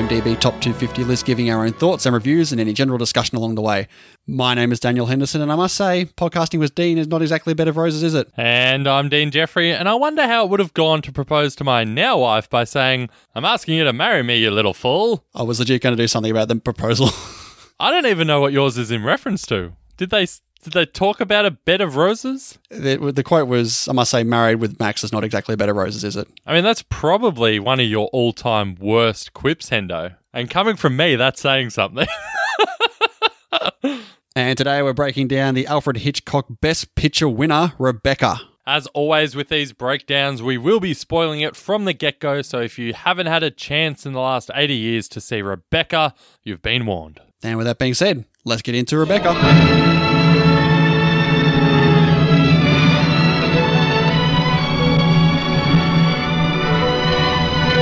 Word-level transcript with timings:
IMDb 0.00 0.40
Top 0.40 0.54
250 0.62 1.04
list, 1.04 1.26
giving 1.26 1.50
our 1.50 1.66
own 1.66 1.74
thoughts 1.74 2.06
and 2.06 2.14
reviews 2.14 2.52
and 2.52 2.60
any 2.60 2.72
general 2.72 2.96
discussion 2.96 3.36
along 3.36 3.54
the 3.54 3.60
way. 3.60 3.86
My 4.26 4.54
name 4.54 4.72
is 4.72 4.80
Daniel 4.80 5.04
Henderson, 5.04 5.42
and 5.42 5.52
I 5.52 5.56
must 5.56 5.76
say, 5.76 6.06
podcasting 6.16 6.58
with 6.58 6.74
Dean 6.74 6.96
is 6.96 7.06
not 7.06 7.20
exactly 7.20 7.52
a 7.52 7.54
bed 7.54 7.68
of 7.68 7.76
roses, 7.76 8.02
is 8.02 8.14
it? 8.14 8.30
And 8.34 8.88
I'm 8.88 9.10
Dean 9.10 9.30
Jeffrey, 9.30 9.70
and 9.70 9.90
I 9.90 9.94
wonder 9.94 10.26
how 10.26 10.42
it 10.42 10.48
would 10.48 10.58
have 10.58 10.72
gone 10.72 11.02
to 11.02 11.12
propose 11.12 11.54
to 11.56 11.64
my 11.64 11.84
now 11.84 12.16
wife 12.16 12.48
by 12.48 12.64
saying, 12.64 13.10
I'm 13.34 13.44
asking 13.44 13.74
you 13.74 13.84
to 13.84 13.92
marry 13.92 14.22
me, 14.22 14.38
you 14.38 14.50
little 14.50 14.72
fool. 14.72 15.22
I 15.34 15.42
was 15.42 15.58
legit 15.58 15.82
going 15.82 15.94
to 15.94 16.02
do 16.02 16.08
something 16.08 16.30
about 16.30 16.48
the 16.48 16.56
proposal. 16.56 17.10
I 17.78 17.90
don't 17.90 18.06
even 18.06 18.26
know 18.26 18.40
what 18.40 18.54
yours 18.54 18.78
is 18.78 18.90
in 18.90 19.04
reference 19.04 19.46
to. 19.48 19.74
Did 19.98 20.08
they 20.08 20.24
did 20.62 20.72
they 20.72 20.86
talk 20.86 21.20
about 21.20 21.46
a 21.46 21.50
bed 21.50 21.80
of 21.80 21.96
roses? 21.96 22.58
the, 22.70 23.12
the 23.14 23.22
quote 23.22 23.48
was, 23.48 23.88
I 23.88 23.92
must 23.92 24.10
say, 24.10 24.24
married 24.24 24.56
with 24.56 24.78
Max 24.78 25.02
is 25.02 25.12
not 25.12 25.24
exactly 25.24 25.54
a 25.54 25.56
bed 25.56 25.68
of 25.68 25.76
roses, 25.76 26.04
is 26.04 26.16
it? 26.16 26.28
I 26.46 26.54
mean, 26.54 26.64
that's 26.64 26.82
probably 26.82 27.58
one 27.58 27.80
of 27.80 27.86
your 27.86 28.08
all-time 28.08 28.76
worst 28.76 29.32
quips, 29.32 29.70
Hendo. 29.70 30.16
And 30.32 30.48
coming 30.48 30.76
from 30.76 30.96
me, 30.96 31.16
that's 31.16 31.40
saying 31.40 31.70
something. 31.70 32.06
And 34.36 34.56
today 34.56 34.80
we're 34.80 34.92
breaking 34.92 35.26
down 35.26 35.54
the 35.54 35.66
Alfred 35.66 35.98
Hitchcock 35.98 36.46
Best 36.60 36.94
Picture 36.94 37.28
winner, 37.28 37.72
Rebecca. 37.78 38.36
As 38.64 38.86
always 38.88 39.34
with 39.34 39.48
these 39.48 39.72
breakdowns, 39.72 40.40
we 40.40 40.56
will 40.56 40.78
be 40.78 40.94
spoiling 40.94 41.40
it 41.40 41.56
from 41.56 41.84
the 41.84 41.92
get 41.92 42.20
go. 42.20 42.40
So 42.40 42.60
if 42.60 42.78
you 42.78 42.94
haven't 42.94 43.26
had 43.26 43.42
a 43.42 43.50
chance 43.50 44.06
in 44.06 44.12
the 44.12 44.20
last 44.20 44.48
80 44.54 44.74
years 44.74 45.08
to 45.08 45.20
see 45.20 45.42
Rebecca, 45.42 46.14
you've 46.44 46.62
been 46.62 46.86
warned. 46.86 47.20
And 47.42 47.58
with 47.58 47.66
that 47.66 47.78
being 47.78 47.94
said, 47.94 48.24
let's 48.44 48.62
get 48.62 48.76
into 48.76 48.96
Rebecca. 48.96 50.29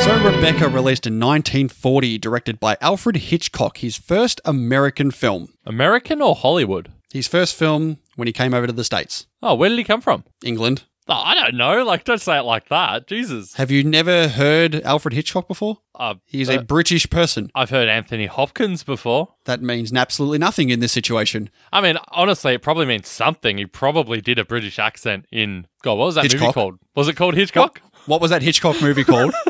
So, 0.08 0.14
Rebecca 0.24 0.70
released 0.70 1.06
in 1.06 1.20
1940, 1.20 2.16
directed 2.16 2.58
by 2.58 2.78
Alfred 2.80 3.16
Hitchcock, 3.16 3.76
his 3.76 3.98
first 3.98 4.40
American 4.46 5.10
film. 5.10 5.52
American 5.66 6.22
or 6.22 6.34
Hollywood? 6.34 6.90
His 7.12 7.28
first 7.28 7.54
film 7.54 7.98
when 8.16 8.26
he 8.26 8.32
came 8.32 8.54
over 8.54 8.66
to 8.66 8.72
the 8.72 8.84
States, 8.84 9.26
Oh, 9.42 9.54
where 9.54 9.68
did 9.68 9.76
he 9.76 9.84
come 9.84 10.00
from? 10.00 10.24
England. 10.42 10.84
Oh, 11.08 11.12
I 11.12 11.34
don't 11.34 11.56
know. 11.56 11.84
Like, 11.84 12.04
don't 12.04 12.22
say 12.22 12.38
it 12.38 12.44
like 12.44 12.70
that. 12.70 13.06
Jesus. 13.06 13.52
Have 13.56 13.70
you 13.70 13.84
never 13.84 14.28
heard 14.28 14.76
Alfred 14.76 15.12
Hitchcock 15.12 15.46
before? 15.46 15.80
Uh, 15.94 16.14
He's 16.24 16.48
uh, 16.48 16.54
a 16.54 16.62
British 16.62 17.10
person. 17.10 17.50
I've 17.54 17.68
heard 17.68 17.90
Anthony 17.90 18.24
Hopkins 18.24 18.84
before. 18.84 19.34
That 19.44 19.60
means 19.60 19.92
absolutely 19.92 20.38
nothing 20.38 20.70
in 20.70 20.80
this 20.80 20.92
situation. 20.92 21.50
I 21.70 21.82
mean, 21.82 21.98
honestly, 22.08 22.54
it 22.54 22.62
probably 22.62 22.86
means 22.86 23.08
something. 23.08 23.58
He 23.58 23.66
probably 23.66 24.22
did 24.22 24.38
a 24.38 24.44
British 24.46 24.78
accent 24.78 25.26
in. 25.30 25.66
God, 25.82 25.98
what 25.98 26.06
was 26.06 26.14
that 26.14 26.32
movie 26.32 26.50
called? 26.52 26.78
Was 26.96 27.08
it 27.08 27.16
called 27.16 27.34
Hitchcock? 27.34 27.82
What 28.06 28.22
was 28.22 28.30
that 28.30 28.40
Hitchcock 28.40 28.80
movie 28.80 29.04
called? 29.04 29.34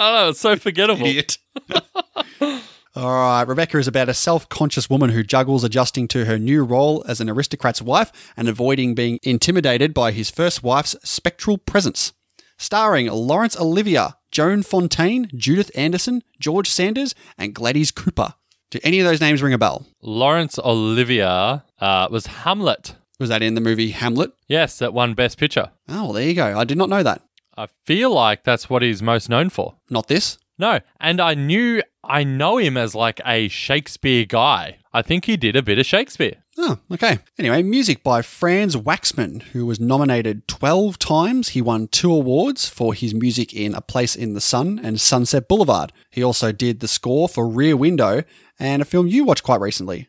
I 0.00 0.10
don't 0.10 0.20
know. 0.22 0.28
It's 0.30 0.40
so 0.40 0.56
forgettable. 0.56 1.06
Idiot. 1.06 1.36
All 2.96 3.12
right, 3.12 3.46
Rebecca 3.46 3.78
is 3.78 3.86
about 3.86 4.08
a 4.08 4.14
self 4.14 4.48
conscious 4.48 4.88
woman 4.88 5.10
who 5.10 5.22
juggles 5.22 5.62
adjusting 5.62 6.08
to 6.08 6.24
her 6.24 6.38
new 6.38 6.64
role 6.64 7.04
as 7.06 7.20
an 7.20 7.28
aristocrat's 7.28 7.82
wife 7.82 8.10
and 8.36 8.48
avoiding 8.48 8.94
being 8.94 9.18
intimidated 9.22 9.92
by 9.92 10.10
his 10.10 10.30
first 10.30 10.62
wife's 10.62 10.96
spectral 11.04 11.58
presence. 11.58 12.12
Starring 12.58 13.06
Laurence 13.06 13.58
Olivier, 13.60 14.08
Joan 14.32 14.62
Fontaine, 14.62 15.30
Judith 15.36 15.70
Anderson, 15.74 16.22
George 16.38 16.70
Sanders, 16.70 17.14
and 17.38 17.54
Gladys 17.54 17.90
Cooper. 17.90 18.34
Do 18.70 18.78
any 18.82 19.00
of 19.00 19.06
those 19.06 19.20
names 19.20 19.42
ring 19.42 19.52
a 19.52 19.58
bell? 19.58 19.86
Laurence 20.00 20.58
Olivier 20.58 21.60
uh, 21.80 22.08
was 22.10 22.26
Hamlet. 22.26 22.94
Was 23.18 23.28
that 23.28 23.42
in 23.42 23.54
the 23.54 23.60
movie 23.60 23.90
Hamlet? 23.90 24.32
Yes, 24.48 24.78
that 24.78 24.94
won 24.94 25.12
Best 25.14 25.36
Picture. 25.36 25.70
Oh, 25.88 26.04
well, 26.04 26.12
there 26.14 26.26
you 26.26 26.34
go. 26.34 26.58
I 26.58 26.64
did 26.64 26.78
not 26.78 26.88
know 26.88 27.02
that. 27.02 27.22
I 27.60 27.66
feel 27.84 28.10
like 28.10 28.42
that's 28.42 28.70
what 28.70 28.80
he's 28.80 29.02
most 29.02 29.28
known 29.28 29.50
for. 29.50 29.74
Not 29.90 30.08
this. 30.08 30.38
No, 30.58 30.80
and 30.98 31.20
I 31.20 31.34
knew 31.34 31.82
I 32.02 32.24
know 32.24 32.56
him 32.56 32.78
as 32.78 32.94
like 32.94 33.20
a 33.26 33.48
Shakespeare 33.48 34.24
guy. 34.24 34.78
I 34.94 35.02
think 35.02 35.26
he 35.26 35.36
did 35.36 35.56
a 35.56 35.62
bit 35.62 35.78
of 35.78 35.84
Shakespeare. 35.84 36.36
Oh, 36.56 36.78
okay. 36.90 37.18
Anyway, 37.38 37.62
music 37.62 38.02
by 38.02 38.22
Franz 38.22 38.76
Waxman, 38.76 39.42
who 39.42 39.66
was 39.66 39.78
nominated 39.78 40.48
12 40.48 40.98
times. 40.98 41.50
He 41.50 41.60
won 41.60 41.88
two 41.88 42.10
awards 42.10 42.66
for 42.66 42.94
his 42.94 43.12
music 43.12 43.52
in 43.52 43.74
A 43.74 43.82
Place 43.82 44.16
in 44.16 44.32
the 44.32 44.40
Sun 44.40 44.80
and 44.82 44.98
Sunset 44.98 45.46
Boulevard. 45.46 45.92
He 46.10 46.22
also 46.22 46.52
did 46.52 46.80
the 46.80 46.88
score 46.88 47.28
for 47.28 47.46
Rear 47.46 47.76
Window 47.76 48.22
and 48.58 48.80
a 48.80 48.86
film 48.86 49.06
you 49.06 49.24
watched 49.24 49.42
quite 49.42 49.60
recently. 49.60 50.08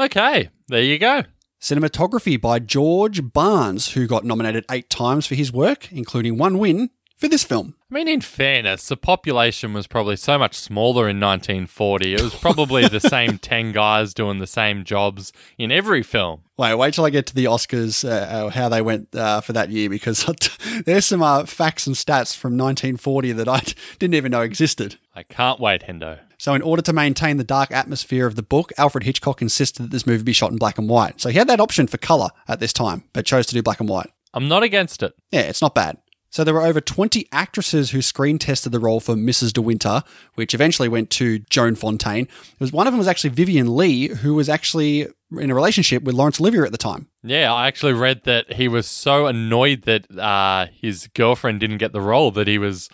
Okay, 0.00 0.48
there 0.68 0.82
you 0.82 0.98
go. 0.98 1.24
Cinematography 1.60 2.40
by 2.40 2.60
George 2.60 3.32
Barnes, 3.32 3.92
who 3.92 4.06
got 4.06 4.24
nominated 4.24 4.64
eight 4.70 4.88
times 4.88 5.26
for 5.26 5.34
his 5.34 5.52
work, 5.52 5.90
including 5.92 6.38
one 6.38 6.58
win 6.58 6.90
for 7.16 7.26
this 7.26 7.42
film. 7.42 7.74
I 7.90 7.94
mean, 7.94 8.06
in 8.06 8.20
fairness, 8.20 8.86
the 8.86 8.96
population 8.96 9.72
was 9.72 9.88
probably 9.88 10.14
so 10.16 10.38
much 10.38 10.54
smaller 10.54 11.08
in 11.08 11.18
1940. 11.18 12.14
It 12.14 12.22
was 12.22 12.34
probably 12.34 12.86
the 12.86 13.00
same 13.00 13.38
10 13.38 13.72
guys 13.72 14.14
doing 14.14 14.38
the 14.38 14.46
same 14.46 14.84
jobs 14.84 15.32
in 15.56 15.72
every 15.72 16.04
film. 16.04 16.42
Wait, 16.56 16.74
wait 16.76 16.94
till 16.94 17.04
I 17.04 17.10
get 17.10 17.26
to 17.26 17.34
the 17.34 17.46
Oscars, 17.46 18.08
uh, 18.08 18.10
uh, 18.46 18.50
how 18.50 18.68
they 18.68 18.82
went 18.82 19.12
uh, 19.14 19.40
for 19.40 19.52
that 19.52 19.70
year, 19.70 19.90
because 19.90 20.24
there's 20.86 21.06
some 21.06 21.22
uh, 21.22 21.44
facts 21.44 21.88
and 21.88 21.96
stats 21.96 22.36
from 22.36 22.52
1940 22.52 23.32
that 23.32 23.48
I 23.48 23.62
didn't 23.98 24.14
even 24.14 24.30
know 24.30 24.42
existed. 24.42 24.96
I 25.14 25.24
can't 25.24 25.58
wait, 25.58 25.82
Hendo. 25.88 26.20
So, 26.38 26.54
in 26.54 26.62
order 26.62 26.82
to 26.82 26.92
maintain 26.92 27.36
the 27.36 27.44
dark 27.44 27.72
atmosphere 27.72 28.26
of 28.26 28.36
the 28.36 28.42
book, 28.42 28.72
Alfred 28.78 29.04
Hitchcock 29.04 29.42
insisted 29.42 29.82
that 29.82 29.90
this 29.90 30.06
movie 30.06 30.22
be 30.22 30.32
shot 30.32 30.52
in 30.52 30.56
black 30.56 30.78
and 30.78 30.88
white. 30.88 31.20
So, 31.20 31.30
he 31.30 31.38
had 31.38 31.48
that 31.48 31.60
option 31.60 31.88
for 31.88 31.98
colour 31.98 32.28
at 32.46 32.60
this 32.60 32.72
time, 32.72 33.04
but 33.12 33.26
chose 33.26 33.46
to 33.46 33.54
do 33.54 33.62
black 33.62 33.80
and 33.80 33.88
white. 33.88 34.10
I'm 34.32 34.46
not 34.46 34.62
against 34.62 35.02
it. 35.02 35.14
Yeah, 35.32 35.42
it's 35.42 35.62
not 35.62 35.74
bad. 35.74 35.98
So, 36.30 36.44
there 36.44 36.54
were 36.54 36.62
over 36.62 36.80
20 36.80 37.26
actresses 37.32 37.90
who 37.90 38.02
screen 38.02 38.38
tested 38.38 38.70
the 38.70 38.78
role 38.78 39.00
for 39.00 39.14
Mrs. 39.16 39.52
De 39.52 39.60
Winter, 39.60 40.04
which 40.36 40.54
eventually 40.54 40.88
went 40.88 41.10
to 41.10 41.40
Joan 41.50 41.74
Fontaine. 41.74 42.24
It 42.24 42.60
was, 42.60 42.72
one 42.72 42.86
of 42.86 42.92
them 42.92 42.98
was 42.98 43.08
actually 43.08 43.30
Vivien 43.30 43.74
Leigh, 43.74 44.08
who 44.08 44.34
was 44.34 44.48
actually 44.48 45.08
in 45.36 45.50
a 45.50 45.54
relationship 45.54 46.04
with 46.04 46.14
Laurence 46.14 46.40
Olivier 46.40 46.62
at 46.62 46.72
the 46.72 46.78
time. 46.78 47.08
Yeah, 47.22 47.52
I 47.52 47.66
actually 47.66 47.94
read 47.94 48.22
that 48.24 48.52
he 48.52 48.68
was 48.68 48.86
so 48.86 49.26
annoyed 49.26 49.82
that 49.82 50.10
uh, 50.16 50.66
his 50.80 51.08
girlfriend 51.08 51.60
didn't 51.60 51.78
get 51.78 51.92
the 51.92 52.00
role 52.00 52.30
that 52.30 52.46
he 52.46 52.58
was, 52.58 52.88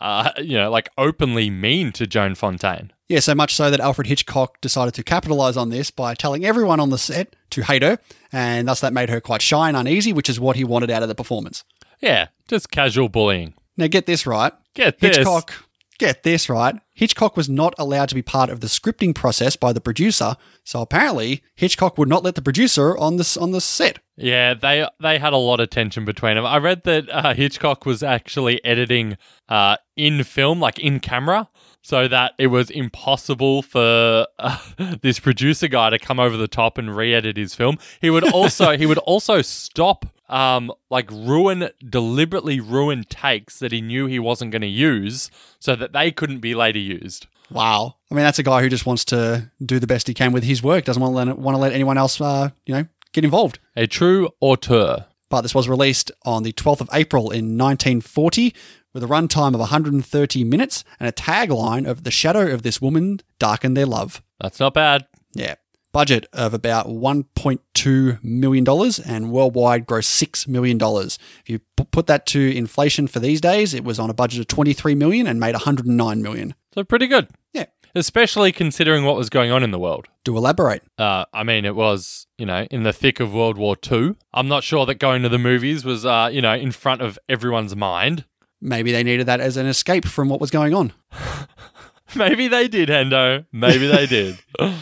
uh, 0.00 0.30
you 0.38 0.56
know, 0.56 0.70
like 0.70 0.88
openly 0.96 1.50
mean 1.50 1.92
to 1.92 2.06
Joan 2.06 2.34
Fontaine. 2.34 2.92
Yeah, 3.08 3.20
so 3.20 3.34
much 3.34 3.54
so 3.54 3.70
that 3.70 3.80
Alfred 3.80 4.06
Hitchcock 4.06 4.60
decided 4.60 4.94
to 4.94 5.02
capitalize 5.02 5.56
on 5.56 5.70
this 5.70 5.90
by 5.90 6.14
telling 6.14 6.44
everyone 6.44 6.78
on 6.78 6.90
the 6.90 6.98
set 6.98 7.34
to 7.50 7.62
hate 7.62 7.82
her, 7.82 7.98
and 8.30 8.68
thus 8.68 8.80
that 8.80 8.92
made 8.92 9.08
her 9.08 9.20
quite 9.20 9.40
shy 9.40 9.68
and 9.68 9.76
uneasy, 9.76 10.12
which 10.12 10.28
is 10.28 10.38
what 10.38 10.56
he 10.56 10.64
wanted 10.64 10.90
out 10.90 11.02
of 11.02 11.08
the 11.08 11.14
performance. 11.14 11.64
Yeah, 12.00 12.28
just 12.48 12.70
casual 12.70 13.08
bullying. 13.08 13.54
Now, 13.76 13.86
get 13.86 14.06
this 14.06 14.26
right. 14.26 14.52
Get 14.74 14.98
this. 14.98 15.16
Hitchcock, 15.16 15.67
get 15.98 16.22
this 16.22 16.48
right. 16.48 16.76
Hitchcock 16.94 17.36
was 17.36 17.48
not 17.48 17.74
allowed 17.78 18.08
to 18.08 18.14
be 18.14 18.22
part 18.22 18.50
of 18.50 18.60
the 18.60 18.66
scripting 18.66 19.14
process 19.14 19.56
by 19.56 19.72
the 19.72 19.80
producer, 19.80 20.36
so 20.64 20.80
apparently 20.80 21.42
Hitchcock 21.54 21.98
would 21.98 22.08
not 22.08 22.24
let 22.24 22.34
the 22.34 22.42
producer 22.42 22.96
on 22.96 23.16
this 23.16 23.36
on 23.36 23.50
the 23.50 23.60
set. 23.60 23.98
Yeah, 24.16 24.54
they 24.54 24.86
they 25.00 25.18
had 25.18 25.32
a 25.32 25.36
lot 25.36 25.60
of 25.60 25.70
tension 25.70 26.04
between 26.04 26.36
them. 26.36 26.46
I 26.46 26.58
read 26.58 26.84
that 26.84 27.08
uh, 27.10 27.34
Hitchcock 27.34 27.86
was 27.86 28.02
actually 28.02 28.64
editing 28.64 29.16
uh, 29.48 29.76
in 29.96 30.24
film, 30.24 30.60
like 30.60 30.78
in 30.78 31.00
camera, 31.00 31.48
so 31.82 32.08
that 32.08 32.32
it 32.38 32.48
was 32.48 32.70
impossible 32.70 33.62
for 33.62 34.26
uh, 34.38 34.58
this 35.02 35.20
producer 35.20 35.68
guy 35.68 35.90
to 35.90 35.98
come 35.98 36.18
over 36.18 36.36
the 36.36 36.48
top 36.48 36.78
and 36.78 36.96
re-edit 36.96 37.36
his 37.36 37.54
film. 37.54 37.78
He 38.00 38.10
would 38.10 38.24
also 38.32 38.76
he 38.76 38.86
would 38.86 38.98
also 38.98 39.42
stop 39.42 40.04
um 40.28 40.70
like 40.90 41.10
ruin 41.10 41.70
deliberately 41.88 42.60
ruin 42.60 43.04
takes 43.04 43.58
that 43.58 43.72
he 43.72 43.80
knew 43.80 44.06
he 44.06 44.18
wasn't 44.18 44.50
going 44.50 44.62
to 44.62 44.68
use 44.68 45.30
so 45.58 45.74
that 45.74 45.92
they 45.92 46.10
couldn't 46.10 46.40
be 46.40 46.54
later 46.54 46.78
used. 46.78 47.26
Wow. 47.50 47.96
I 48.10 48.14
mean, 48.14 48.24
that's 48.24 48.38
a 48.38 48.42
guy 48.42 48.60
who 48.62 48.68
just 48.68 48.86
wants 48.86 49.04
to 49.06 49.50
do 49.64 49.78
the 49.78 49.86
best 49.86 50.06
he 50.06 50.14
can 50.14 50.32
with 50.32 50.44
his 50.44 50.62
work. 50.62 50.84
Doesn't 50.84 51.00
want 51.00 51.12
to 51.12 51.16
let, 51.16 51.38
want 51.38 51.54
to 51.54 51.60
let 51.60 51.72
anyone 51.72 51.96
else, 51.96 52.20
uh, 52.20 52.50
you 52.66 52.74
know, 52.74 52.84
get 53.12 53.24
involved. 53.24 53.58
A 53.74 53.86
true 53.86 54.28
auteur. 54.40 55.06
But 55.30 55.42
this 55.42 55.54
was 55.54 55.68
released 55.68 56.10
on 56.24 56.42
the 56.42 56.52
12th 56.52 56.80
of 56.80 56.90
April 56.92 57.24
in 57.30 57.58
1940 57.58 58.54
with 58.94 59.02
a 59.02 59.06
runtime 59.06 59.54
of 59.54 59.60
130 59.60 60.44
minutes 60.44 60.84
and 60.98 61.08
a 61.08 61.12
tagline 61.12 61.86
of 61.86 62.04
"The 62.04 62.10
shadow 62.10 62.48
of 62.52 62.62
this 62.62 62.80
woman 62.80 63.20
darkened 63.38 63.76
their 63.76 63.86
love." 63.86 64.22
That's 64.40 64.60
not 64.60 64.74
bad. 64.74 65.06
Yeah. 65.34 65.56
Budget 65.92 66.26
of 66.32 66.52
about 66.54 66.86
$1.2 66.86 68.22
million 68.22 68.66
and 69.06 69.30
worldwide 69.32 69.86
gross 69.86 70.06
$6 70.22 70.46
million. 70.48 70.78
If 70.82 71.18
you 71.46 71.60
put 71.90 72.06
that 72.06 72.26
to 72.26 72.54
inflation 72.56 73.06
for 73.06 73.20
these 73.20 73.40
days, 73.40 73.72
it 73.74 73.84
was 73.84 73.98
on 73.98 74.10
a 74.10 74.14
budget 74.14 74.40
of 74.40 74.48
23 74.48 74.94
million 74.94 75.26
and 75.26 75.40
made 75.40 75.54
109 75.54 76.22
million. 76.22 76.54
So 76.74 76.84
pretty 76.84 77.06
good. 77.06 77.28
Yeah. 77.52 77.66
Especially 77.94 78.52
considering 78.52 79.04
what 79.04 79.16
was 79.16 79.30
going 79.30 79.50
on 79.50 79.62
in 79.62 79.70
the 79.70 79.78
world. 79.78 80.06
To 80.26 80.36
elaborate, 80.36 80.82
Uh, 80.98 81.24
I 81.32 81.42
mean, 81.42 81.64
it 81.64 81.74
was, 81.74 82.26
you 82.36 82.44
know, 82.44 82.66
in 82.70 82.82
the 82.82 82.92
thick 82.92 83.18
of 83.18 83.32
World 83.32 83.56
War 83.56 83.76
II. 83.90 84.14
I'm 84.34 84.46
not 84.46 84.62
sure 84.62 84.84
that 84.84 84.96
going 84.96 85.22
to 85.22 85.30
the 85.30 85.38
movies 85.38 85.86
was, 85.86 86.04
uh, 86.04 86.28
you 86.30 86.42
know, 86.42 86.52
in 86.54 86.70
front 86.70 87.00
of 87.00 87.18
everyone's 87.30 87.74
mind. 87.74 88.26
maybe 88.60 88.92
they 88.92 89.02
needed 89.02 89.24
that 89.26 89.40
as 89.40 89.56
an 89.56 89.64
escape 89.66 90.04
from 90.04 90.28
what 90.28 90.38
was 90.40 90.50
going 90.50 90.74
on. 90.74 90.92
Maybe 92.16 92.48
they 92.48 92.68
did, 92.68 92.88
Hendo. 92.88 93.44
Maybe 93.52 93.86
they 93.86 94.06
did. 94.06 94.38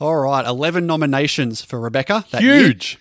All 0.00 0.16
right, 0.16 0.46
11 0.46 0.86
nominations 0.86 1.62
for 1.62 1.78
Rebecca. 1.78 2.24
that 2.30 2.42
year. 2.42 2.58
Huge. 2.58 2.98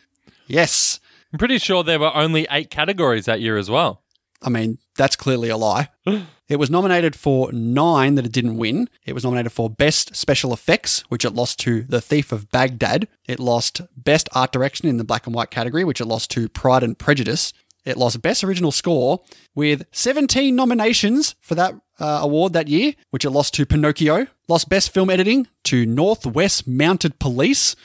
Yes. 0.48 1.00
I'm 1.32 1.40
pretty 1.40 1.58
sure 1.58 1.84
there 1.84 2.00
were 2.00 2.16
only 2.16 2.46
eight 2.52 2.70
categories 2.70 3.26
that 3.26 3.40
year 3.40 3.58
as 3.58 3.70
well. 3.70 4.02
I 4.42 4.50
mean, 4.50 4.80
that's 4.98 5.16
clearly 5.16 5.50
a 5.50 5.56
lie. 5.58 5.90
it 6.50 6.58
was 6.58 6.70
nominated 6.70 7.16
for 7.16 7.52
nine 7.54 8.16
that 8.16 8.26
it 8.26 8.32
didn't 8.32 8.58
win. 8.58 8.90
It 9.06 9.14
was 9.14 9.24
nominated 9.24 9.52
for 9.52 9.70
Best 9.70 10.16
Special 10.16 10.52
Effects, 10.54 11.02
which 11.10 11.24
it 11.24 11.34
lost 11.34 11.60
to 11.62 11.84
The 11.84 12.02
Thief 12.02 12.32
of 12.32 12.52
Baghdad. 12.52 13.08
It 13.28 13.40
lost 13.40 13.82
Best 13.96 14.28
Art 14.34 14.52
Direction 14.52 14.90
in 14.90 14.98
the 14.98 15.04
black 15.06 15.26
and 15.26 15.34
white 15.36 15.52
category, 15.52 15.84
which 15.86 16.02
it 16.02 16.06
lost 16.06 16.32
to 16.32 16.50
Pride 16.50 16.84
and 16.84 16.98
Prejudice. 16.98 17.54
It 17.86 17.96
lost 17.96 18.22
Best 18.22 18.44
Original 18.44 18.72
Score 18.72 19.22
with 19.56 19.86
17 19.92 20.54
nominations 20.56 21.36
for 21.40 21.56
that 21.56 21.76
uh, 22.00 22.20
award 22.22 22.54
that 22.54 22.68
year, 22.68 22.94
which 23.12 23.24
it 23.24 23.30
lost 23.30 23.54
to 23.56 23.66
Pinocchio. 23.66 24.28
Lost 24.50 24.68
Best 24.68 24.92
Film 24.92 25.12
Editing 25.12 25.48
to 25.66 25.86
Northwest 25.86 26.68
Mounted 26.68 27.20
Police. 27.20 27.76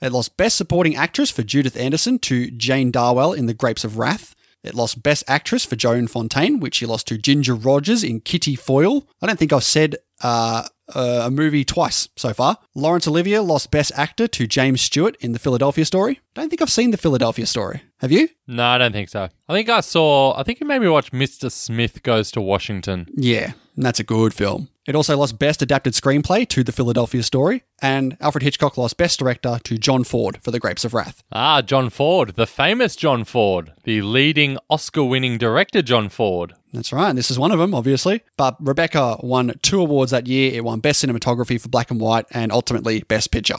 It 0.00 0.10
lost 0.10 0.38
Best 0.38 0.56
Supporting 0.56 0.96
Actress 0.96 1.30
for 1.30 1.42
Judith 1.42 1.76
Anderson 1.76 2.18
to 2.20 2.50
Jane 2.50 2.90
Darwell 2.90 3.34
in 3.34 3.44
The 3.44 3.52
Grapes 3.52 3.84
of 3.84 3.98
Wrath. 3.98 4.34
It 4.62 4.74
lost 4.74 5.02
Best 5.02 5.22
Actress 5.28 5.66
for 5.66 5.76
Joan 5.76 6.06
Fontaine, 6.06 6.60
which 6.60 6.76
she 6.76 6.86
lost 6.86 7.08
to 7.08 7.18
Ginger 7.18 7.54
Rogers 7.54 8.02
in 8.02 8.22
Kitty 8.22 8.56
Foyle. 8.56 9.06
I 9.20 9.26
don't 9.26 9.38
think 9.38 9.52
I've 9.52 9.64
said 9.64 9.96
uh, 10.22 10.66
uh, 10.94 11.22
a 11.24 11.30
movie 11.30 11.64
twice 11.64 12.08
so 12.16 12.32
far. 12.34 12.58
Laurence 12.74 13.06
Olivier 13.08 13.38
lost 13.38 13.70
Best 13.70 13.92
Actor 13.96 14.28
to 14.28 14.46
James 14.46 14.80
Stewart 14.80 15.16
in 15.20 15.32
The 15.32 15.38
Philadelphia 15.38 15.84
Story. 15.84 16.20
Don't 16.34 16.50
think 16.50 16.60
I've 16.60 16.70
seen 16.70 16.90
The 16.90 16.96
Philadelphia 16.96 17.46
Story. 17.46 17.82
Have 18.00 18.12
you? 18.12 18.28
No, 18.46 18.64
I 18.64 18.78
don't 18.78 18.92
think 18.92 19.08
so. 19.08 19.28
I 19.48 19.52
think 19.54 19.68
I 19.68 19.80
saw, 19.80 20.38
I 20.38 20.42
think 20.42 20.60
you 20.60 20.66
made 20.66 20.80
me 20.80 20.88
watch 20.88 21.12
Mr. 21.12 21.50
Smith 21.50 22.02
Goes 22.02 22.30
to 22.32 22.40
Washington. 22.40 23.06
Yeah, 23.14 23.52
that's 23.76 24.00
a 24.00 24.04
good 24.04 24.34
film. 24.34 24.68
It 24.86 24.94
also 24.94 25.16
lost 25.16 25.38
Best 25.38 25.62
Adapted 25.62 25.94
Screenplay 25.94 26.46
to 26.50 26.62
The 26.62 26.72
Philadelphia 26.72 27.22
Story, 27.22 27.62
and 27.80 28.18
Alfred 28.20 28.42
Hitchcock 28.42 28.76
lost 28.76 28.98
Best 28.98 29.18
Director 29.18 29.58
to 29.64 29.78
John 29.78 30.04
Ford 30.04 30.38
for 30.42 30.50
The 30.50 30.60
Grapes 30.60 30.84
of 30.84 30.92
Wrath. 30.92 31.22
Ah, 31.32 31.62
John 31.62 31.88
Ford, 31.88 32.34
the 32.36 32.46
famous 32.46 32.94
John 32.94 33.24
Ford, 33.24 33.72
the 33.84 34.02
leading 34.02 34.58
Oscar 34.68 35.04
winning 35.04 35.38
director, 35.38 35.80
John 35.80 36.10
Ford. 36.10 36.52
That's 36.74 36.92
right. 36.92 37.14
This 37.14 37.30
is 37.30 37.38
one 37.38 37.52
of 37.52 37.58
them, 37.60 37.72
obviously. 37.74 38.22
But 38.36 38.56
Rebecca 38.60 39.16
won 39.22 39.54
two 39.62 39.80
awards 39.80 40.10
that 40.10 40.26
year. 40.26 40.52
It 40.52 40.64
won 40.64 40.73
Best 40.80 41.04
Cinematography 41.04 41.60
for 41.60 41.68
Black 41.68 41.90
and 41.90 42.00
White 42.00 42.26
and 42.30 42.52
ultimately 42.52 43.02
Best 43.02 43.30
Picture. 43.30 43.56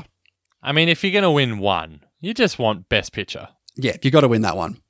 I 0.61 0.71
mean, 0.71 0.89
if 0.89 1.03
you're 1.03 1.11
going 1.11 1.23
to 1.23 1.31
win 1.31 1.59
one, 1.59 2.01
you 2.19 2.33
just 2.33 2.57
want 2.59 2.89
Best 2.89 3.11
Picture. 3.13 3.49
Yeah, 3.75 3.97
you 4.01 4.11
got 4.11 4.21
to 4.21 4.27
win 4.27 4.41
that 4.41 4.57
one. 4.57 4.81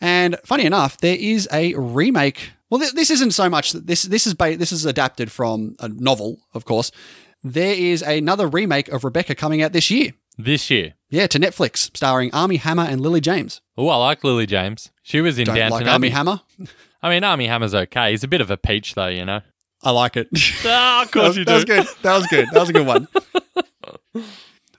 And 0.00 0.36
funny 0.44 0.64
enough, 0.66 0.98
there 0.98 1.16
is 1.18 1.48
a 1.52 1.74
remake. 1.74 2.50
Well, 2.70 2.80
th- 2.80 2.92
this 2.92 3.10
isn't 3.10 3.32
so 3.32 3.48
much. 3.48 3.72
This 3.72 4.02
this 4.02 4.26
is 4.26 4.34
ba- 4.34 4.56
this 4.56 4.72
is 4.72 4.84
adapted 4.84 5.32
from 5.32 5.74
a 5.80 5.88
novel, 5.88 6.38
of 6.52 6.64
course. 6.64 6.90
There 7.42 7.74
is 7.74 8.02
another 8.02 8.46
remake 8.46 8.88
of 8.88 9.04
Rebecca 9.04 9.34
coming 9.34 9.62
out 9.62 9.72
this 9.72 9.90
year. 9.90 10.12
This 10.36 10.70
year. 10.70 10.94
Yeah, 11.08 11.26
to 11.28 11.38
Netflix, 11.38 11.96
starring 11.96 12.30
Armie 12.34 12.56
Hammer 12.56 12.82
and 12.82 13.00
Lily 13.00 13.20
James. 13.20 13.62
Oh, 13.78 13.88
I 13.88 13.96
like 13.96 14.22
Lily 14.22 14.46
James. 14.46 14.90
She 15.02 15.20
was 15.20 15.38
in 15.38 15.46
Don't 15.46 15.54
Downton 15.56 15.78
like 15.78 15.86
Abbey. 15.86 15.92
Armie 15.92 16.08
Hammer. 16.10 16.40
I 17.02 17.08
mean, 17.10 17.24
Armie 17.24 17.46
Hammer's 17.46 17.74
okay. 17.74 18.10
He's 18.10 18.24
a 18.24 18.28
bit 18.28 18.40
of 18.40 18.50
a 18.50 18.56
peach, 18.56 18.94
though, 18.94 19.06
you 19.06 19.24
know. 19.24 19.40
I 19.86 19.90
like 19.90 20.16
it. 20.16 20.28
Ah, 20.64 21.02
of 21.02 21.06
that, 21.06 21.12
course 21.12 21.28
was, 21.28 21.36
you 21.36 21.44
that 21.44 21.54
was 21.54 21.64
do. 21.64 21.74
good. 21.76 21.86
That 22.02 22.16
was 22.16 22.26
good. 22.26 22.46
That 22.52 22.60
was 22.60 22.68
a 22.70 22.72
good 22.72 22.86
one. 22.86 23.06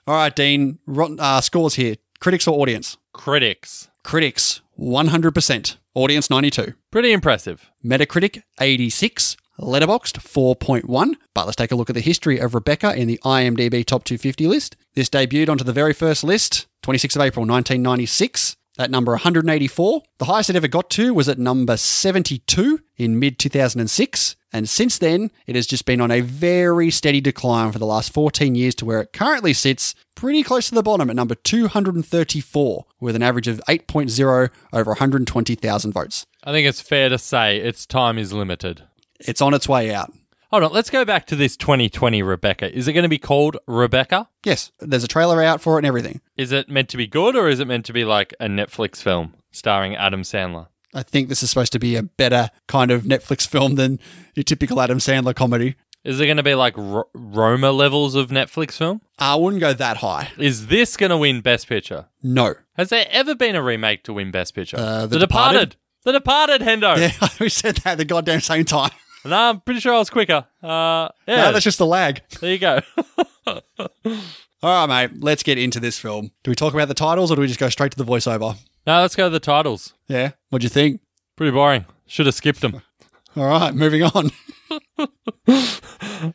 All 0.06 0.14
right, 0.14 0.34
Dean. 0.36 0.78
Rotten, 0.86 1.18
uh, 1.18 1.40
scores 1.40 1.74
here. 1.74 1.96
Critics 2.20 2.46
or 2.46 2.60
audience? 2.60 2.98
Critics. 3.14 3.88
Critics, 4.04 4.60
100%. 4.78 5.76
Audience, 5.94 6.28
92. 6.30 6.74
Pretty 6.90 7.12
impressive. 7.12 7.70
Metacritic, 7.84 8.42
86. 8.60 9.36
Letterboxd, 9.58 10.18
4.1. 10.20 11.14
But 11.34 11.46
let's 11.46 11.56
take 11.56 11.72
a 11.72 11.74
look 11.76 11.88
at 11.90 11.94
the 11.94 12.00
history 12.02 12.38
of 12.38 12.54
Rebecca 12.54 12.94
in 12.94 13.08
the 13.08 13.18
IMDb 13.24 13.84
Top 13.86 14.04
250 14.04 14.46
list. 14.46 14.76
This 14.94 15.08
debuted 15.08 15.48
onto 15.48 15.64
the 15.64 15.72
very 15.72 15.92
first 15.94 16.22
list, 16.22 16.66
26th 16.84 17.16
of 17.16 17.22
April 17.22 17.46
1996. 17.46 18.56
At 18.78 18.90
number 18.92 19.12
184. 19.12 20.02
The 20.18 20.24
highest 20.26 20.50
it 20.50 20.56
ever 20.56 20.68
got 20.68 20.88
to 20.90 21.12
was 21.12 21.28
at 21.28 21.38
number 21.38 21.76
72 21.76 22.80
in 22.96 23.18
mid 23.18 23.38
2006. 23.38 24.36
And 24.52 24.68
since 24.68 24.98
then, 24.98 25.30
it 25.46 25.56
has 25.56 25.66
just 25.66 25.84
been 25.84 26.00
on 26.00 26.10
a 26.10 26.20
very 26.20 26.90
steady 26.90 27.20
decline 27.20 27.72
for 27.72 27.78
the 27.78 27.86
last 27.86 28.12
14 28.12 28.54
years 28.54 28.74
to 28.76 28.84
where 28.84 29.00
it 29.00 29.12
currently 29.12 29.52
sits 29.52 29.94
pretty 30.14 30.42
close 30.42 30.68
to 30.68 30.74
the 30.74 30.82
bottom 30.82 31.10
at 31.10 31.16
number 31.16 31.34
234 31.34 32.86
with 33.00 33.16
an 33.16 33.22
average 33.22 33.48
of 33.48 33.60
8.0 33.68 34.50
over 34.72 34.90
120,000 34.90 35.92
votes. 35.92 36.26
I 36.44 36.52
think 36.52 36.66
it's 36.66 36.80
fair 36.80 37.08
to 37.08 37.18
say 37.18 37.58
its 37.58 37.84
time 37.84 38.16
is 38.16 38.32
limited. 38.32 38.84
It's 39.20 39.42
on 39.42 39.54
its 39.54 39.68
way 39.68 39.92
out. 39.92 40.12
Hold 40.50 40.62
on, 40.62 40.72
let's 40.72 40.88
go 40.88 41.04
back 41.04 41.26
to 41.26 41.36
this 41.36 41.58
2020 41.58 42.22
Rebecca. 42.22 42.74
Is 42.74 42.88
it 42.88 42.94
going 42.94 43.02
to 43.02 43.08
be 43.08 43.18
called 43.18 43.58
Rebecca? 43.66 44.28
Yes, 44.44 44.72
there's 44.80 45.04
a 45.04 45.08
trailer 45.08 45.42
out 45.42 45.60
for 45.60 45.74
it 45.74 45.80
and 45.80 45.86
everything. 45.86 46.22
Is 46.38 46.52
it 46.52 46.70
meant 46.70 46.88
to 46.88 46.96
be 46.96 47.06
good 47.06 47.36
or 47.36 47.48
is 47.48 47.60
it 47.60 47.66
meant 47.66 47.84
to 47.86 47.92
be 47.92 48.04
like 48.04 48.32
a 48.40 48.46
Netflix 48.46 48.96
film 49.02 49.34
starring 49.50 49.94
Adam 49.94 50.22
Sandler? 50.22 50.68
I 50.94 51.02
think 51.02 51.28
this 51.28 51.42
is 51.42 51.50
supposed 51.50 51.72
to 51.72 51.78
be 51.78 51.96
a 51.96 52.02
better 52.02 52.48
kind 52.66 52.90
of 52.90 53.02
Netflix 53.02 53.46
film 53.46 53.74
than 53.74 54.00
your 54.34 54.42
typical 54.44 54.80
Adam 54.80 54.98
Sandler 54.98 55.34
comedy. 55.34 55.76
Is 56.02 56.18
it 56.18 56.24
going 56.24 56.38
to 56.38 56.42
be 56.42 56.54
like 56.54 56.74
Ro- 56.78 57.08
Roma 57.12 57.70
levels 57.70 58.14
of 58.14 58.28
Netflix 58.30 58.72
film? 58.78 59.02
I 59.18 59.34
wouldn't 59.36 59.60
go 59.60 59.74
that 59.74 59.98
high. 59.98 60.30
Is 60.38 60.68
this 60.68 60.96
going 60.96 61.10
to 61.10 61.18
win 61.18 61.42
Best 61.42 61.68
Picture? 61.68 62.06
No. 62.22 62.54
Has 62.74 62.88
there 62.88 63.06
ever 63.10 63.34
been 63.34 63.54
a 63.54 63.62
remake 63.62 64.04
to 64.04 64.14
win 64.14 64.30
Best 64.30 64.54
Picture? 64.54 64.78
Uh, 64.78 65.06
The 65.06 65.18
Departed. 65.18 65.76
The 66.04 66.12
Departed, 66.12 66.62
Hendo. 66.62 66.96
Yeah, 66.96 67.28
we 67.40 67.50
said 67.50 67.76
that 67.78 67.86
at 67.86 67.98
the 67.98 68.06
goddamn 68.06 68.40
same 68.40 68.64
time. 68.64 68.92
No, 69.24 69.36
I'm 69.36 69.60
pretty 69.60 69.80
sure 69.80 69.94
I 69.94 69.98
was 69.98 70.10
quicker. 70.10 70.46
Uh, 70.62 71.08
yeah, 71.26 71.36
No, 71.46 71.52
that's 71.52 71.64
just 71.64 71.78
the 71.78 71.86
lag. 71.86 72.20
there 72.40 72.52
you 72.52 72.58
go. 72.58 72.80
All 74.60 74.86
right, 74.86 75.08
mate, 75.10 75.22
let's 75.22 75.42
get 75.42 75.58
into 75.58 75.80
this 75.80 75.98
film. 75.98 76.30
Do 76.42 76.50
we 76.50 76.54
talk 76.54 76.74
about 76.74 76.88
the 76.88 76.94
titles 76.94 77.30
or 77.30 77.36
do 77.36 77.40
we 77.42 77.46
just 77.46 77.60
go 77.60 77.68
straight 77.68 77.92
to 77.92 77.98
the 77.98 78.04
voiceover? 78.04 78.56
No, 78.86 79.00
let's 79.02 79.14
go 79.16 79.24
to 79.26 79.30
the 79.30 79.40
titles. 79.40 79.94
Yeah, 80.08 80.32
what'd 80.50 80.64
you 80.64 80.68
think? 80.70 81.00
Pretty 81.36 81.52
boring. 81.52 81.84
Should 82.06 82.26
have 82.26 82.34
skipped 82.34 82.60
them. 82.60 82.80
All 83.36 83.44
right, 83.46 83.74
moving 83.74 84.02
on. 84.02 84.30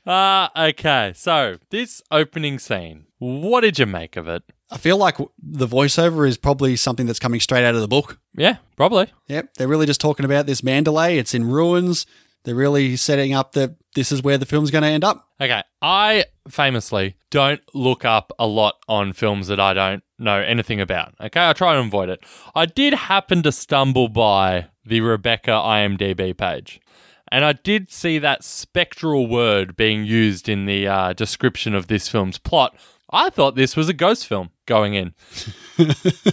Uh, 0.06 0.48
okay, 0.58 1.12
so 1.14 1.58
this 1.70 2.02
opening 2.10 2.58
scene, 2.58 3.06
what 3.20 3.62
did 3.62 3.78
you 3.78 3.86
make 3.86 4.16
of 4.16 4.28
it? 4.30 4.44
I 4.72 4.78
feel 4.78 4.98
like 4.98 5.18
the 5.38 5.68
voiceover 5.68 6.25
is 6.28 6.38
probably 6.38 6.75
something 6.78 7.06
that's 7.06 7.20
coming 7.20 7.42
straight 7.42 7.66
out 7.66 7.75
of 7.75 7.82
the 7.82 7.88
book. 7.88 8.18
Yeah, 8.36 8.58
probably. 8.78 9.12
Yep, 9.28 9.56
they're 9.56 9.68
really 9.68 9.86
just 9.86 10.00
talking 10.00 10.25
about 10.25 10.46
this 10.46 10.63
Mandalay. 10.63 11.18
It's 11.18 11.34
in 11.34 11.44
ruins. 11.50 12.06
They're 12.44 12.56
really 12.56 12.96
setting 12.98 13.34
up 13.34 13.54
that 13.54 13.76
this 13.96 14.12
is 14.12 14.22
where 14.22 14.38
the 14.38 14.46
film's 14.46 14.72
going 14.72 14.82
to 14.82 14.88
end 14.90 15.04
up. 15.04 15.28
Okay, 15.40 15.64
I 15.82 16.26
famously 16.50 17.16
don't 17.30 17.62
look 17.74 18.06
up 18.06 18.32
a 18.38 18.48
lot 18.48 18.76
on 18.88 19.14
films 19.14 19.48
that 19.48 19.60
I 19.60 19.74
don't 19.74 20.04
know 20.20 20.40
anything 20.40 20.82
about. 20.82 21.14
Okay, 21.22 21.50
I 21.50 21.54
try 21.54 21.76
and 21.76 21.88
avoid 21.88 22.10
it. 22.10 22.24
I 22.54 22.66
did 22.66 22.94
happen 22.94 23.44
to 23.44 23.52
stumble 23.52 24.10
by 24.10 24.68
the 24.86 25.02
Rebecca 25.02 25.52
IMDb 25.52 26.36
page, 26.36 26.82
and 27.32 27.46
I 27.46 27.54
did 27.54 27.92
see 27.92 28.20
that 28.20 28.44
spectral 28.44 29.28
word 29.28 29.76
being 29.76 30.04
used 30.04 30.50
in 30.50 30.66
the 30.66 30.88
uh, 30.88 31.14
description 31.14 31.74
of 31.74 31.88
this 31.88 32.10
film's 32.10 32.38
plot. 32.38 32.76
I 33.10 33.30
thought 33.30 33.56
this 33.56 33.76
was 33.76 33.90
a 33.90 33.94
ghost 33.94 34.28
film 34.28 34.50
going 34.66 34.96
in. 34.96 35.14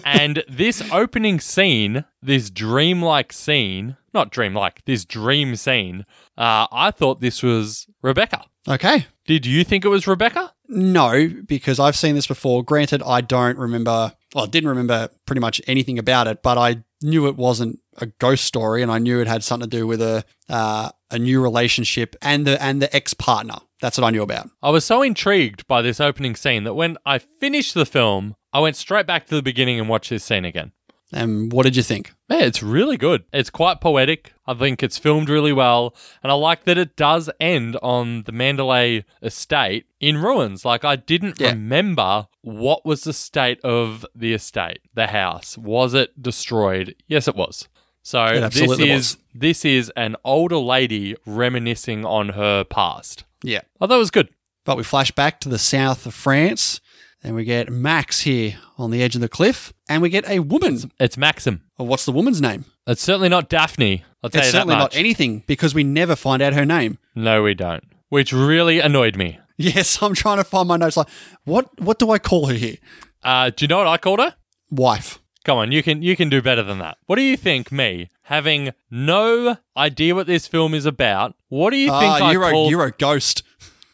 and 0.04 0.44
this 0.48 0.82
opening 0.92 1.40
scene, 1.40 2.04
this 2.22 2.50
dreamlike 2.50 3.32
scene, 3.32 3.96
not 4.12 4.30
dreamlike, 4.30 4.84
this 4.84 5.04
dream 5.04 5.56
scene, 5.56 6.04
uh, 6.36 6.66
I 6.72 6.90
thought 6.90 7.20
this 7.20 7.42
was 7.42 7.86
Rebecca. 8.02 8.44
Okay. 8.68 9.06
Did 9.26 9.46
you 9.46 9.64
think 9.64 9.84
it 9.84 9.88
was 9.88 10.06
Rebecca? 10.06 10.52
No, 10.68 11.28
because 11.46 11.80
I've 11.80 11.96
seen 11.96 12.14
this 12.14 12.26
before. 12.26 12.62
Granted, 12.62 13.02
I 13.02 13.20
don't 13.20 13.58
remember, 13.58 14.12
well, 14.34 14.44
I 14.44 14.46
didn't 14.48 14.68
remember 14.68 15.08
pretty 15.26 15.40
much 15.40 15.60
anything 15.66 15.98
about 15.98 16.26
it, 16.26 16.42
but 16.42 16.58
I 16.58 16.84
knew 17.02 17.26
it 17.26 17.36
wasn't 17.36 17.80
a 17.96 18.06
ghost 18.06 18.44
story 18.44 18.82
and 18.82 18.90
I 18.90 18.98
knew 18.98 19.20
it 19.20 19.26
had 19.26 19.42
something 19.42 19.68
to 19.68 19.76
do 19.76 19.86
with 19.86 20.00
a 20.00 20.24
uh, 20.48 20.90
a 21.10 21.18
new 21.18 21.42
relationship 21.42 22.14
and 22.22 22.46
the 22.46 22.62
and 22.62 22.80
the 22.80 22.94
ex-partner. 22.94 23.56
That's 23.80 23.98
what 23.98 24.06
I 24.06 24.10
knew 24.10 24.22
about. 24.22 24.50
I 24.62 24.70
was 24.70 24.84
so 24.84 25.02
intrigued 25.02 25.66
by 25.66 25.82
this 25.82 26.00
opening 26.00 26.36
scene 26.36 26.64
that 26.64 26.74
when 26.74 26.98
I 27.04 27.18
finished 27.18 27.74
the 27.74 27.86
film, 27.86 28.36
I 28.52 28.60
went 28.60 28.76
straight 28.76 29.06
back 29.06 29.26
to 29.26 29.34
the 29.34 29.42
beginning 29.42 29.78
and 29.78 29.88
watched 29.88 30.10
this 30.10 30.24
scene 30.24 30.44
again. 30.44 30.72
And 31.12 31.52
what 31.52 31.64
did 31.64 31.74
you 31.74 31.82
think? 31.82 32.12
Yeah, 32.30 32.42
it's 32.42 32.62
really 32.62 32.96
good. 32.96 33.24
It's 33.32 33.50
quite 33.50 33.80
poetic. 33.80 34.32
I 34.46 34.54
think 34.54 34.80
it's 34.80 34.96
filmed 34.96 35.28
really 35.28 35.52
well. 35.52 35.94
And 36.22 36.30
I 36.30 36.36
like 36.36 36.64
that 36.64 36.78
it 36.78 36.94
does 36.94 37.28
end 37.40 37.76
on 37.82 38.22
the 38.22 38.32
Mandalay 38.32 39.04
estate 39.20 39.86
in 39.98 40.18
ruins. 40.18 40.64
Like, 40.64 40.84
I 40.84 40.94
didn't 40.94 41.40
Yeah. 41.40 41.48
remember 41.50 42.28
what 42.42 42.86
was 42.86 43.02
the 43.02 43.12
state 43.12 43.60
of 43.64 44.06
the 44.14 44.32
estate, 44.34 44.78
the 44.94 45.08
house. 45.08 45.58
Was 45.58 45.94
it 45.94 46.22
destroyed? 46.22 46.94
Yes, 47.08 47.26
it 47.26 47.34
was. 47.34 47.68
So 48.02 48.48
this 48.48 48.78
is 48.78 49.16
this 49.34 49.64
is 49.64 49.90
an 49.96 50.16
older 50.24 50.56
lady 50.58 51.16
reminiscing 51.26 52.04
on 52.04 52.30
her 52.30 52.62
past. 52.64 53.24
Yeah. 53.42 53.60
I 53.80 53.86
thought 53.86 53.96
it 53.96 53.98
was 53.98 54.10
good. 54.12 54.28
But 54.64 54.76
we 54.76 54.84
flash 54.84 55.10
back 55.10 55.40
to 55.40 55.48
the 55.48 55.58
south 55.58 56.06
of 56.06 56.14
France 56.14 56.80
and 57.22 57.34
we 57.34 57.44
get 57.44 57.70
Max 57.70 58.20
here 58.20 58.56
on 58.78 58.90
the 58.90 59.02
edge 59.02 59.14
of 59.14 59.20
the 59.20 59.28
cliff 59.28 59.72
and 59.88 60.00
we 60.02 60.08
get 60.08 60.28
a 60.28 60.38
woman. 60.40 60.78
It's 60.98 61.16
Maxim. 61.16 61.62
Well, 61.78 61.88
what's 61.88 62.04
the 62.06 62.12
woman's 62.12 62.40
name? 62.40 62.64
It's 62.86 63.02
certainly 63.02 63.28
not 63.28 63.48
Daphne. 63.48 64.04
I'll 64.22 64.30
tell 64.30 64.40
It's 64.40 64.48
you 64.48 64.52
that 64.52 64.58
certainly 64.58 64.76
not 64.76 64.94
anything 64.96 65.44
because 65.46 65.74
we 65.74 65.84
never 65.84 66.16
find 66.16 66.42
out 66.42 66.52
her 66.54 66.64
name. 66.66 66.98
no, 67.14 67.42
we 67.42 67.54
don't. 67.54 67.84
Which 68.08 68.32
really 68.32 68.80
annoyed 68.80 69.16
me. 69.16 69.38
Yes, 69.56 69.98
I'm 70.02 70.14
trying 70.14 70.38
to 70.38 70.44
find 70.44 70.66
my 70.68 70.76
notes 70.76 70.96
like 70.96 71.08
what 71.44 71.68
what 71.80 71.98
do 71.98 72.10
I 72.10 72.18
call 72.18 72.46
her 72.46 72.54
here? 72.54 72.76
Uh, 73.22 73.50
do 73.54 73.64
you 73.64 73.68
know 73.68 73.78
what 73.78 73.86
I 73.86 73.98
called 73.98 74.18
her? 74.20 74.34
Wife. 74.70 75.18
Come 75.44 75.58
on, 75.58 75.72
you 75.72 75.82
can 75.82 76.02
you 76.02 76.16
can 76.16 76.28
do 76.28 76.42
better 76.42 76.62
than 76.62 76.78
that. 76.78 76.98
What 77.06 77.16
do 77.16 77.22
you 77.22 77.36
think, 77.36 77.70
me 77.70 78.10
having 78.24 78.72
no 78.90 79.56
idea 79.76 80.14
what 80.14 80.26
this 80.26 80.46
film 80.46 80.74
is 80.74 80.86
about? 80.86 81.34
What 81.48 81.70
do 81.70 81.76
you 81.76 81.88
think 81.88 82.02
Ah, 82.02 82.24
I 82.26 82.32
you're, 82.32 82.44
a, 82.46 82.50
called? 82.50 82.70
you're 82.70 82.84
a 82.84 82.90
ghost. 82.92 83.42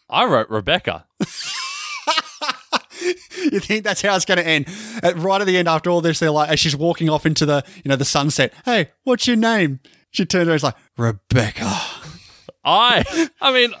I 0.09 0.25
wrote 0.25 0.49
Rebecca. 0.49 1.05
You 3.51 3.59
think 3.59 3.83
that's 3.83 4.01
how 4.01 4.15
it's 4.15 4.25
going 4.25 4.39
to 4.39 4.45
end? 4.45 4.67
At, 5.01 5.17
right 5.17 5.39
at 5.39 5.47
the 5.47 5.57
end, 5.57 5.67
after 5.67 5.89
all 5.89 6.01
this, 6.01 6.19
they're 6.19 6.31
like, 6.31 6.49
as 6.49 6.59
she's 6.59 6.75
walking 6.75 7.09
off 7.09 7.25
into 7.25 7.45
the, 7.45 7.63
you 7.83 7.89
know, 7.89 7.95
the 7.95 8.05
sunset. 8.05 8.53
Hey, 8.65 8.91
what's 9.03 9.27
your 9.27 9.37
name? 9.37 9.79
She 10.11 10.25
turns 10.25 10.47
around, 10.47 10.53
and 10.53 10.55
is 10.55 10.63
like 10.63 10.75
Rebecca. 10.97 11.71
I 12.65 13.29
I 13.41 13.53
mean, 13.53 13.73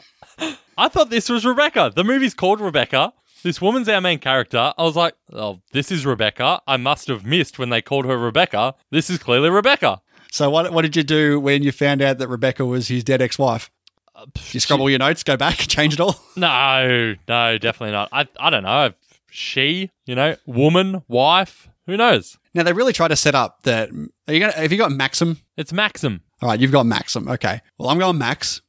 I 0.77 0.87
thought 0.89 1.09
this 1.09 1.29
was 1.29 1.45
Rebecca. 1.45 1.91
The 1.93 2.03
movie's 2.03 2.33
called 2.33 2.61
Rebecca. 2.61 3.13
This 3.43 3.61
woman's 3.61 3.89
our 3.89 4.01
main 4.01 4.19
character. 4.19 4.73
I 4.77 4.83
was 4.83 4.95
like, 4.95 5.15
oh, 5.33 5.61
this 5.71 5.91
is 5.91 6.05
Rebecca. 6.05 6.61
I 6.67 6.77
must 6.77 7.07
have 7.07 7.25
missed 7.25 7.59
when 7.59 7.69
they 7.69 7.81
called 7.81 8.05
her 8.05 8.17
Rebecca. 8.17 8.75
This 8.91 9.09
is 9.09 9.19
clearly 9.19 9.49
Rebecca. 9.49 10.01
So 10.31 10.49
what, 10.49 10.71
what 10.73 10.81
did 10.81 10.95
you 10.95 11.03
do 11.03 11.39
when 11.39 11.63
you 11.63 11.71
found 11.71 12.01
out 12.01 12.17
that 12.17 12.27
Rebecca 12.27 12.65
was 12.65 12.87
his 12.87 13.03
dead 13.03 13.21
ex-wife? 13.21 13.69
Uh, 14.15 14.25
you 14.51 14.59
scrabble 14.59 14.89
your 14.89 14.99
notes, 14.99 15.23
go 15.23 15.37
back, 15.37 15.55
change 15.57 15.93
it 15.93 15.99
all. 15.99 16.19
No, 16.35 17.15
no, 17.27 17.57
definitely 17.57 17.91
not. 17.91 18.09
I 18.11 18.27
I 18.39 18.49
don't 18.49 18.63
know. 18.63 18.91
She, 19.29 19.91
you 20.05 20.15
know, 20.15 20.35
woman, 20.45 21.03
wife, 21.07 21.69
who 21.85 21.97
knows? 21.97 22.37
Now 22.53 22.63
they 22.63 22.73
really 22.73 22.93
try 22.93 23.07
to 23.07 23.15
set 23.15 23.35
up 23.35 23.63
that. 23.63 23.89
Are 24.27 24.33
you 24.33 24.39
gonna? 24.39 24.53
Have 24.53 24.71
you 24.71 24.77
got 24.77 24.91
Maxim? 24.91 25.37
It's 25.57 25.71
Maxim. 25.71 26.21
All 26.41 26.49
right, 26.49 26.59
you've 26.59 26.71
got 26.71 26.85
Maxim. 26.85 27.27
Okay. 27.27 27.61
Well, 27.77 27.89
I'm 27.89 27.99
going 27.99 28.17
Max. 28.17 28.61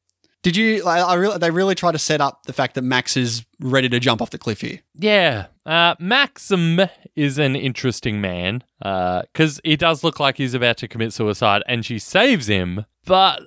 Did 0.42 0.56
you? 0.56 0.84
Like, 0.84 1.02
I 1.02 1.14
really, 1.14 1.38
they 1.38 1.50
really 1.50 1.74
try 1.74 1.90
to 1.90 1.98
set 1.98 2.20
up 2.20 2.44
the 2.44 2.52
fact 2.52 2.74
that 2.76 2.82
Max 2.82 3.16
is 3.16 3.44
ready 3.60 3.88
to 3.88 3.98
jump 3.98 4.22
off 4.22 4.30
the 4.30 4.38
cliff 4.38 4.60
here. 4.60 4.80
Yeah, 4.94 5.46
uh, 5.66 5.96
Maxim 5.98 6.80
is 7.16 7.38
an 7.38 7.56
interesting 7.56 8.20
man 8.20 8.62
because 8.78 9.60
he 9.64 9.76
does 9.76 10.04
look 10.04 10.20
like 10.20 10.36
he's 10.36 10.54
about 10.54 10.76
to 10.78 10.88
commit 10.88 11.12
suicide, 11.12 11.62
and 11.66 11.84
she 11.84 11.98
saves 11.98 12.46
him. 12.46 12.84
But 13.04 13.42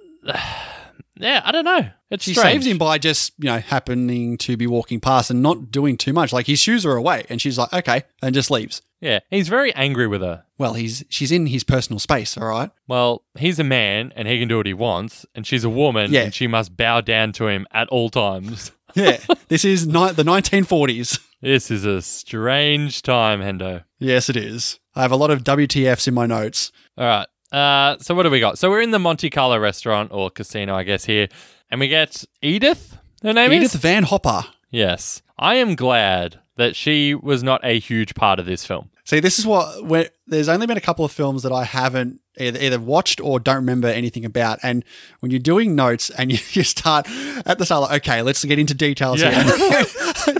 yeah, 1.21 1.41
I 1.45 1.51
don't 1.51 1.65
know. 1.65 1.89
It's 2.09 2.23
She 2.25 2.33
strange. 2.33 2.53
saves 2.55 2.65
him 2.67 2.77
by 2.77 2.97
just 2.97 3.33
you 3.37 3.45
know 3.45 3.59
happening 3.59 4.37
to 4.39 4.57
be 4.57 4.67
walking 4.67 4.99
past 4.99 5.29
and 5.31 5.41
not 5.41 5.71
doing 5.71 5.95
too 5.97 6.11
much. 6.13 6.33
Like 6.33 6.47
his 6.47 6.59
shoes 6.59 6.85
are 6.85 6.95
away, 6.95 7.25
and 7.29 7.41
she's 7.41 7.57
like, 7.57 7.71
okay, 7.71 8.03
and 8.21 8.33
just 8.35 8.51
leaves. 8.51 8.81
Yeah, 8.99 9.19
he's 9.29 9.47
very 9.47 9.73
angry 9.73 10.07
with 10.07 10.21
her. 10.21 10.43
Well, 10.57 10.73
he's 10.73 11.03
she's 11.09 11.31
in 11.31 11.47
his 11.47 11.63
personal 11.63 11.99
space. 11.99 12.37
All 12.37 12.47
right. 12.47 12.69
Well, 12.87 13.23
he's 13.37 13.57
a 13.59 13.63
man 13.63 14.13
and 14.15 14.27
he 14.27 14.37
can 14.39 14.47
do 14.47 14.57
what 14.57 14.65
he 14.67 14.73
wants, 14.73 15.25
and 15.33 15.47
she's 15.47 15.63
a 15.63 15.69
woman 15.69 16.11
Yeah. 16.11 16.23
and 16.23 16.33
she 16.33 16.45
must 16.47 16.75
bow 16.77 17.01
down 17.01 17.31
to 17.33 17.47
him 17.47 17.65
at 17.71 17.87
all 17.89 18.09
times. 18.09 18.71
Yeah. 18.93 19.19
this 19.47 19.63
is 19.63 19.87
ni- 19.87 20.11
the 20.11 20.23
1940s. 20.23 21.17
This 21.41 21.71
is 21.71 21.85
a 21.85 22.01
strange 22.01 23.01
time, 23.03 23.39
Hendo. 23.39 23.85
Yes, 23.99 24.29
it 24.29 24.35
is. 24.35 24.81
I 24.93 25.01
have 25.01 25.13
a 25.13 25.15
lot 25.15 25.31
of 25.31 25.45
WTFs 25.45 26.09
in 26.09 26.13
my 26.13 26.25
notes. 26.25 26.73
All 26.97 27.05
right. 27.05 27.27
Uh, 27.51 27.97
so 27.99 28.15
what 28.15 28.23
do 28.23 28.29
we 28.29 28.39
got? 28.39 28.57
So 28.57 28.69
we're 28.69 28.81
in 28.81 28.91
the 28.91 28.99
Monte 28.99 29.29
Carlo 29.29 29.57
restaurant 29.59 30.11
or 30.11 30.29
casino, 30.29 30.75
I 30.75 30.83
guess 30.83 31.05
here, 31.05 31.27
and 31.69 31.79
we 31.79 31.87
get 31.87 32.23
Edith. 32.41 32.97
Her 33.23 33.33
name 33.33 33.51
Edith 33.51 33.63
is. 33.65 33.71
Edith 33.75 33.81
Van 33.81 34.03
Hopper. 34.03 34.43
Yes, 34.69 35.21
I 35.37 35.55
am 35.55 35.75
glad 35.75 36.39
that 36.57 36.75
she 36.75 37.13
was 37.15 37.43
not 37.43 37.59
a 37.63 37.79
huge 37.79 38.15
part 38.15 38.39
of 38.39 38.45
this 38.45 38.65
film. 38.65 38.89
See, 39.03 39.19
this 39.19 39.39
is 39.39 39.45
what 39.45 39.83
where 39.85 40.09
there's 40.27 40.47
only 40.47 40.65
been 40.67 40.77
a 40.77 40.81
couple 40.81 41.03
of 41.03 41.11
films 41.11 41.43
that 41.43 41.51
I 41.51 41.65
haven't 41.65 42.21
either, 42.37 42.57
either 42.59 42.79
watched 42.79 43.19
or 43.19 43.39
don't 43.39 43.55
remember 43.57 43.87
anything 43.89 44.23
about. 44.23 44.59
And 44.63 44.85
when 45.19 45.31
you're 45.31 45.39
doing 45.39 45.75
notes 45.75 46.09
and 46.11 46.31
you, 46.31 46.37
you 46.51 46.63
start 46.63 47.07
at 47.45 47.57
the 47.57 47.65
start, 47.65 47.89
like, 47.89 48.07
okay, 48.07 48.21
let's 48.21 48.45
get 48.45 48.59
into 48.59 48.73
details 48.73 49.21
Yeah. 49.21 49.43
here. 49.43 49.85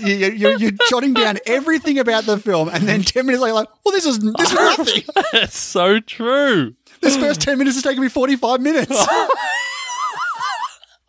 you, 0.02 0.26
you, 0.28 0.56
you're, 0.58 0.70
jotting 0.88 1.12
down 1.12 1.38
everything 1.44 1.98
about 1.98 2.24
the 2.24 2.38
film, 2.38 2.68
and 2.68 2.88
then 2.88 3.02
ten 3.02 3.26
minutes 3.26 3.42
later, 3.42 3.54
like, 3.54 3.68
well, 3.84 3.92
this 3.92 4.06
is 4.06 4.20
this 4.20 4.48
is 4.52 4.54
nothing. 4.78 5.02
It's 5.34 5.58
so 5.58 6.00
true. 6.00 6.74
This 7.02 7.16
first 7.16 7.40
ten 7.42 7.58
minutes 7.58 7.76
has 7.76 7.82
taken 7.82 8.02
me 8.02 8.08
forty 8.08 8.36
five 8.36 8.60
minutes. 8.60 8.90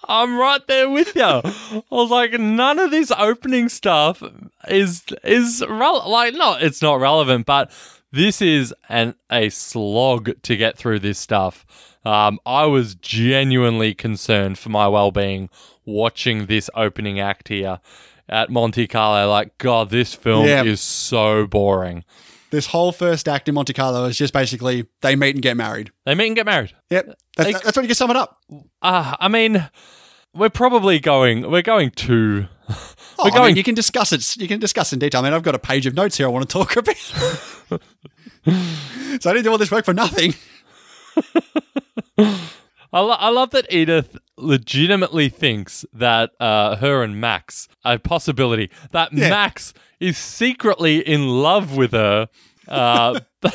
I'm 0.05 0.35
right 0.37 0.65
there 0.67 0.89
with 0.89 1.15
you. 1.15 1.21
I 1.23 1.81
was 1.89 2.09
like, 2.11 2.33
none 2.33 2.77
of 2.77 2.91
this 2.91 3.09
opening 3.11 3.69
stuff 3.69 4.21
is 4.67 5.03
is 5.23 5.63
rel- 5.67 6.09
like 6.09 6.33
no, 6.33 6.55
it's 6.59 6.81
not 6.81 6.99
relevant, 6.99 7.45
but 7.45 7.71
this 8.11 8.41
is 8.41 8.73
an 8.89 9.15
a 9.31 9.49
slog 9.49 10.41
to 10.43 10.57
get 10.57 10.77
through 10.77 10.99
this 10.99 11.19
stuff. 11.19 11.65
Um, 12.03 12.37
I 12.45 12.65
was 12.65 12.95
genuinely 12.95 13.93
concerned 13.93 14.59
for 14.59 14.67
my 14.69 14.89
well 14.89 15.11
being 15.11 15.49
watching 15.85 16.47
this 16.47 16.69
opening 16.75 17.21
act 17.21 17.47
here 17.47 17.79
at 18.27 18.49
Monte 18.49 18.87
Carlo. 18.87 19.29
Like, 19.29 19.57
God, 19.57 19.89
this 19.89 20.13
film 20.13 20.45
Yeah. 20.47 20.63
is 20.63 20.81
so 20.81 21.47
boring. 21.47 22.03
This 22.53 22.67
whole 22.67 22.91
first 22.91 23.27
act 23.27 23.49
in 23.49 23.55
Monte 23.55 23.73
Carlo 23.73 24.05
is 24.05 24.15
just 24.15 24.31
basically 24.31 24.85
they 25.01 25.15
meet 25.15 25.35
and 25.35 25.41
get 25.41 25.57
married. 25.57 25.91
They 26.05 26.13
meet 26.13 26.27
and 26.27 26.35
get 26.35 26.45
married. 26.45 26.71
Yep, 26.91 27.15
that's, 27.35 27.51
Like- 27.51 27.63
that's 27.63 27.75
when 27.75 27.83
you 27.83 27.87
can 27.87 27.95
sum 27.95 28.11
it 28.11 28.15
up. 28.15 28.37
Uh, 28.81 29.15
I 29.19 29.27
mean, 29.27 29.67
we're 30.35 30.49
probably 30.51 30.99
going. 30.99 31.49
We're 31.49 31.63
going 31.63 31.89
too. 31.91 32.45
Oh, 33.19 33.25
We're 33.25 33.31
I 33.31 33.35
going 33.35 33.47
mean, 33.49 33.57
you 33.57 33.63
can 33.63 33.75
discuss 33.75 34.11
it. 34.11 34.37
You 34.41 34.47
can 34.47 34.59
discuss 34.59 34.91
in 34.91 34.97
detail. 34.97 35.21
I 35.21 35.25
mean, 35.25 35.33
I've 35.33 35.43
got 35.43 35.53
a 35.53 35.59
page 35.59 35.85
of 35.85 35.93
notes 35.93 36.17
here 36.17 36.25
I 36.25 36.29
want 36.31 36.49
to 36.49 36.51
talk 36.51 36.75
about. 36.77 36.95
so 36.97 37.79
I 38.49 39.33
didn't 39.33 39.43
do 39.43 39.51
all 39.51 39.59
this 39.59 39.69
work 39.69 39.85
for 39.85 39.93
nothing. 39.93 40.33
I, 42.17 42.99
lo- 42.99 43.15
I 43.19 43.29
love 43.29 43.51
that 43.51 43.71
Edith 43.71 44.17
legitimately 44.37 45.29
thinks 45.29 45.85
that 45.93 46.31
uh, 46.39 46.75
her 46.77 47.03
and 47.03 47.19
Max 47.19 47.67
a 47.83 47.99
possibility 47.99 48.71
that 48.91 49.13
Yeah. 49.13 49.29
Max 49.29 49.73
is 50.03 50.17
secretly 50.17 50.99
in 50.99 51.27
love 51.27 51.75
with 51.75 51.91
her. 51.91 52.27
Uh, 52.67 53.19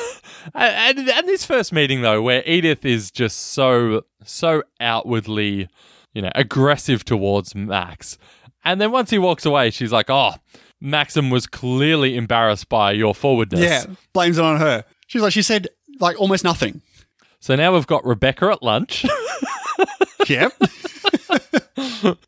and, 0.55 0.99
and 0.99 1.29
this 1.29 1.45
first 1.45 1.73
meeting 1.73 2.03
though, 2.03 2.23
where 2.23 2.43
Edith 2.47 2.85
is 2.85 3.11
just 3.11 3.39
so 3.53 4.03
so 4.25 4.63
outwardly, 4.81 5.69
you 6.13 6.23
know, 6.23 6.31
aggressive 6.35 7.05
towards 7.05 7.55
Max, 7.55 8.19
and 8.65 8.81
then 8.81 8.91
once 8.91 9.11
he 9.11 9.19
walks 9.19 9.47
away, 9.47 9.71
she's 9.71 9.93
like, 9.93 10.11
"Oh, 10.11 10.35
Maxim 10.81 11.31
was 11.31 11.47
clearly 11.47 12.17
embarrassed 12.17 12.69
by 12.69 12.93
your 12.93 13.15
forwardness." 13.15 13.61
Yeah, 13.61 13.85
blames 14.13 14.39
it 14.39 14.45
on 14.45 14.59
her. 14.59 14.85
She's 15.07 15.23
like, 15.23 15.33
she 15.33 15.43
said 15.43 15.69
like 16.01 16.21
almost 16.21 16.45
nothing. 16.45 16.83
So 17.41 17.55
now 17.55 17.75
we've 17.75 17.87
got 17.87 18.05
Rebecca 18.05 18.47
at 18.47 18.63
lunch. 18.63 19.05
Yep. 20.29 20.53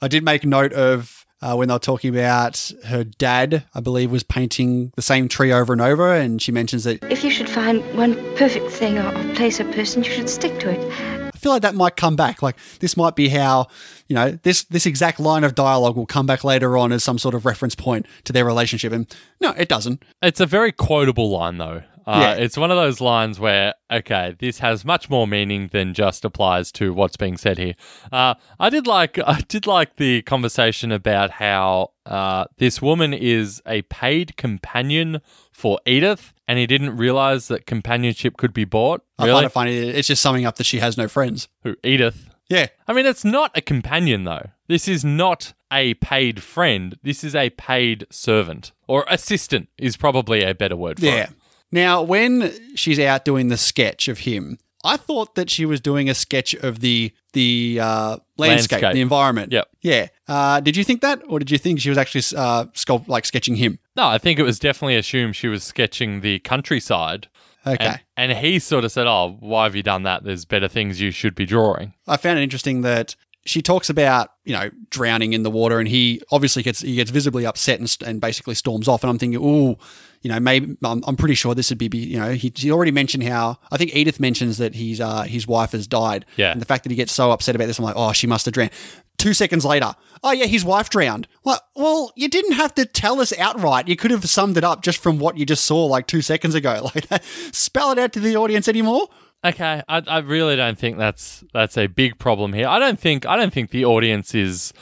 I 0.00 0.08
did 0.08 0.24
make 0.24 0.44
note 0.44 0.72
of 0.72 1.17
uh, 1.40 1.54
when 1.54 1.68
they 1.68 1.74
were 1.74 1.78
talking 1.78 2.16
about 2.16 2.72
her 2.86 3.04
dad, 3.04 3.64
I 3.74 3.80
believe, 3.80 4.10
was 4.10 4.22
painting 4.22 4.92
the 4.96 5.02
same 5.02 5.28
tree 5.28 5.52
over 5.52 5.72
and 5.72 5.82
over. 5.82 6.12
And 6.14 6.42
she 6.42 6.52
mentions 6.52 6.84
that 6.84 7.02
If 7.04 7.24
you 7.24 7.30
should 7.30 7.48
find 7.48 7.82
one 7.96 8.14
perfect 8.36 8.70
thing 8.70 8.98
or, 8.98 9.14
or 9.14 9.34
place 9.34 9.60
or 9.60 9.64
person, 9.72 10.02
you 10.02 10.10
should 10.10 10.28
stick 10.28 10.58
to 10.60 10.70
it. 10.70 11.28
I 11.34 11.38
feel 11.38 11.52
like 11.52 11.62
that 11.62 11.76
might 11.76 11.94
come 11.94 12.16
back. 12.16 12.42
Like 12.42 12.56
this 12.80 12.96
might 12.96 13.14
be 13.14 13.28
how, 13.28 13.68
you 14.08 14.14
know, 14.14 14.32
this 14.42 14.64
this 14.64 14.86
exact 14.86 15.20
line 15.20 15.44
of 15.44 15.54
dialogue 15.54 15.96
will 15.96 16.06
come 16.06 16.26
back 16.26 16.42
later 16.42 16.76
on 16.76 16.90
as 16.90 17.04
some 17.04 17.16
sort 17.16 17.36
of 17.36 17.46
reference 17.46 17.76
point 17.76 18.06
to 18.24 18.32
their 18.32 18.44
relationship. 18.44 18.92
And 18.92 19.06
no, 19.40 19.50
it 19.52 19.68
doesn't. 19.68 20.02
It's 20.20 20.40
a 20.40 20.46
very 20.46 20.72
quotable 20.72 21.30
line, 21.30 21.58
though. 21.58 21.82
Uh, 22.08 22.18
Yeah. 22.20 22.42
It's 22.44 22.56
one 22.56 22.70
of 22.70 22.76
those 22.78 23.00
lines 23.00 23.38
where, 23.38 23.74
okay, 23.92 24.34
this 24.38 24.60
has 24.60 24.84
much 24.84 25.10
more 25.10 25.26
meaning 25.28 25.68
than 25.72 25.92
just 25.94 26.24
applies 26.24 26.72
to 26.72 26.94
what's 26.94 27.16
being 27.18 27.36
said 27.36 27.58
here. 27.58 27.74
Uh, 28.10 28.34
I 28.58 28.70
did 28.70 28.86
like, 28.86 29.18
I 29.26 29.40
did 29.46 29.66
like 29.66 29.96
the 29.96 30.22
conversation 30.22 30.90
about 30.90 31.32
how 31.32 31.90
uh, 32.06 32.46
this 32.56 32.80
woman 32.80 33.12
is 33.12 33.60
a 33.66 33.82
paid 33.82 34.36
companion 34.36 35.20
for 35.52 35.78
Edith, 35.84 36.32
and 36.46 36.58
he 36.58 36.66
didn't 36.66 36.96
realize 36.96 37.48
that 37.48 37.66
companionship 37.66 38.36
could 38.36 38.54
be 38.54 38.64
bought. 38.64 39.02
I 39.18 39.26
Really? 39.26 39.34
find 39.34 39.46
it 39.46 39.50
funny. 39.50 39.76
It's 39.76 40.08
just 40.08 40.22
summing 40.22 40.46
up 40.46 40.56
that 40.56 40.64
she 40.64 40.78
has 40.78 40.96
no 40.96 41.08
friends. 41.08 41.48
Who 41.64 41.76
Edith? 41.84 42.30
Yeah. 42.48 42.68
I 42.86 42.94
mean, 42.94 43.04
it's 43.04 43.26
not 43.26 43.50
a 43.54 43.60
companion, 43.60 44.24
though. 44.24 44.50
This 44.68 44.88
is 44.88 45.04
not 45.04 45.52
a 45.70 45.92
paid 45.94 46.42
friend. 46.42 46.96
This 47.02 47.22
is 47.22 47.34
a 47.34 47.50
paid 47.50 48.06
servant 48.10 48.72
or 48.86 49.04
assistant 49.10 49.68
is 49.76 49.98
probably 49.98 50.42
a 50.42 50.54
better 50.54 50.76
word 50.76 50.98
for 50.98 51.04
Yeah. 51.04 51.24
it. 51.24 51.30
Now, 51.70 52.02
when 52.02 52.52
she's 52.74 52.98
out 52.98 53.24
doing 53.24 53.48
the 53.48 53.56
sketch 53.56 54.08
of 54.08 54.20
him, 54.20 54.58
I 54.84 54.96
thought 54.96 55.34
that 55.34 55.50
she 55.50 55.66
was 55.66 55.80
doing 55.80 56.08
a 56.08 56.14
sketch 56.14 56.54
of 56.54 56.80
the 56.80 57.12
the 57.32 57.78
uh, 57.80 58.16
landscape, 58.38 58.80
Landscape. 58.80 58.94
the 58.94 59.00
environment. 59.00 59.52
Yep. 59.52 59.68
Yeah. 59.82 60.06
Uh, 60.26 60.60
did 60.60 60.76
you 60.76 60.84
think 60.84 61.02
that, 61.02 61.20
or 61.28 61.38
did 61.38 61.50
you 61.50 61.58
think 61.58 61.80
she 61.80 61.88
was 61.90 61.98
actually 61.98 62.22
uh, 62.38 62.64
sculpt 62.74 63.06
like 63.08 63.26
sketching 63.26 63.56
him? 63.56 63.78
No, 63.96 64.06
I 64.06 64.18
think 64.18 64.38
it 64.38 64.44
was 64.44 64.58
definitely 64.58 64.96
assumed 64.96 65.36
she 65.36 65.48
was 65.48 65.62
sketching 65.62 66.20
the 66.20 66.38
countryside. 66.40 67.28
Okay. 67.66 68.00
And, 68.16 68.32
and 68.32 68.38
he 68.38 68.58
sort 68.60 68.84
of 68.84 68.92
said, 68.92 69.06
Oh, 69.06 69.36
why 69.40 69.64
have 69.64 69.76
you 69.76 69.82
done 69.82 70.04
that? 70.04 70.24
There's 70.24 70.44
better 70.44 70.68
things 70.68 71.00
you 71.00 71.10
should 71.10 71.34
be 71.34 71.44
drawing. 71.44 71.92
I 72.06 72.16
found 72.16 72.38
it 72.38 72.42
interesting 72.42 72.82
that 72.82 73.14
she 73.48 73.62
talks 73.62 73.88
about 73.88 74.30
you 74.44 74.52
know 74.52 74.70
drowning 74.90 75.32
in 75.32 75.42
the 75.42 75.50
water, 75.50 75.78
and 75.78 75.88
he 75.88 76.20
obviously 76.30 76.62
gets 76.62 76.80
he 76.80 76.96
gets 76.96 77.10
visibly 77.10 77.46
upset 77.46 77.80
and, 77.80 77.96
and 78.06 78.20
basically 78.20 78.54
storms 78.54 78.88
off. 78.88 79.02
And 79.02 79.10
I'm 79.10 79.18
thinking, 79.18 79.40
ooh, 79.42 79.76
you 80.22 80.30
know, 80.30 80.40
maybe 80.40 80.76
I'm, 80.84 81.02
I'm 81.06 81.16
pretty 81.16 81.34
sure 81.34 81.54
this 81.54 81.70
would 81.70 81.78
be, 81.78 81.88
be 81.88 81.98
you 81.98 82.18
know, 82.18 82.32
he, 82.32 82.52
he 82.54 82.70
already 82.70 82.90
mentioned 82.90 83.24
how 83.24 83.58
I 83.70 83.76
think 83.76 83.94
Edith 83.94 84.20
mentions 84.20 84.58
that 84.58 84.74
he's 84.74 85.00
uh, 85.00 85.22
his 85.22 85.46
wife 85.46 85.72
has 85.72 85.86
died. 85.86 86.26
Yeah. 86.36 86.52
And 86.52 86.60
the 86.60 86.66
fact 86.66 86.84
that 86.84 86.90
he 86.90 86.96
gets 86.96 87.12
so 87.12 87.30
upset 87.30 87.54
about 87.54 87.66
this, 87.66 87.78
I'm 87.78 87.84
like, 87.84 87.96
oh, 87.96 88.12
she 88.12 88.26
must 88.26 88.44
have 88.46 88.54
drowned. 88.54 88.70
two 89.16 89.34
seconds 89.34 89.64
later, 89.64 89.94
oh 90.22 90.32
yeah, 90.32 90.46
his 90.46 90.64
wife 90.64 90.90
drowned. 90.90 91.28
Well, 91.44 91.60
well, 91.76 92.12
you 92.16 92.28
didn't 92.28 92.52
have 92.52 92.74
to 92.74 92.84
tell 92.84 93.20
us 93.20 93.36
outright. 93.38 93.88
You 93.88 93.96
could 93.96 94.10
have 94.10 94.28
summed 94.28 94.56
it 94.56 94.64
up 94.64 94.82
just 94.82 94.98
from 94.98 95.18
what 95.18 95.38
you 95.38 95.46
just 95.46 95.64
saw 95.64 95.86
like 95.86 96.06
two 96.06 96.22
seconds 96.22 96.54
ago. 96.54 96.90
Like, 97.10 97.22
spell 97.52 97.92
it 97.92 97.98
out 97.98 98.12
to 98.14 98.20
the 98.20 98.36
audience 98.36 98.66
anymore. 98.68 99.08
Okay, 99.44 99.82
I, 99.88 100.02
I 100.06 100.18
really 100.18 100.56
don't 100.56 100.78
think 100.78 100.98
that's 100.98 101.44
that's 101.52 101.76
a 101.76 101.86
big 101.86 102.18
problem 102.18 102.52
here. 102.52 102.66
I 102.66 102.78
don't 102.78 102.98
think 102.98 103.24
I 103.26 103.36
don't 103.36 103.52
think 103.52 103.70
the 103.70 103.84
audience 103.84 104.34
is, 104.34 104.72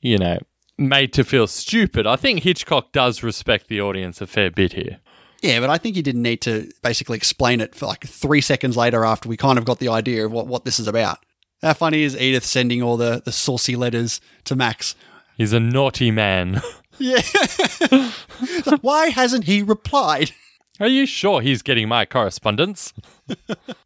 you 0.00 0.16
know, 0.16 0.38
made 0.78 1.12
to 1.14 1.24
feel 1.24 1.46
stupid. 1.46 2.06
I 2.06 2.16
think 2.16 2.42
Hitchcock 2.42 2.92
does 2.92 3.22
respect 3.22 3.68
the 3.68 3.80
audience 3.80 4.20
a 4.20 4.26
fair 4.26 4.50
bit 4.50 4.72
here. 4.72 5.00
Yeah, 5.42 5.60
but 5.60 5.68
I 5.68 5.76
think 5.76 5.96
you 5.96 6.02
didn't 6.02 6.22
need 6.22 6.40
to 6.42 6.70
basically 6.82 7.18
explain 7.18 7.60
it 7.60 7.74
for 7.74 7.84
like 7.84 8.06
three 8.06 8.40
seconds 8.40 8.78
later 8.78 9.04
after 9.04 9.28
we 9.28 9.36
kind 9.36 9.58
of 9.58 9.66
got 9.66 9.78
the 9.78 9.88
idea 9.88 10.24
of 10.24 10.32
what, 10.32 10.46
what 10.46 10.64
this 10.64 10.80
is 10.80 10.88
about. 10.88 11.18
How 11.60 11.74
funny 11.74 12.02
is 12.02 12.16
Edith 12.16 12.46
sending 12.46 12.82
all 12.82 12.96
the, 12.96 13.20
the 13.22 13.32
saucy 13.32 13.76
letters 13.76 14.22
to 14.44 14.56
Max? 14.56 14.96
He's 15.36 15.52
a 15.52 15.60
naughty 15.60 16.10
man. 16.10 16.62
Yeah. 16.96 17.22
Why 18.80 19.08
hasn't 19.08 19.46
he 19.46 19.62
replied? 19.62 20.30
Are 20.80 20.88
you 20.88 21.06
sure 21.06 21.40
he's 21.40 21.62
getting 21.62 21.88
my 21.88 22.04
correspondence? 22.04 22.92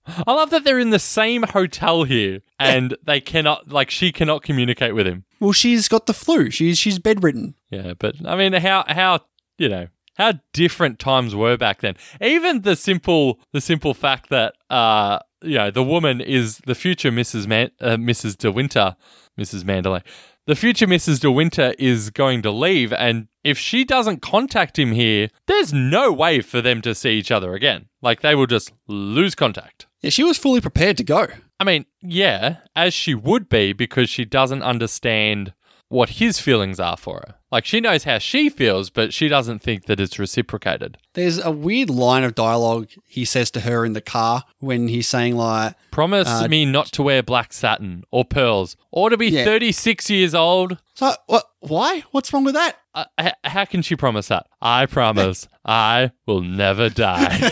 I 0.07 0.33
love 0.33 0.51
that 0.51 0.65
they're 0.65 0.79
in 0.79 0.91
the 0.91 0.99
same 0.99 1.43
hotel 1.43 2.05
here 2.05 2.41
and 2.59 2.97
they 3.05 3.21
cannot 3.21 3.69
like 3.69 3.91
she 3.91 4.11
cannot 4.11 4.43
communicate 4.43 4.95
with 4.95 5.07
him. 5.07 5.25
Well, 5.39 5.53
she's 5.53 5.87
got 5.87 6.07
the 6.07 6.15
flu. 6.15 6.51
She's 6.51 6.79
she's 6.79 6.99
bedridden. 6.99 7.55
Yeah, 7.71 7.93
but 7.99 8.17
I 8.27 8.37
mean 8.37 8.55
how 8.55 8.85
how 8.89 9.21
you 9.59 9.69
know 9.69 9.89
how 10.17 10.35
different 10.55 10.99
times 10.99 11.35
were 11.35 11.57
back 11.59 11.81
then. 11.83 11.97
Even 12.23 12.63
the 12.63 12.75
simple 12.75 13.39
the 13.53 13.61
simple 13.61 13.93
fact 13.93 14.31
that 14.31 14.55
uh 14.71 15.19
you 15.43 15.59
know 15.59 15.71
the 15.71 15.85
woman 15.85 16.21
is 16.23 16.59
the 16.67 16.75
future 16.75 17.13
Mrs. 17.13 17.47
Man- 17.47 17.71
uh, 17.81 17.97
Mrs. 17.97 18.37
De 18.37 18.51
Winter, 18.51 18.97
Mrs. 19.39 19.63
Mandalay. 19.65 20.03
The 20.47 20.57
future 20.57 20.87
Mrs. 20.87 21.21
De 21.21 21.31
Winter 21.31 21.75
is 21.79 22.09
going 22.09 22.41
to 22.43 22.51
leave, 22.51 22.93
and 22.95 23.29
if 23.49 23.59
she 23.59 23.85
doesn't 23.85 24.21
contact 24.23 24.79
him 24.79 24.93
here, 24.93 25.31
there's 25.47 25.73
no 25.73 26.13
way 26.13 26.41
for 26.41 26.61
them 26.61 26.81
to 26.83 26.95
see 26.95 27.13
each 27.13 27.31
other 27.31 27.55
again. 27.55 27.87
Like 28.03 28.21
they 28.21 28.35
will 28.35 28.47
just 28.47 28.73
lose 28.87 29.35
contact. 29.35 29.87
Yeah, 30.01 30.11
she 30.11 30.23
was 30.23 30.39
fully 30.39 30.61
prepared 30.61 30.97
to 30.99 31.05
go. 31.05 31.27
I 31.59 31.65
mean, 31.65 31.87
yeah, 32.01 32.59
as 32.77 32.95
she 32.95 33.15
would 33.15 33.49
be 33.49 33.73
because 33.73 34.09
she 34.09 34.25
doesn't 34.25 34.63
understand 34.63 35.53
what 35.89 36.11
his 36.11 36.39
feelings 36.39 36.79
are 36.79 36.99
for 36.99 37.17
her. 37.27 37.35
Like 37.51 37.65
she 37.65 37.81
knows 37.81 38.05
how 38.05 38.19
she 38.19 38.51
feels, 38.51 38.91
but 38.91 39.15
she 39.15 39.27
doesn't 39.27 39.61
think 39.61 39.87
that 39.87 39.99
it's 39.99 40.19
reciprocated. 40.19 40.99
There's 41.15 41.43
a 41.43 41.51
weird 41.51 41.89
line 41.89 42.25
of 42.25 42.35
dialogue 42.35 42.89
he 43.07 43.25
says 43.25 43.51
to 43.53 43.61
her 43.61 43.87
in 43.87 43.95
the 43.95 44.03
car 44.03 44.45
when 44.59 44.89
he's 44.89 45.09
saying 45.09 45.35
like, 45.37 45.75
Promise 45.91 46.29
Uh, 46.29 46.47
me 46.49 46.67
not 46.67 46.89
to 46.93 47.03
wear 47.03 47.23
black 47.23 47.55
satin 47.55 48.05
or 48.11 48.27
pearls 48.27 48.77
or 48.93 49.09
to 49.09 49.17
be 49.17 49.29
Yeah. 49.31 49.45
36 49.45 50.11
years 50.11 50.35
old. 50.35 50.77
"So 50.95 51.15
what? 51.27 51.45
Why? 51.61 52.05
What's 52.11 52.33
wrong 52.35 52.45
with 52.45 52.55
that?" 52.55 52.77
Uh, 53.19 53.31
how 53.45 53.65
can 53.65 53.83
she 53.83 53.95
promise 53.97 54.29
that? 54.29 54.47
I 54.61 54.87
promise 54.87 55.47
I 55.65 56.13
will 56.27 56.41
never 56.41 56.89
die. 56.89 57.39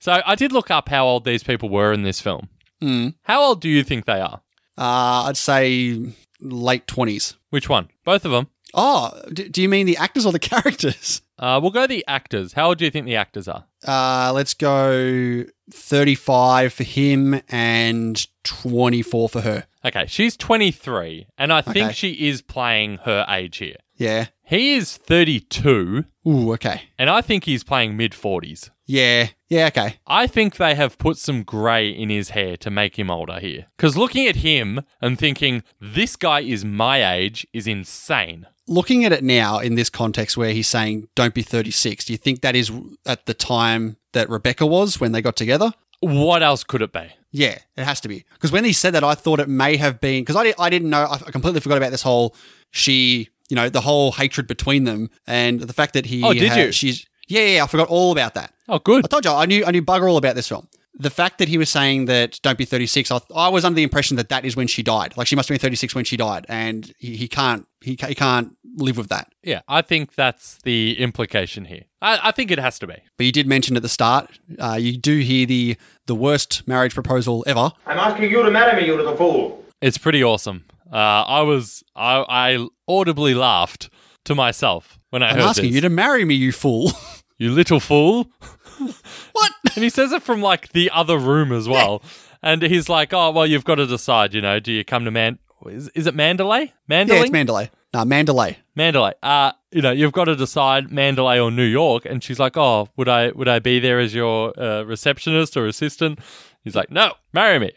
so 0.00 0.22
I 0.24 0.34
did 0.34 0.52
look 0.52 0.70
up 0.70 0.88
how 0.88 1.06
old 1.06 1.24
these 1.24 1.42
people 1.42 1.68
were 1.68 1.92
in 1.92 2.02
this 2.02 2.20
film. 2.20 2.48
Hmm. 2.80 3.08
How 3.22 3.42
old 3.42 3.60
do 3.60 3.68
you 3.68 3.82
think 3.82 4.04
they 4.04 4.20
are? 4.20 4.40
Uh, 4.76 5.24
I'd 5.28 5.36
say 5.36 6.00
late 6.40 6.86
twenties. 6.86 7.34
Which 7.50 7.68
one? 7.68 7.88
Both 8.04 8.24
of 8.24 8.30
them. 8.32 8.48
Oh, 8.76 9.12
d- 9.32 9.48
do 9.48 9.62
you 9.62 9.68
mean 9.68 9.86
the 9.86 9.96
actors 9.96 10.26
or 10.26 10.32
the 10.32 10.38
characters? 10.50 11.22
Uh, 11.38 11.58
we'll 11.62 11.70
go 11.70 11.86
the 11.86 12.04
actors. 12.08 12.52
How 12.54 12.68
old 12.68 12.78
do 12.78 12.84
you 12.84 12.90
think 12.90 13.06
the 13.06 13.16
actors 13.16 13.46
are? 13.48 13.64
Uh, 13.86 14.32
let's 14.34 14.54
go 14.54 15.44
35 15.72 16.72
for 16.72 16.84
him 16.84 17.40
and 17.48 18.26
24 18.44 19.28
for 19.28 19.40
her. 19.42 19.66
Okay, 19.84 20.06
she's 20.06 20.36
23, 20.36 21.26
and 21.36 21.52
I 21.52 21.60
think 21.60 21.86
Okay. 21.86 21.92
she 21.94 22.28
is 22.28 22.40
playing 22.42 22.98
her 23.04 23.26
age 23.28 23.58
here. 23.58 23.76
Yeah. 23.96 24.26
He 24.42 24.74
is 24.74 24.96
32, 24.96 26.04
Ooh, 26.26 26.52
okay. 26.54 26.82
and 26.98 27.08
I 27.10 27.20
think 27.20 27.44
he's 27.44 27.62
playing 27.64 27.96
mid 27.96 28.12
40s. 28.12 28.70
Yeah. 28.86 29.28
Yeah, 29.48 29.66
okay. 29.68 29.96
I 30.06 30.26
think 30.26 30.56
they 30.56 30.74
have 30.74 30.98
put 30.98 31.16
some 31.16 31.42
grey 31.42 31.88
in 31.88 32.10
his 32.10 32.30
hair 32.30 32.56
to 32.58 32.70
make 32.70 32.98
him 32.98 33.10
older 33.10 33.38
here. 33.40 33.66
Because 33.76 33.96
looking 33.96 34.26
at 34.26 34.36
him 34.36 34.80
and 35.00 35.18
thinking, 35.18 35.62
this 35.80 36.16
guy 36.16 36.40
is 36.40 36.64
my 36.64 37.14
age 37.14 37.46
is 37.52 37.66
insane. 37.66 38.46
Looking 38.66 39.04
at 39.04 39.12
it 39.12 39.22
now 39.22 39.58
in 39.58 39.74
this 39.74 39.90
context 39.90 40.36
where 40.36 40.52
he's 40.52 40.68
saying 40.68 41.08
don't 41.14 41.34
be 41.34 41.42
36, 41.42 42.06
do 42.06 42.12
you 42.12 42.18
think 42.18 42.40
that 42.40 42.56
is 42.56 42.72
at 43.06 43.26
the 43.26 43.34
time 43.34 43.96
that 44.12 44.28
Rebecca 44.30 44.66
was 44.66 44.98
when 45.00 45.12
they 45.12 45.22
got 45.22 45.36
together? 45.36 45.72
What 46.00 46.42
else 46.42 46.64
could 46.64 46.82
it 46.82 46.92
be? 46.92 47.12
Yeah, 47.36 47.58
it 47.76 47.82
has 47.82 48.00
to 48.02 48.08
be. 48.08 48.24
Because 48.34 48.52
when 48.52 48.64
he 48.64 48.72
said 48.72 48.94
that, 48.94 49.02
I 49.02 49.16
thought 49.16 49.40
it 49.40 49.48
may 49.48 49.76
have 49.76 50.00
been 50.00 50.22
because 50.22 50.36
I, 50.36 50.44
di- 50.44 50.54
I 50.56 50.70
didn't 50.70 50.88
know. 50.88 51.02
I 51.04 51.14
I 51.14 51.30
completely 51.32 51.60
forgot 51.60 51.78
about 51.78 51.90
this 51.90 52.02
whole 52.02 52.36
she, 52.70 53.28
you 53.48 53.56
know, 53.56 53.68
the 53.68 53.80
whole 53.80 54.12
hatred 54.12 54.46
between 54.46 54.84
them 54.84 55.10
and 55.26 55.60
the 55.60 55.72
fact 55.72 55.94
that 55.94 56.06
he. 56.06 56.22
Oh, 56.22 56.32
did 56.32 56.48
had- 56.52 56.58
you? 56.66 56.70
She's 56.72 57.06
yeah, 57.26 57.44
yeah. 57.56 57.64
I 57.64 57.66
forgot 57.66 57.88
all 57.88 58.12
about 58.12 58.34
that. 58.34 58.54
Oh, 58.68 58.78
good. 58.78 59.04
I 59.04 59.08
told 59.08 59.24
you 59.24 59.32
I 59.32 59.46
knew 59.46 59.64
I 59.66 59.72
knew 59.72 59.82
bugger 59.82 60.08
all 60.08 60.16
about 60.16 60.36
this 60.36 60.46
film. 60.48 60.68
The 60.96 61.10
fact 61.10 61.38
that 61.38 61.48
he 61.48 61.58
was 61.58 61.68
saying 61.70 62.04
that 62.06 62.38
don't 62.42 62.56
be 62.56 62.64
36, 62.64 63.10
I, 63.10 63.18
I 63.34 63.48
was 63.48 63.64
under 63.64 63.74
the 63.74 63.82
impression 63.82 64.16
that 64.16 64.28
that 64.28 64.44
is 64.44 64.54
when 64.54 64.68
she 64.68 64.82
died. 64.82 65.16
Like 65.16 65.26
she 65.26 65.34
must 65.34 65.48
have 65.48 65.54
been 65.54 65.60
36 65.60 65.94
when 65.94 66.04
she 66.04 66.16
died, 66.16 66.46
and 66.48 66.92
he, 66.98 67.16
he 67.16 67.26
can't 67.28 67.66
he, 67.80 67.96
ca- 67.96 68.06
he 68.06 68.14
can't 68.14 68.56
live 68.76 68.96
with 68.96 69.08
that. 69.08 69.32
Yeah, 69.42 69.60
I 69.68 69.82
think 69.82 70.14
that's 70.14 70.58
the 70.62 70.98
implication 70.98 71.64
here. 71.64 71.82
I, 72.00 72.28
I 72.28 72.30
think 72.30 72.50
it 72.50 72.58
has 72.60 72.78
to 72.78 72.86
be. 72.86 72.94
But 73.16 73.26
you 73.26 73.32
did 73.32 73.46
mention 73.46 73.74
at 73.76 73.82
the 73.82 73.88
start, 73.88 74.38
uh, 74.58 74.74
you 74.80 74.96
do 74.96 75.18
hear 75.18 75.46
the 75.46 75.76
the 76.06 76.14
worst 76.14 76.66
marriage 76.68 76.94
proposal 76.94 77.42
ever. 77.46 77.72
I'm 77.86 77.98
asking 77.98 78.30
you 78.30 78.42
to 78.44 78.50
marry 78.50 78.80
me, 78.80 78.86
you 78.86 78.96
little 78.96 79.16
fool. 79.16 79.64
It's 79.80 79.98
pretty 79.98 80.22
awesome. 80.22 80.64
Uh, 80.92 80.96
I 81.26 81.42
was, 81.42 81.82
I, 81.96 82.24
I 82.28 82.68
audibly 82.86 83.34
laughed 83.34 83.90
to 84.26 84.34
myself 84.34 84.98
when 85.10 85.22
I 85.24 85.30
I'm 85.30 85.36
heard 85.36 85.44
asking 85.44 85.64
this. 85.66 85.74
you 85.74 85.80
to 85.80 85.88
marry 85.90 86.24
me, 86.24 86.34
you 86.34 86.52
fool. 86.52 86.92
you 87.38 87.50
little 87.50 87.80
fool. 87.80 88.28
what? 89.32 89.52
And 89.74 89.82
he 89.82 89.90
says 89.90 90.12
it 90.12 90.22
from 90.22 90.40
like 90.40 90.70
the 90.72 90.90
other 90.90 91.18
room 91.18 91.52
as 91.52 91.68
well. 91.68 92.02
And 92.42 92.62
he's 92.62 92.88
like, 92.88 93.12
"Oh, 93.12 93.30
well, 93.30 93.46
you've 93.46 93.64
got 93.64 93.76
to 93.76 93.86
decide. 93.86 94.34
You 94.34 94.40
know, 94.42 94.60
do 94.60 94.72
you 94.72 94.84
come 94.84 95.04
to 95.04 95.10
Man? 95.10 95.38
Is, 95.66 95.88
is 95.90 96.06
it 96.06 96.14
Mandalay? 96.14 96.72
Mandalay? 96.88 97.16
Yeah, 97.18 97.22
it's 97.24 97.32
Mandalay. 97.32 97.70
No, 97.94 98.04
Mandalay. 98.04 98.58
Mandalay. 98.76 99.12
Uh, 99.22 99.52
you 99.70 99.80
know, 99.80 99.92
you've 99.92 100.12
got 100.12 100.24
to 100.24 100.36
decide 100.36 100.90
Mandalay 100.92 101.38
or 101.38 101.50
New 101.50 101.64
York." 101.64 102.04
And 102.04 102.22
she's 102.22 102.38
like, 102.38 102.56
"Oh, 102.56 102.88
would 102.96 103.08
I 103.08 103.30
would 103.30 103.48
I 103.48 103.58
be 103.60 103.80
there 103.80 103.98
as 103.98 104.14
your 104.14 104.52
uh, 104.60 104.82
receptionist 104.82 105.56
or 105.56 105.66
assistant?" 105.66 106.18
He's 106.62 106.74
like, 106.76 106.90
"No, 106.90 107.12
marry 107.32 107.58
me." 107.58 107.72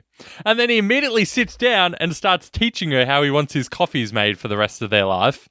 And 0.46 0.60
then 0.60 0.70
he 0.70 0.78
immediately 0.80 1.24
sits 1.26 1.56
down 1.56 1.94
and 1.96 2.16
starts 2.16 2.50
teaching 2.50 2.92
her 2.92 3.06
how 3.06 3.22
he 3.24 3.30
wants 3.32 3.54
his 3.54 3.70
coffees 3.70 4.12
made 4.12 4.40
for 4.40 4.48
the 4.48 4.58
rest 4.58 4.82
of 4.82 4.90
their 4.90 5.06
life. 5.06 5.48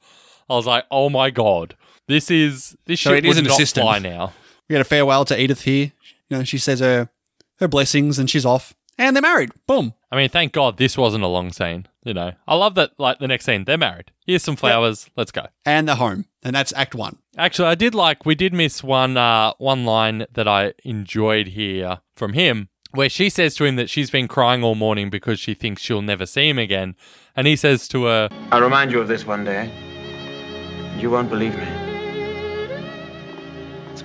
I 0.51 0.55
was 0.55 0.67
like, 0.67 0.85
"Oh 0.91 1.09
my 1.09 1.31
god, 1.31 1.75
this 2.07 2.31
is 2.31 2.77
this 2.87 3.01
So 3.01 3.11
shit 3.11 3.25
it 3.25 3.29
is 3.29 3.37
would 3.37 3.45
an 3.45 3.49
not 3.49 3.55
assistant. 3.55 3.85
fly 3.85 3.99
now." 4.01 4.33
We 4.69 4.75
get 4.75 4.81
a 4.81 4.85
farewell 4.85 5.25
to 5.27 5.41
Edith 5.41 5.63
here. 5.63 5.93
You 6.29 6.39
know, 6.39 6.45
she 6.45 6.59
says 6.59 6.81
her 6.81 7.09
her 7.59 7.69
blessings 7.69 8.19
and 8.19 8.29
she's 8.29 8.47
off. 8.47 8.75
And 8.99 9.15
they're 9.15 9.23
married. 9.23 9.51
Boom. 9.67 9.93
I 10.11 10.17
mean, 10.17 10.31
thank 10.31 10.53
God 10.53 10.79
this 10.79 10.97
wasn't 10.97 11.25
a 11.25 11.29
long 11.29 11.53
scene. 11.53 11.87
You 12.03 12.15
know, 12.15 12.33
I 12.49 12.55
love 12.55 12.75
that. 12.77 12.93
Like 12.99 13.19
the 13.19 13.29
next 13.29 13.45
scene, 13.45 13.65
they're 13.65 13.77
married. 13.77 14.11
Here's 14.27 14.43
some 14.43 14.57
flowers. 14.57 15.11
Let's 15.17 15.33
go. 15.33 15.47
And 15.67 15.87
they're 15.87 15.97
home. 15.97 16.25
And 16.43 16.57
that's 16.57 16.73
act 16.75 16.95
one. 16.95 17.19
Actually, 17.37 17.69
I 17.69 17.75
did 17.75 17.95
like. 17.95 18.25
We 18.25 18.35
did 18.35 18.55
miss 18.55 18.83
one. 18.83 19.17
Uh, 19.17 19.53
one 19.59 19.85
line 19.85 20.25
that 20.33 20.49
I 20.49 20.73
enjoyed 20.85 21.49
here 21.49 22.01
from 22.15 22.33
him, 22.33 22.69
where 22.93 23.11
she 23.11 23.29
says 23.29 23.55
to 23.57 23.65
him 23.65 23.77
that 23.77 23.91
she's 23.91 24.11
been 24.11 24.29
crying 24.29 24.65
all 24.65 24.77
morning 24.77 25.11
because 25.11 25.39
she 25.41 25.53
thinks 25.53 25.83
she'll 25.83 26.03
never 26.03 26.25
see 26.25 26.49
him 26.49 26.59
again, 26.59 26.95
and 27.35 27.47
he 27.47 27.57
says 27.57 27.89
to 27.89 28.05
her, 28.05 28.29
I'll 28.53 28.63
remind 28.63 28.93
you 28.93 29.01
of 29.01 29.09
this 29.09 29.27
one 29.27 29.45
day. 29.45 29.71
You 30.99 31.11
won't 31.11 31.29
believe 31.29 31.55
me. 31.57 31.86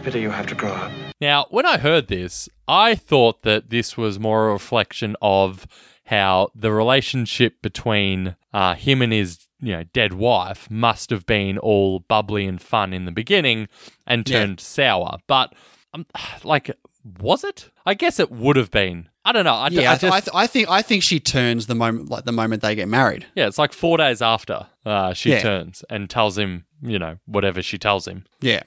You 0.04 0.32
have 0.32 0.48
to 0.48 0.56
grow 0.56 0.72
up. 0.72 0.92
Now, 1.22 1.46
when 1.52 1.66
I 1.66 1.78
heard 1.78 2.08
this, 2.08 2.50
I 2.68 2.96
thought 2.96 3.44
that 3.44 3.70
this 3.70 3.96
was 3.96 4.20
more 4.20 4.50
a 4.50 4.54
reflection 4.54 5.16
of 5.22 5.68
how 6.06 6.50
the 6.56 6.72
relationship 6.72 7.62
between 7.62 8.36
uh, 8.54 8.74
him 8.76 9.02
and 9.04 9.14
his 9.14 9.48
you 9.62 9.72
know 9.74 9.84
dead 9.94 10.14
wife 10.14 10.70
must 10.72 11.12
have 11.12 11.26
been 11.28 11.58
all 11.60 12.00
bubbly 12.00 12.46
and 12.48 12.60
fun 12.62 12.94
in 12.94 13.06
the 13.06 13.12
beginning 13.12 13.68
and 14.08 14.28
Yeah. 14.28 14.40
turned 14.40 14.60
sour. 14.60 15.20
But 15.28 15.54
um, 15.94 16.06
like, 16.44 16.72
was 17.20 17.44
it? 17.44 17.70
I 17.86 17.94
guess 17.94 18.20
it 18.20 18.32
would 18.32 18.56
have 18.56 18.72
been. 18.72 19.08
I 19.24 19.32
don't 19.32 19.46
know. 19.46 19.54
I, 19.54 19.68
yeah, 19.70 19.92
I 19.92 19.94
I, 19.94 19.98
just, 19.98 20.04
I, 20.16 20.20
th- 20.20 20.36
I 20.36 20.48
think 20.48 20.70
I 20.70 20.82
think 20.82 21.04
she 21.04 21.20
turns 21.20 21.68
the 21.68 21.76
moment 21.76 22.10
like 22.10 22.26
the 22.26 22.32
moment 22.32 22.64
they 22.64 22.74
get 22.76 22.88
married. 22.88 23.28
yeah, 23.36 23.48
it's 23.48 23.60
like 23.60 23.72
four 23.72 23.98
days 23.98 24.22
after 24.22 24.66
uh, 24.86 25.14
she 25.14 25.30
Yeah. 25.30 25.42
turns 25.42 25.84
and 25.92 26.10
tells 26.10 26.38
him, 26.40 26.66
you 26.82 26.98
know, 26.98 27.18
whatever 27.26 27.62
she 27.62 27.78
tells 27.78 28.08
him. 28.08 28.26
Yeah. 28.42 28.64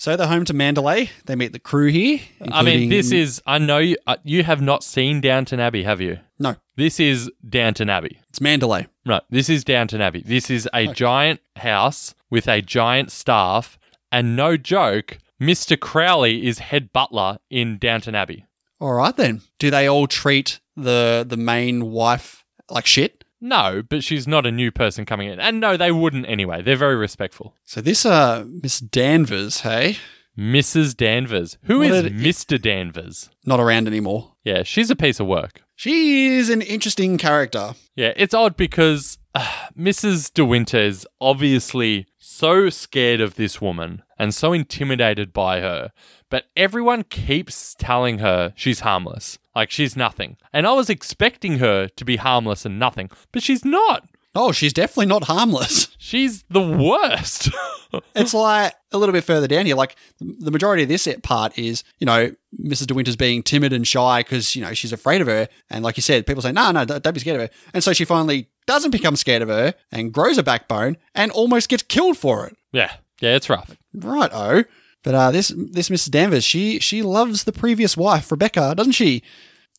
So 0.00 0.16
they're 0.16 0.28
home 0.28 0.44
to 0.44 0.54
Mandalay. 0.54 1.10
They 1.26 1.34
meet 1.34 1.52
the 1.52 1.58
crew 1.58 1.88
here. 1.88 2.20
I 2.52 2.62
mean, 2.62 2.88
this 2.88 3.10
is. 3.10 3.42
I 3.46 3.58
know 3.58 3.78
you. 3.78 3.96
Uh, 4.06 4.16
you 4.22 4.44
have 4.44 4.62
not 4.62 4.84
seen 4.84 5.20
Downton 5.20 5.58
Abbey, 5.60 5.82
have 5.82 6.00
you? 6.00 6.18
no, 6.38 6.54
This 6.76 7.00
is 7.00 7.30
Downton 7.48 7.90
Abbey. 7.90 8.20
it's 8.28 8.40
Mandalay. 8.40 8.86
No, 9.04 9.20
this 9.28 9.48
is 9.48 9.64
Downton 9.64 10.00
Abbey. 10.00 10.22
This 10.24 10.50
is 10.50 10.68
a 10.72 10.86
giant 10.86 11.40
house 11.56 12.14
with 12.30 12.46
a 12.46 12.62
giant 12.62 13.10
staff, 13.10 13.76
and 14.12 14.36
no 14.36 14.56
joke, 14.56 15.18
Mr. 15.40 15.78
Crowley 15.78 16.46
is 16.46 16.60
head 16.60 16.92
butler 16.92 17.38
in 17.50 17.76
Downton 17.78 18.14
Abbey. 18.14 18.46
All 18.80 18.92
right 18.92 19.16
then. 19.16 19.40
Do 19.58 19.70
they 19.72 19.88
all 19.88 20.06
treat 20.06 20.60
the 20.76 21.24
the 21.28 21.36
main 21.36 21.90
wife 21.90 22.44
like 22.70 22.86
shit. 22.86 23.24
No, 23.40 23.82
but 23.88 24.02
she's 24.02 24.26
not 24.26 24.46
a 24.46 24.50
new 24.52 24.70
person 24.72 25.04
coming 25.06 25.28
in. 25.30 25.38
And 25.38 25.60
no, 25.60 25.76
they 25.76 25.92
wouldn't 25.92 26.26
anyway. 26.28 26.62
They're 26.62 26.76
very 26.76 26.96
respectful. 26.96 27.54
So 27.64 27.80
this 27.80 28.04
uh 28.04 28.44
Miss 28.46 28.80
Danvers, 28.80 29.60
hey, 29.60 29.98
Mrs. 30.36 30.96
Danvers. 30.96 31.58
Who 31.64 31.80
What 31.80 31.90
is 31.90 32.04
Mr. 32.12 32.60
Danvers? 32.60 33.28
not 33.44 33.58
around 33.60 33.86
anymore. 33.88 34.34
Yeah, 34.44 34.62
she's 34.62 34.90
a 34.90 34.96
piece 34.96 35.18
of 35.20 35.26
work. 35.26 35.62
She 35.74 36.26
is 36.26 36.48
an 36.50 36.62
interesting 36.62 37.18
character. 37.18 37.74
Yeah, 37.96 38.12
it's 38.16 38.34
odd 38.34 38.56
because 38.56 39.18
uh, 39.34 39.46
Mrs. 39.78 40.32
De 40.32 40.44
Winter 40.44 40.78
is 40.78 41.06
obviously 41.20 42.06
so 42.18 42.68
scared 42.70 43.20
of 43.20 43.34
this 43.36 43.60
woman 43.60 44.02
and 44.18 44.34
so 44.34 44.52
intimidated 44.52 45.32
by 45.32 45.60
her, 45.60 45.92
but 46.30 46.44
everyone 46.56 47.04
keeps 47.04 47.74
telling 47.78 48.18
her 48.18 48.52
she's 48.56 48.80
harmless. 48.80 49.38
Like 49.58 49.72
she's 49.72 49.96
nothing. 49.96 50.36
And 50.52 50.68
I 50.68 50.72
was 50.72 50.88
expecting 50.88 51.58
her 51.58 51.88
to 51.88 52.04
be 52.04 52.14
harmless 52.14 52.64
and 52.64 52.78
nothing, 52.78 53.10
but 53.32 53.42
she's 53.42 53.64
not. 53.64 54.08
Oh, 54.32 54.52
she's 54.52 54.72
definitely 54.72 55.06
not 55.06 55.24
harmless. 55.24 55.88
She's 55.98 56.44
the 56.44 56.62
worst. 56.62 57.50
it's 58.14 58.32
like 58.32 58.72
a 58.92 58.98
little 58.98 59.12
bit 59.12 59.24
further 59.24 59.48
down 59.48 59.66
here. 59.66 59.74
Like 59.74 59.96
the 60.20 60.52
majority 60.52 60.84
of 60.84 60.88
this 60.88 61.08
part 61.24 61.58
is, 61.58 61.82
you 61.98 62.06
know, 62.06 62.30
Mrs. 62.56 62.86
De 62.86 62.94
Winter's 62.94 63.16
being 63.16 63.42
timid 63.42 63.72
and 63.72 63.84
shy 63.84 64.20
because, 64.20 64.54
you 64.54 64.62
know, 64.62 64.74
she's 64.74 64.92
afraid 64.92 65.20
of 65.20 65.26
her. 65.26 65.48
And 65.70 65.82
like 65.82 65.96
you 65.96 66.02
said, 66.02 66.24
people 66.24 66.40
say, 66.40 66.52
no, 66.52 66.70
no, 66.70 66.84
don't 66.84 67.02
don't 67.02 67.14
be 67.14 67.18
scared 67.18 67.40
of 67.40 67.48
her. 67.48 67.54
And 67.74 67.82
so 67.82 67.92
she 67.92 68.04
finally 68.04 68.48
doesn't 68.66 68.92
become 68.92 69.16
scared 69.16 69.42
of 69.42 69.48
her 69.48 69.74
and 69.90 70.12
grows 70.12 70.38
a 70.38 70.44
backbone 70.44 70.98
and 71.16 71.32
almost 71.32 71.68
gets 71.68 71.82
killed 71.82 72.16
for 72.16 72.46
it. 72.46 72.56
yeah, 72.70 72.92
yeah, 73.20 73.34
it's 73.34 73.50
rough. 73.50 73.76
Right, 73.92 74.30
oh. 74.32 74.62
But 75.02 75.14
uh, 75.14 75.30
this 75.30 75.48
this 75.56 75.88
Mrs. 75.88 76.10
Danvers, 76.10 76.44
she 76.44 76.78
she 76.80 77.02
loves 77.02 77.44
the 77.44 77.52
previous 77.52 77.96
wife, 77.96 78.30
Rebecca, 78.30 78.74
doesn't 78.76 78.92
she? 78.92 79.22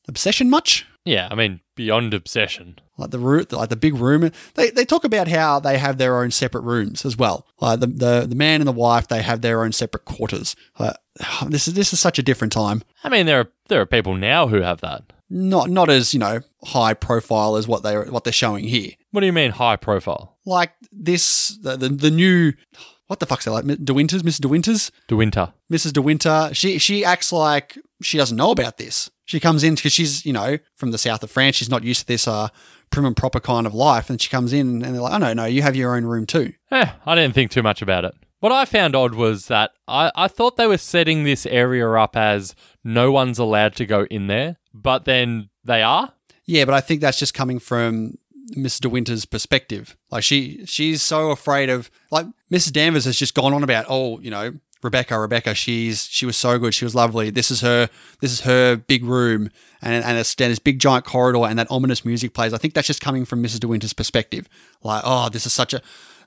Obsession 0.09 0.49
much? 0.49 0.85
Yeah, 1.05 1.27
I 1.31 1.35
mean, 1.35 1.61
beyond 1.75 2.13
obsession. 2.13 2.79
like 2.97 3.11
the 3.11 3.19
room, 3.19 3.45
like 3.51 3.69
the 3.69 3.75
big 3.75 3.95
room. 3.95 4.31
They 4.55 4.69
they 4.69 4.83
talk 4.85 5.03
about 5.03 5.27
how 5.27 5.59
they 5.59 5.77
have 5.77 5.97
their 5.97 6.21
own 6.21 6.31
separate 6.31 6.63
rooms 6.63 7.05
as 7.05 7.15
well. 7.15 7.47
Like 7.61 7.79
the 7.79 7.87
the, 7.87 8.25
the 8.27 8.35
man 8.35 8.59
and 8.59 8.67
the 8.67 8.73
wife, 8.73 9.07
they 9.07 9.21
have 9.21 9.41
their 9.41 9.63
own 9.63 9.71
separate 9.71 10.05
quarters. 10.05 10.55
Like, 10.77 10.97
this 11.47 11.67
is 11.67 11.75
this 11.75 11.93
is 11.93 11.99
such 11.99 12.19
a 12.19 12.23
different 12.23 12.51
time. 12.51 12.83
I 13.03 13.09
mean, 13.09 13.25
there 13.27 13.39
are 13.39 13.51
there 13.69 13.81
are 13.81 13.85
people 13.85 14.15
now 14.15 14.47
who 14.47 14.61
have 14.61 14.81
that. 14.81 15.13
Not 15.29 15.69
not 15.69 15.89
as 15.89 16.13
you 16.13 16.19
know 16.19 16.41
high 16.63 16.95
profile 16.95 17.55
as 17.55 17.67
what 17.67 17.83
they 17.83 17.95
what 17.95 18.23
they're 18.23 18.33
showing 18.33 18.65
here. 18.65 18.91
What 19.11 19.21
do 19.21 19.27
you 19.27 19.33
mean 19.33 19.51
high 19.51 19.77
profile? 19.77 20.37
Like 20.45 20.73
this, 20.91 21.57
the 21.61 21.77
the, 21.77 21.89
the 21.89 22.11
new. 22.11 22.53
What 23.07 23.19
the 23.19 23.25
fuck's 23.25 23.45
that 23.45 23.51
like? 23.51 23.65
De 23.65 23.93
Winters, 23.93 24.21
Mrs. 24.21 24.41
De 24.41 24.47
Winters, 24.47 24.91
De 25.07 25.15
Winter. 25.15 25.53
Mrs. 25.71 25.93
De 25.93 26.01
Winter. 26.01 26.49
She 26.53 26.77
she 26.77 27.03
acts 27.03 27.31
like 27.31 27.77
she 28.03 28.17
doesn't 28.17 28.37
know 28.37 28.51
about 28.51 28.77
this. 28.77 29.09
She 29.29 29.39
comes 29.39 29.63
in 29.63 29.75
because 29.75 29.93
she's 29.93 30.25
you 30.25 30.33
know 30.33 30.57
from 30.75 30.89
the 30.89 30.97
south 30.97 31.21
of 31.21 31.29
France. 31.29 31.55
She's 31.55 31.69
not 31.69 31.83
used 31.83 32.01
to 32.01 32.07
this 32.07 32.27
uh 32.27 32.47
prim 32.89 33.05
and 33.05 33.15
proper 33.15 33.39
kind 33.39 33.67
of 33.67 33.75
life, 33.75 34.09
and 34.09 34.19
she 34.19 34.27
comes 34.27 34.53
in 34.53 34.83
and 34.83 34.95
they're 34.95 35.01
like, 35.03 35.13
oh 35.13 35.19
no 35.19 35.33
no, 35.33 35.45
you 35.45 35.61
have 35.61 35.75
your 35.75 35.95
own 35.95 36.03
room 36.03 36.25
too. 36.25 36.53
Eh, 36.71 36.89
I 37.05 37.13
didn't 37.13 37.35
think 37.35 37.51
too 37.51 37.61
much 37.61 37.83
about 37.83 38.05
it. 38.05 38.15
What 38.39 38.51
I 38.51 38.65
found 38.65 38.95
odd 38.95 39.13
was 39.13 39.45
that 39.45 39.69
I, 39.87 40.11
I 40.15 40.29
thought 40.29 40.57
they 40.57 40.65
were 40.65 40.79
setting 40.79 41.25
this 41.25 41.45
area 41.45 41.87
up 41.91 42.17
as 42.17 42.55
no 42.83 43.11
one's 43.11 43.37
allowed 43.37 43.75
to 43.75 43.85
go 43.85 44.05
in 44.05 44.25
there, 44.25 44.57
but 44.73 45.05
then 45.05 45.49
they 45.63 45.83
are. 45.83 46.11
Yeah, 46.47 46.65
but 46.65 46.73
I 46.73 46.81
think 46.81 46.99
that's 46.99 47.19
just 47.19 47.35
coming 47.35 47.59
from 47.59 48.17
Mrs. 48.55 48.79
De 48.79 48.89
Winter's 48.89 49.25
perspective. 49.25 49.95
Like 50.09 50.23
she 50.23 50.65
she's 50.65 51.03
so 51.03 51.29
afraid 51.29 51.69
of 51.69 51.91
like 52.09 52.25
Mrs. 52.51 52.73
Danvers 52.73 53.05
has 53.05 53.15
just 53.15 53.35
gone 53.35 53.53
on 53.53 53.61
about, 53.61 53.85
oh, 53.89 54.19
you 54.21 54.31
know, 54.31 54.53
Rebecca, 54.81 55.19
Rebecca, 55.19 55.53
she's 55.53 56.05
she 56.05 56.25
was 56.25 56.37
so 56.37 56.57
good, 56.57 56.73
she 56.73 56.85
was 56.85 56.95
lovely. 56.95 57.29
This 57.29 57.51
is 57.51 57.61
her 57.61 57.89
this 58.21 58.31
is 58.31 58.41
her 58.41 58.75
big 58.75 59.03
room 59.03 59.49
and 59.81 60.03
and 60.03 60.17
it's 60.17 60.33
down 60.35 60.49
this 60.49 60.59
big 60.59 60.79
giant 60.79 61.05
corridor 61.05 61.45
and 61.45 61.59
that 61.59 61.67
ominous 61.69 62.05
music 62.05 62.33
plays. 62.33 62.53
I 62.53 62.57
think 62.57 62.73
that's 62.73 62.87
just 62.87 63.01
coming 63.01 63.25
from 63.25 63.43
Mrs. 63.43 63.59
De 63.59 63.67
Winter's 63.67 63.93
perspective. 63.93 64.47
Like, 64.83 65.03
oh, 65.05 65.29
this 65.29 65.45
is 65.45 65.53
such 65.53 65.73
a 65.73 65.81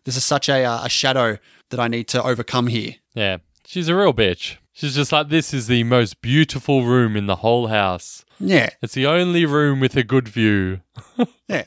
this 0.04 0.16
is 0.16 0.24
such 0.24 0.48
a 0.48 0.64
uh, 0.64 0.84
a 0.84 0.88
shadow 0.88 1.38
that 1.70 1.80
I 1.80 1.88
need 1.88 2.08
to 2.08 2.22
overcome 2.22 2.66
here. 2.66 2.96
Yeah, 3.14 3.38
she's 3.66 3.88
a 3.88 3.96
real 3.96 4.12
bitch. 4.12 4.56
She's 4.74 4.94
just 4.94 5.12
like, 5.12 5.28
this 5.28 5.52
is 5.52 5.66
the 5.66 5.84
most 5.84 6.22
beautiful 6.22 6.84
room 6.84 7.14
in 7.14 7.26
the 7.26 7.36
whole 7.36 7.66
house. 7.66 8.24
Yeah. 8.40 8.70
It's 8.80 8.94
the 8.94 9.06
only 9.06 9.44
room 9.44 9.80
with 9.80 9.96
a 9.96 10.02
good 10.02 10.28
view. 10.28 10.80
Yeah. 11.48 11.64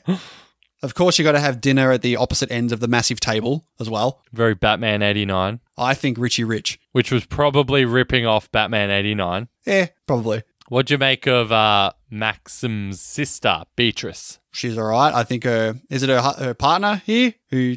Of 0.86 0.94
course 0.94 1.18
you 1.18 1.24
got 1.24 1.32
to 1.32 1.40
have 1.40 1.60
dinner 1.60 1.90
at 1.92 2.00
the 2.00 2.16
opposite 2.16 2.50
ends 2.50 2.72
of 2.72 2.80
the 2.80 2.88
massive 2.88 3.20
table 3.20 3.66
as 3.78 3.90
well. 3.90 4.22
Very 4.32 4.54
Batman 4.54 5.02
89, 5.02 5.60
I 5.76 5.92
think 5.94 6.16
Richie 6.18 6.44
Rich. 6.44 6.78
which 6.92 7.12
was 7.12 7.26
probably 7.26 7.84
ripping 7.84 8.24
off 8.24 8.50
Batman 8.52 8.90
89. 8.90 9.48
Yeah, 9.66 9.86
probably. 10.06 10.42
What'd 10.68 10.90
you 10.90 10.98
make 10.98 11.26
of 11.26 11.52
uh, 11.52 11.92
Maxim's 12.10 13.00
sister, 13.00 13.64
Beatrice? 13.76 14.38
she's 14.52 14.78
all 14.78 14.84
right. 14.84 15.12
I 15.12 15.22
think 15.22 15.44
her 15.44 15.74
is 15.90 16.02
it 16.02 16.08
her, 16.08 16.20
her 16.38 16.54
partner 16.54 17.02
here 17.04 17.34
who 17.50 17.76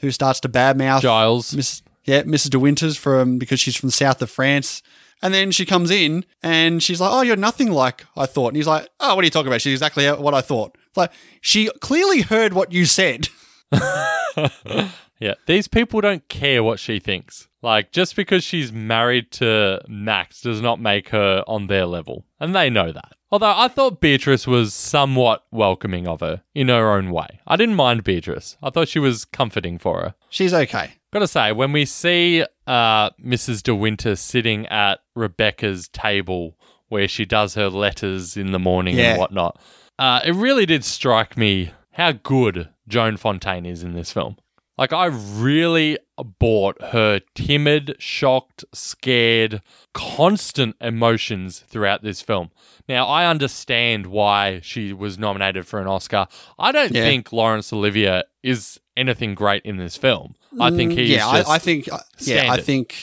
who 0.00 0.10
starts 0.10 0.40
to 0.40 0.48
badmouth 0.48 1.00
Giles. 1.00 1.54
Miss 1.56 1.82
yeah 2.04 2.22
Mrs. 2.22 2.50
De 2.50 2.58
Winters 2.58 2.96
from 2.96 3.38
because 3.38 3.58
she's 3.60 3.76
from 3.76 3.88
the 3.88 3.92
south 3.92 4.20
of 4.22 4.30
France. 4.30 4.82
And 5.20 5.34
then 5.34 5.50
she 5.50 5.64
comes 5.66 5.90
in 5.90 6.24
and 6.44 6.80
she's 6.80 7.00
like, 7.00 7.10
"Oh, 7.12 7.22
you're 7.22 7.34
nothing 7.34 7.72
like 7.72 8.04
I 8.16 8.26
thought." 8.26 8.48
And 8.48 8.56
he's 8.56 8.68
like, 8.68 8.88
"Oh, 9.00 9.16
what 9.16 9.22
are 9.22 9.26
you 9.26 9.30
talking 9.32 9.48
about?" 9.48 9.60
She's 9.62 9.72
exactly 9.72 10.06
what 10.06 10.32
I 10.32 10.42
thought. 10.42 10.77
It's 10.88 10.96
like 10.96 11.12
she 11.40 11.70
clearly 11.80 12.22
heard 12.22 12.52
what 12.52 12.72
you 12.72 12.84
said. 12.86 13.28
Yeah, 15.20 15.34
these 15.46 15.66
people 15.66 16.00
don't 16.00 16.28
care 16.28 16.62
what 16.62 16.78
she 16.78 17.00
thinks. 17.00 17.48
Like, 17.60 17.90
just 17.90 18.14
because 18.14 18.44
she's 18.44 18.72
married 18.72 19.32
to 19.32 19.80
Max 19.88 20.40
does 20.42 20.62
not 20.62 20.78
make 20.80 21.08
her 21.08 21.42
on 21.48 21.66
their 21.66 21.86
level. 21.86 22.24
And 22.38 22.54
they 22.54 22.70
know 22.70 22.92
that. 22.92 23.14
Although 23.32 23.52
I 23.56 23.66
thought 23.66 24.00
Beatrice 24.00 24.46
was 24.46 24.72
somewhat 24.74 25.44
welcoming 25.50 26.06
of 26.06 26.20
her 26.20 26.42
in 26.54 26.68
her 26.68 26.92
own 26.92 27.10
way. 27.10 27.40
I 27.48 27.56
didn't 27.56 27.74
mind 27.74 28.04
Beatrice. 28.04 28.56
I 28.62 28.70
thought 28.70 28.86
she 28.86 29.00
was 29.00 29.24
comforting 29.24 29.76
for 29.80 30.00
her. 30.02 30.14
She's 30.30 30.54
okay. 30.54 30.92
Gotta 31.12 31.26
say, 31.26 31.50
when 31.50 31.72
we 31.72 31.84
see 31.84 32.44
uh, 32.68 33.10
Mrs. 33.20 33.64
De 33.64 33.74
Winter 33.74 34.14
sitting 34.14 34.66
at 34.68 35.00
Rebecca's 35.16 35.88
table 35.88 36.56
where 36.90 37.08
she 37.08 37.24
does 37.24 37.54
her 37.54 37.68
letters 37.70 38.36
in 38.36 38.52
the 38.52 38.60
morning 38.60 38.96
Yeah. 38.96 39.10
and 39.10 39.18
whatnot, 39.18 39.60
uh, 39.98 40.20
it 40.24 40.34
really 40.34 40.66
did 40.66 40.84
strike 40.84 41.36
me 41.36 41.72
how 41.92 42.12
good 42.12 42.68
Joan 42.86 43.16
Fontaine 43.16 43.66
is 43.66 43.82
in 43.82 43.92
this 43.94 44.12
film. 44.12 44.36
Like, 44.76 44.92
I 44.92 45.06
really 45.06 45.98
bought 46.38 46.80
her 46.80 47.20
timid, 47.34 47.96
shocked, 47.98 48.64
scared, 48.72 49.60
constant 49.92 50.76
emotions 50.80 51.64
throughout 51.66 52.02
this 52.04 52.22
film. 52.22 52.50
Now, 52.88 53.06
I 53.06 53.26
understand 53.26 54.06
why 54.06 54.60
she 54.62 54.92
was 54.92 55.18
nominated 55.18 55.66
for 55.66 55.80
an 55.80 55.88
Oscar. 55.88 56.28
I 56.60 56.70
don't 56.70 56.92
Yeah. 56.94 57.02
think 57.02 57.32
Laurence 57.32 57.72
Olivier 57.72 58.22
is 58.44 58.78
anything 58.96 59.34
great 59.34 59.62
in 59.64 59.78
this 59.78 59.96
film. 59.96 60.36
I 60.60 60.70
think 60.70 60.92
he's 60.92 61.08
Mm, 61.10 61.12
yeah, 61.12 61.32
just, 61.38 61.48
I, 61.50 61.54
I 61.54 61.58
think 61.58 61.92
uh, 61.92 61.98
yeah, 62.20 62.52
I 62.52 62.60
think 62.60 62.94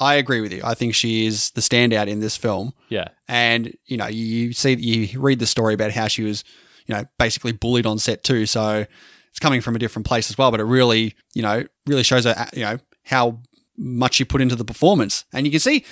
I 0.00 0.14
agree 0.14 0.40
with 0.40 0.52
you. 0.52 0.60
I 0.64 0.74
think 0.74 0.94
she 0.94 1.26
is 1.26 1.50
the 1.50 1.60
standout 1.60 2.08
in 2.08 2.20
this 2.20 2.36
film. 2.36 2.72
yeah, 2.88 3.08
and 3.28 3.76
you 3.86 3.96
know 3.96 4.06
you 4.06 4.52
see 4.52 4.74
you 4.74 5.20
read 5.20 5.38
the 5.38 5.46
story 5.46 5.74
about 5.74 5.92
how 5.92 6.08
she 6.08 6.22
was 6.22 6.44
you 6.86 6.94
know 6.94 7.04
basically 7.18 7.52
bullied 7.52 7.86
on 7.86 7.98
set 7.98 8.24
too 8.24 8.44
so 8.44 8.84
it's 9.30 9.38
coming 9.38 9.60
from 9.60 9.76
a 9.76 9.78
different 9.78 10.04
place 10.04 10.28
as 10.30 10.36
well 10.36 10.50
but 10.50 10.58
it 10.58 10.64
really 10.64 11.14
you 11.32 11.40
know 11.40 11.64
really 11.86 12.02
shows 12.02 12.24
her 12.24 12.48
you 12.52 12.62
know 12.62 12.78
how 13.04 13.38
much 13.78 14.14
she 14.14 14.24
put 14.24 14.40
into 14.40 14.56
the 14.56 14.64
performance 14.64 15.24
and 15.32 15.46
you 15.46 15.50
can 15.52 15.60
see 15.60 15.84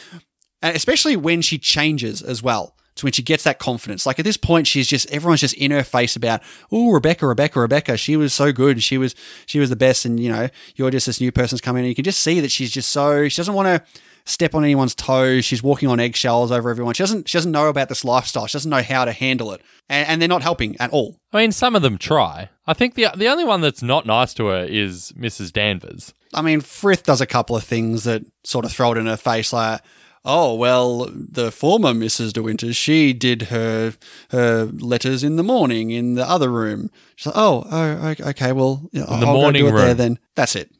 especially 0.62 1.16
when 1.16 1.40
she 1.40 1.58
changes 1.58 2.20
as 2.22 2.42
well 2.42 2.74
when 3.02 3.12
she 3.12 3.22
gets 3.22 3.44
that 3.44 3.58
confidence 3.58 4.06
like 4.06 4.18
at 4.18 4.24
this 4.24 4.36
point 4.36 4.66
she's 4.66 4.88
just 4.88 5.10
everyone's 5.10 5.40
just 5.40 5.54
in 5.54 5.70
her 5.70 5.84
face 5.84 6.16
about 6.16 6.40
oh 6.70 6.90
rebecca 6.90 7.26
rebecca 7.26 7.60
rebecca 7.60 7.96
she 7.96 8.16
was 8.16 8.32
so 8.32 8.52
good 8.52 8.82
she 8.82 8.98
was 8.98 9.14
she 9.46 9.58
was 9.58 9.70
the 9.70 9.76
best 9.76 10.04
and 10.04 10.20
you 10.20 10.30
know 10.30 10.48
you're 10.76 10.90
just 10.90 11.06
this 11.06 11.20
new 11.20 11.32
person's 11.32 11.60
coming 11.60 11.84
in 11.84 11.88
you 11.88 11.94
can 11.94 12.04
just 12.04 12.20
see 12.20 12.40
that 12.40 12.50
she's 12.50 12.70
just 12.70 12.90
so 12.90 13.28
she 13.28 13.36
doesn't 13.36 13.54
want 13.54 13.66
to 13.66 14.00
step 14.24 14.54
on 14.54 14.64
anyone's 14.64 14.94
toes. 14.94 15.44
She's 15.44 15.62
walking 15.62 15.88
on 15.88 16.00
eggshells 16.00 16.50
over 16.50 16.70
everyone. 16.70 16.94
She 16.94 17.02
doesn't 17.02 17.28
she 17.28 17.36
doesn't 17.36 17.52
know 17.52 17.68
about 17.68 17.88
this 17.88 18.04
lifestyle. 18.04 18.46
She 18.46 18.54
doesn't 18.54 18.70
know 18.70 18.82
how 18.82 19.04
to 19.04 19.12
handle 19.12 19.52
it. 19.52 19.62
And, 19.88 20.08
and 20.08 20.22
they're 20.22 20.28
not 20.28 20.42
helping 20.42 20.76
at 20.80 20.90
all. 20.90 21.16
I 21.32 21.38
mean, 21.38 21.52
some 21.52 21.74
of 21.74 21.82
them 21.82 21.98
try. 21.98 22.50
I 22.66 22.74
think 22.74 22.94
the 22.94 23.08
the 23.14 23.28
only 23.28 23.44
one 23.44 23.60
that's 23.60 23.82
not 23.82 24.06
nice 24.06 24.34
to 24.34 24.46
her 24.46 24.64
is 24.64 25.12
Mrs. 25.18 25.52
Danvers. 25.52 26.14
I 26.32 26.42
mean, 26.42 26.60
Frith 26.60 27.02
does 27.02 27.20
a 27.20 27.26
couple 27.26 27.56
of 27.56 27.64
things 27.64 28.04
that 28.04 28.22
sort 28.44 28.64
of 28.64 28.72
throw 28.72 28.92
it 28.92 28.98
in 28.98 29.06
her 29.06 29.16
face 29.16 29.52
like 29.52 29.80
Oh 30.24 30.54
well, 30.54 31.08
the 31.10 31.50
former 31.50 31.92
Mrs. 31.94 32.32
De 32.34 32.42
Winters, 32.42 32.76
she 32.76 33.12
did 33.14 33.42
her 33.44 33.94
her 34.30 34.66
letters 34.66 35.24
in 35.24 35.36
the 35.36 35.42
morning 35.42 35.90
in 35.90 36.14
the 36.14 36.28
other 36.28 36.50
room. 36.50 36.90
She's 37.16 37.26
like, 37.26 37.36
oh, 37.38 37.64
oh, 37.70 38.14
okay, 38.30 38.52
well, 38.52 38.88
you 38.92 39.00
know, 39.00 39.06
In 39.06 39.20
the 39.20 39.26
I'll 39.26 39.40
go 39.40 39.50
do 39.52 39.68
it 39.68 39.72
there 39.72 39.94
then. 39.94 40.18
That's 40.36 40.56
it. 40.56 40.70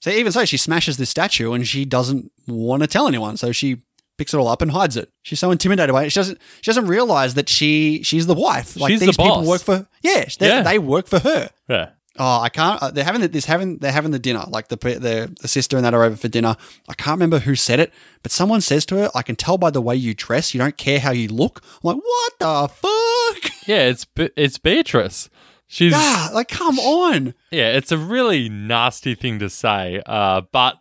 so 0.00 0.10
even 0.10 0.32
so, 0.32 0.44
she 0.44 0.56
smashes 0.56 0.96
this 0.96 1.10
statue 1.10 1.52
and 1.52 1.66
she 1.68 1.84
doesn't 1.84 2.32
want 2.48 2.82
to 2.82 2.88
tell 2.88 3.06
anyone. 3.06 3.36
So 3.36 3.52
she 3.52 3.82
picks 4.18 4.34
it 4.34 4.38
all 4.38 4.48
up 4.48 4.60
and 4.60 4.70
hides 4.72 4.96
it. 4.96 5.08
She's 5.22 5.38
so 5.38 5.52
intimidated 5.52 5.92
by 5.92 6.04
it. 6.04 6.10
She 6.10 6.18
doesn't. 6.18 6.40
She 6.60 6.68
doesn't 6.70 6.86
realize 6.88 7.34
that 7.34 7.48
she 7.48 8.02
she's 8.02 8.26
the 8.26 8.34
wife. 8.34 8.76
Like 8.76 8.90
She's 8.90 9.00
the 9.00 9.06
these 9.06 9.16
people 9.16 9.36
boss. 9.36 9.46
work 9.46 9.60
for. 9.62 9.86
Yeah, 10.02 10.24
they, 10.40 10.48
Yeah. 10.48 10.62
they 10.62 10.78
work 10.80 11.06
for 11.06 11.20
her. 11.20 11.50
Yeah. 11.68 11.90
Oh, 12.16 12.40
I 12.40 12.48
can't. 12.48 12.80
Uh, 12.80 12.90
they're 12.92 13.04
having 13.04 13.20
the- 13.22 13.28
this 13.28 13.46
having 13.46 13.78
they're 13.78 13.90
having 13.92 14.12
the 14.12 14.18
dinner. 14.20 14.44
Like 14.48 14.68
the 14.68 14.76
the 14.76 15.34
the 15.40 15.48
sister 15.48 15.76
and 15.76 15.84
that 15.84 15.94
are 15.94 16.04
over 16.04 16.16
for 16.16 16.28
dinner. 16.28 16.56
I 16.88 16.94
can't 16.94 17.16
remember 17.16 17.40
who 17.40 17.54
said 17.56 17.80
it, 17.80 17.92
but 18.22 18.30
someone 18.30 18.60
says 18.60 18.86
to 18.86 18.96
her, 18.98 19.10
"I 19.14 19.22
can 19.22 19.34
tell 19.36 19.58
by 19.58 19.70
the 19.70 19.80
way 19.80 19.96
you 19.96 20.14
dress. 20.14 20.54
You 20.54 20.58
don't 20.60 20.76
care 20.76 21.00
how 21.00 21.10
you 21.10 21.28
look." 21.28 21.60
I'm 21.82 21.96
like, 21.96 22.02
what 22.04 22.32
the 22.38 22.68
fuck? 22.68 23.52
Yeah, 23.66 23.88
it's 23.88 24.06
it's 24.36 24.58
Beatrice. 24.58 25.28
She's 25.66 25.92
Ah, 25.94 26.30
like 26.32 26.48
come 26.48 26.78
on. 26.78 27.34
yeah, 27.50 27.72
it's 27.72 27.90
a 27.90 27.98
really 27.98 28.48
nasty 28.48 29.14
thing 29.16 29.38
to 29.40 29.50
say. 29.50 30.00
Uh, 30.06 30.42
but 30.52 30.80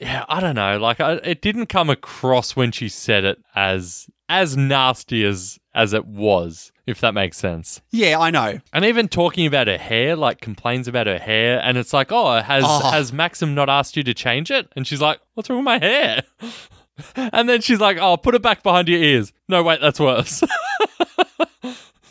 yeah, 0.00 0.24
I 0.28 0.38
don't 0.40 0.54
know. 0.54 0.78
Like, 0.78 1.00
I, 1.00 1.14
it 1.14 1.42
didn't 1.42 1.66
come 1.66 1.90
across 1.90 2.54
when 2.54 2.70
she 2.70 2.88
said 2.88 3.24
it 3.24 3.38
as 3.56 4.06
as 4.28 4.56
nasty 4.56 5.24
as 5.24 5.58
as 5.74 5.92
it 5.94 6.06
was, 6.06 6.70
if 6.90 7.00
that 7.00 7.14
makes 7.14 7.36
sense. 7.38 7.80
Yeah, 7.90 8.18
I 8.18 8.30
know. 8.30 8.60
And 8.72 8.84
even 8.84 9.08
talking 9.08 9.46
about 9.46 9.66
her 9.68 9.78
hair, 9.78 10.16
like 10.16 10.40
complains 10.40 10.86
about 10.88 11.06
her 11.06 11.18
hair, 11.18 11.60
and 11.62 11.78
it's 11.78 11.92
like, 11.92 12.12
oh, 12.12 12.40
has 12.42 12.64
Oh. 12.66 12.90
has 12.90 13.12
Maxim 13.12 13.54
not 13.54 13.68
asked 13.68 13.96
you 13.96 14.02
to 14.04 14.14
change 14.14 14.50
it? 14.50 14.68
And 14.76 14.86
she's 14.86 15.00
like, 15.00 15.20
what's 15.34 15.48
wrong 15.48 15.58
with 15.60 15.64
my 15.64 15.78
hair? 15.78 16.22
and 17.16 17.48
then 17.48 17.60
she's 17.60 17.80
like, 17.80 17.96
oh, 17.98 18.16
put 18.16 18.34
it 18.34 18.42
back 18.42 18.62
behind 18.62 18.88
your 18.88 19.00
ears. 19.02 19.32
No, 19.48 19.62
wait, 19.62 19.80
that's 19.80 20.00
worse. 20.00 20.42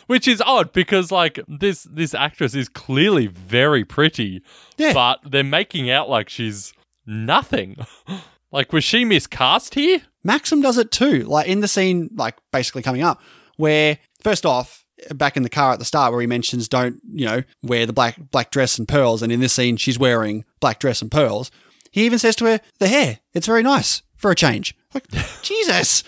Which 0.06 0.26
is 0.26 0.42
odd 0.44 0.72
because 0.72 1.12
like 1.12 1.38
this 1.46 1.86
this 1.88 2.14
actress 2.14 2.56
is 2.56 2.68
clearly 2.68 3.28
very 3.28 3.84
pretty, 3.84 4.42
Yeah. 4.76 4.92
but 4.92 5.20
they're 5.24 5.44
making 5.44 5.88
out 5.88 6.10
like 6.10 6.28
she's 6.28 6.72
nothing. 7.06 7.76
like 8.50 8.72
was 8.72 8.82
she 8.82 9.04
miscast 9.04 9.74
here? 9.74 10.02
Maxim 10.24 10.62
does 10.62 10.78
it 10.78 10.90
too. 10.90 11.20
Like 11.22 11.46
in 11.46 11.60
the 11.60 11.68
scene, 11.68 12.10
like 12.16 12.34
basically 12.50 12.82
coming 12.82 13.02
up, 13.02 13.22
where 13.56 13.98
first 14.22 14.46
off, 14.46 14.84
back 15.14 15.36
in 15.36 15.42
the 15.42 15.50
car 15.50 15.72
at 15.72 15.78
the 15.78 15.84
start, 15.84 16.12
where 16.12 16.20
he 16.20 16.26
mentions 16.26 16.68
don't 16.68 17.00
you 17.12 17.26
know 17.26 17.42
wear 17.62 17.86
the 17.86 17.92
black 17.92 18.16
black 18.30 18.50
dress 18.50 18.78
and 18.78 18.86
pearls, 18.88 19.22
and 19.22 19.32
in 19.32 19.40
this 19.40 19.52
scene 19.52 19.76
she's 19.76 19.98
wearing 19.98 20.44
black 20.60 20.78
dress 20.78 21.02
and 21.02 21.10
pearls. 21.10 21.50
He 21.90 22.04
even 22.04 22.18
says 22.18 22.36
to 22.36 22.44
her, 22.46 22.60
"The 22.78 22.88
hair, 22.88 23.20
it's 23.32 23.46
very 23.46 23.62
nice 23.62 24.02
for 24.16 24.30
a 24.30 24.34
change." 24.36 24.76
Like 24.94 25.06
Jesus. 25.42 26.04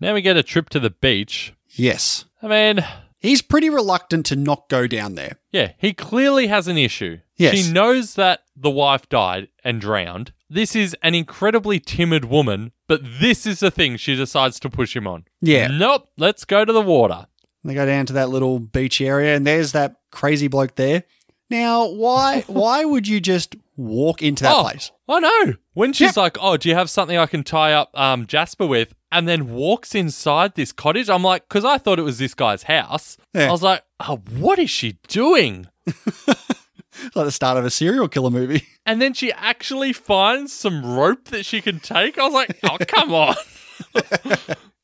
Now 0.00 0.14
we 0.14 0.22
get 0.22 0.36
a 0.36 0.42
trip 0.42 0.68
to 0.70 0.80
the 0.80 0.90
beach. 0.90 1.54
Yes, 1.70 2.24
I 2.42 2.48
mean, 2.48 2.84
he's 3.20 3.40
pretty 3.40 3.70
reluctant 3.70 4.26
to 4.26 4.36
not 4.36 4.68
go 4.68 4.86
down 4.86 5.14
there. 5.14 5.38
Yeah, 5.52 5.72
he 5.78 5.94
clearly 5.94 6.48
has 6.48 6.66
an 6.66 6.76
issue. 6.76 7.18
Yes. 7.36 7.54
She 7.54 7.72
knows 7.72 8.14
that 8.14 8.40
the 8.56 8.70
wife 8.70 9.08
died 9.08 9.48
and 9.64 9.80
drowned. 9.80 10.32
This 10.52 10.76
is 10.76 10.94
an 11.02 11.14
incredibly 11.14 11.80
timid 11.80 12.26
woman, 12.26 12.72
but 12.86 13.00
this 13.02 13.46
is 13.46 13.60
the 13.60 13.70
thing 13.70 13.96
she 13.96 14.14
decides 14.14 14.60
to 14.60 14.68
push 14.68 14.94
him 14.94 15.06
on. 15.06 15.24
Yeah. 15.40 15.68
Nope, 15.68 16.10
let's 16.18 16.44
go 16.44 16.66
to 16.66 16.72
the 16.74 16.82
water. 16.82 17.26
They 17.64 17.72
go 17.72 17.86
down 17.86 18.04
to 18.06 18.12
that 18.12 18.28
little 18.28 18.58
beach 18.58 19.00
area, 19.00 19.34
and 19.34 19.46
there's 19.46 19.72
that 19.72 19.96
crazy 20.10 20.48
bloke 20.48 20.74
there. 20.74 21.04
Now, 21.48 21.88
why 21.88 22.42
why 22.48 22.84
would 22.84 23.08
you 23.08 23.18
just 23.18 23.56
walk 23.78 24.20
into 24.20 24.42
that 24.44 24.54
oh, 24.54 24.62
place? 24.64 24.92
I 25.08 25.20
know. 25.20 25.54
When 25.72 25.94
she's 25.94 26.18
like, 26.18 26.36
"Oh, 26.38 26.58
do 26.58 26.68
you 26.68 26.74
have 26.74 26.90
something 26.90 27.16
I 27.16 27.26
can 27.26 27.44
tie 27.44 27.72
up 27.72 27.98
um, 27.98 28.26
Jasper 28.26 28.66
with?" 28.66 28.94
and 29.10 29.26
then 29.28 29.52
walks 29.52 29.94
inside 29.94 30.54
this 30.54 30.72
cottage, 30.72 31.10
I'm 31.10 31.22
like, 31.22 31.46
because 31.46 31.66
I 31.66 31.76
thought 31.76 31.98
it 31.98 32.02
was 32.02 32.18
this 32.18 32.34
guy's 32.34 32.64
house. 32.64 33.18
Yeah. 33.34 33.48
I 33.48 33.52
was 33.52 33.62
like, 33.62 33.84
"Oh, 34.00 34.20
what 34.36 34.58
is 34.58 34.68
she 34.68 34.98
doing?" 35.08 35.68
Like 37.14 37.24
the 37.26 37.32
start 37.32 37.56
of 37.58 37.64
a 37.64 37.70
serial 37.70 38.08
killer 38.08 38.30
movie. 38.30 38.66
And 38.84 39.00
then 39.00 39.14
she 39.14 39.32
actually 39.32 39.92
finds 39.92 40.52
some 40.52 40.84
rope 40.84 41.26
that 41.26 41.46
she 41.46 41.60
can 41.60 41.78
take. 41.78 42.18
I 42.18 42.24
was 42.24 42.32
like, 42.34 42.58
"Oh, 42.64 42.78
come 42.80 43.14
on." 43.14 43.36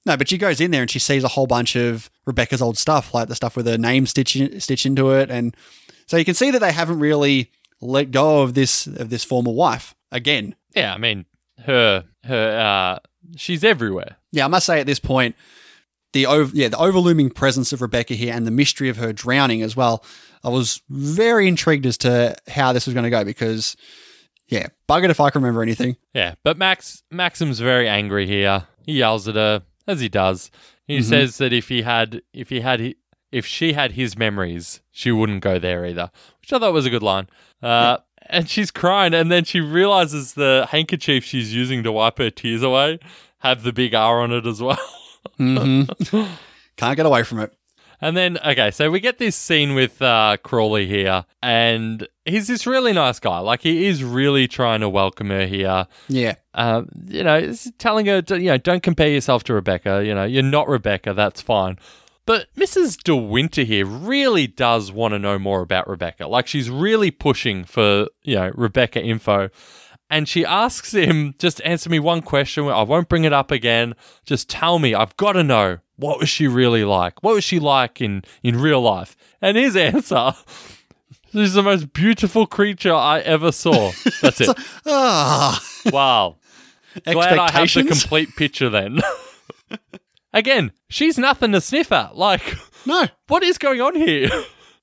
No, 0.07 0.17
but 0.17 0.29
she 0.29 0.39
goes 0.39 0.61
in 0.61 0.71
there 0.71 0.83
and 0.83 0.91
she 0.91 1.01
sees 1.01 1.25
a 1.25 1.29
whole 1.29 1.47
bunch 1.49 1.77
of 1.77 2.09
Rebecca's 2.25 2.63
old 2.63 2.79
stuff, 2.79 3.13
like 3.13 3.29
the 3.29 3.35
stuff 3.35 3.57
with 3.57 3.67
her 3.67 3.77
name 3.77 4.07
stitched 4.07 4.63
stitched 4.63 4.87
into 4.87 5.11
it, 5.11 5.31
and 5.31 5.57
so 6.07 6.17
you 6.17 6.25
can 6.25 6.35
see 6.35 6.51
that 6.51 6.61
they 6.61 6.73
haven't 6.73 7.01
really 7.01 7.51
let 7.81 8.11
go 8.11 8.43
of 8.43 8.55
this 8.55 8.87
of 8.87 9.11
this 9.11 9.25
former 9.25 9.51
wife 9.53 9.95
again. 10.13 10.55
Yeah, 10.75 10.95
I 10.95 10.99
mean, 10.99 11.27
her 11.65 12.05
her 12.25 12.59
uh 12.59 13.09
she's 13.37 13.65
everywhere. 13.65 14.17
Yeah, 14.33 14.45
I 14.45 14.49
must 14.49 14.65
say 14.67 14.81
at 14.81 14.87
this 14.87 15.01
point, 15.01 15.35
the 16.13 16.25
over, 16.25 16.57
yeah 16.57 16.69
the 16.69 16.79
overlooming 16.79 17.31
presence 17.31 17.73
of 17.73 17.83
Rebecca 17.83 18.15
here 18.15 18.33
and 18.33 18.47
the 18.47 18.51
mystery 18.53 18.89
of 18.89 18.97
her 18.97 19.13
drowning 19.13 19.61
as 19.61 19.77
well. 19.77 20.05
I 20.49 20.53
was 20.53 20.83
very 20.89 21.47
intrigued 21.49 21.87
as 21.87 21.99
to 21.99 22.35
how 22.49 22.73
this 22.73 22.87
was 22.87 22.95
going 22.95 23.05
to 23.05 23.11
go 23.11 23.25
because, 23.25 23.77
yeah, 24.49 24.69
buggered 24.89 25.11
if 25.11 25.21
I 25.21 25.31
can 25.31 25.43
remember 25.43 25.63
anything. 25.63 25.97
Yeah, 26.15 26.35
but 26.43 26.57
Max 26.59 27.03
Maxim's 27.11 27.61
very 27.61 27.89
angry 27.89 28.27
here. 28.27 28.67
He 28.85 28.95
yells 28.99 29.29
at 29.29 29.35
her 29.35 29.63
as 29.87 30.01
he 30.01 30.09
does. 30.09 30.51
He 30.87 31.03
says 31.03 31.37
that 31.39 31.53
if 31.53 31.69
he 31.69 31.83
had 31.83 32.23
if 32.33 32.49
he 32.49 32.61
had 32.61 32.95
if 33.31 33.45
she 33.45 33.75
had 33.75 33.93
his 33.93 34.17
memories, 34.17 34.81
she 34.91 35.13
wouldn't 35.13 35.43
go 35.43 35.59
there 35.59 35.85
either, 35.85 36.11
which 36.41 36.53
I 36.53 36.59
thought 36.59 36.73
was 36.73 36.87
a 36.87 36.91
good 36.91 37.03
line. 37.03 37.29
Uh, 37.63 37.99
And 38.31 38.49
she's 38.49 38.71
crying, 38.71 39.15
and 39.15 39.31
then 39.31 39.45
she 39.45 39.61
realizes 39.61 40.35
the 40.35 40.67
handkerchief 40.71 41.25
she's 41.25 41.55
using 41.55 41.83
to 41.83 41.93
wipe 41.93 42.19
her 42.19 42.31
tears 42.31 42.63
away 42.63 42.99
have 43.39 43.63
the 43.63 43.73
big 43.73 43.95
R 43.95 44.21
on 44.21 44.33
it 44.33 44.47
as 44.47 44.61
well. 44.61 44.79
Mm-hmm. 45.39 46.33
Can't 46.77 46.97
get 46.97 47.07
away 47.07 47.23
from 47.23 47.41
it. 47.41 47.53
And 48.01 48.17
then, 48.17 48.39
okay, 48.39 48.71
so 48.71 48.91
we 48.91 49.01
get 49.01 49.19
this 49.19 49.35
scene 49.35 49.75
with 49.75 50.01
uh, 50.01 50.37
Crawley 50.43 50.87
here, 50.87 51.25
and 51.43 52.07
he's 52.25 52.47
this 52.47 52.67
really 52.67 52.93
nice 52.93 53.19
guy. 53.19 53.41
Like, 53.41 53.63
he 53.63 53.87
is 53.87 54.05
really 54.05 54.47
trying 54.47 54.81
to 54.81 54.89
welcome 54.89 55.31
her 55.31 55.47
here. 55.47 55.87
Yeah, 56.09 56.35
Um, 56.55 56.89
you 57.07 57.25
know, 57.25 57.53
telling 57.79 58.07
her, 58.07 58.23
to, 58.23 58.39
you 58.41 58.51
know, 58.51 58.59
don't 58.59 58.83
compare 58.83 59.09
yourself 59.09 59.43
to 59.45 59.55
Rebecca. 59.55 60.05
You 60.05 60.15
know, 60.15 60.25
you're 60.25 60.43
not 60.45 60.69
Rebecca. 60.69 61.13
That's 61.13 61.41
fine. 61.41 61.79
But 62.25 62.47
Mrs. 62.57 63.03
De 63.03 63.17
Winter 63.17 63.63
here 63.63 63.87
really 63.87 64.47
does 64.47 64.93
want 64.93 65.13
to 65.15 65.19
know 65.19 65.39
more 65.39 65.63
about 65.63 65.89
Rebecca. 65.89 66.29
Like, 66.29 66.47
she's 66.47 66.71
really 66.71 67.11
pushing 67.11 67.65
for, 67.65 68.07
you 68.23 68.37
know, 68.37 68.53
Rebecca 68.55 69.03
info. 69.03 69.49
And 70.11 70.29
she 70.29 70.45
asks 70.45 70.93
him, 70.95 71.35
just 71.39 71.61
answer 71.65 71.91
me 71.91 71.99
one 71.99 72.23
question. 72.23 72.67
I 72.69 72.83
won't 72.83 73.09
bring 73.09 73.25
it 73.25 73.33
up 73.33 73.51
again. 73.51 73.95
Just 74.25 74.49
tell 74.49 74.79
me. 74.79 74.95
I've 74.95 75.17
got 75.17 75.33
to 75.33 75.43
know. 75.45 75.79
What 75.97 76.21
was 76.21 76.29
she 76.29 76.47
really 76.47 76.85
like? 76.85 77.23
What 77.23 77.35
was 77.35 77.45
she 77.45 77.59
like 77.59 78.01
in, 78.01 78.23
in 78.43 78.61
real 78.61 78.81
life? 78.81 79.17
And 79.43 79.57
his 79.57 79.77
answer, 79.77 80.33
she's 81.33 81.55
the 81.55 81.63
most 81.63 81.93
beautiful 81.93 82.47
creature 82.47 82.95
I 82.95 83.19
ever 83.21 83.53
saw. 83.53 83.93
That's 84.23 84.41
it. 84.41 84.57
ah, 84.87 85.61
Wow. 85.93 86.37
Glad 87.05 87.39
I 87.39 87.51
have 87.51 87.73
the 87.75 87.85
complete 87.85 88.35
picture 88.37 88.71
then. 88.71 89.01
Again, 90.33 90.73
she's 90.89 91.19
nothing 91.19 91.53
to 91.53 91.61
sniff 91.61 91.93
at. 91.93 92.17
Like, 92.17 92.57
no, 92.87 93.07
what 93.29 93.43
is 93.43 93.59
going 93.59 93.81
on 93.81 93.95
here? 93.95 94.31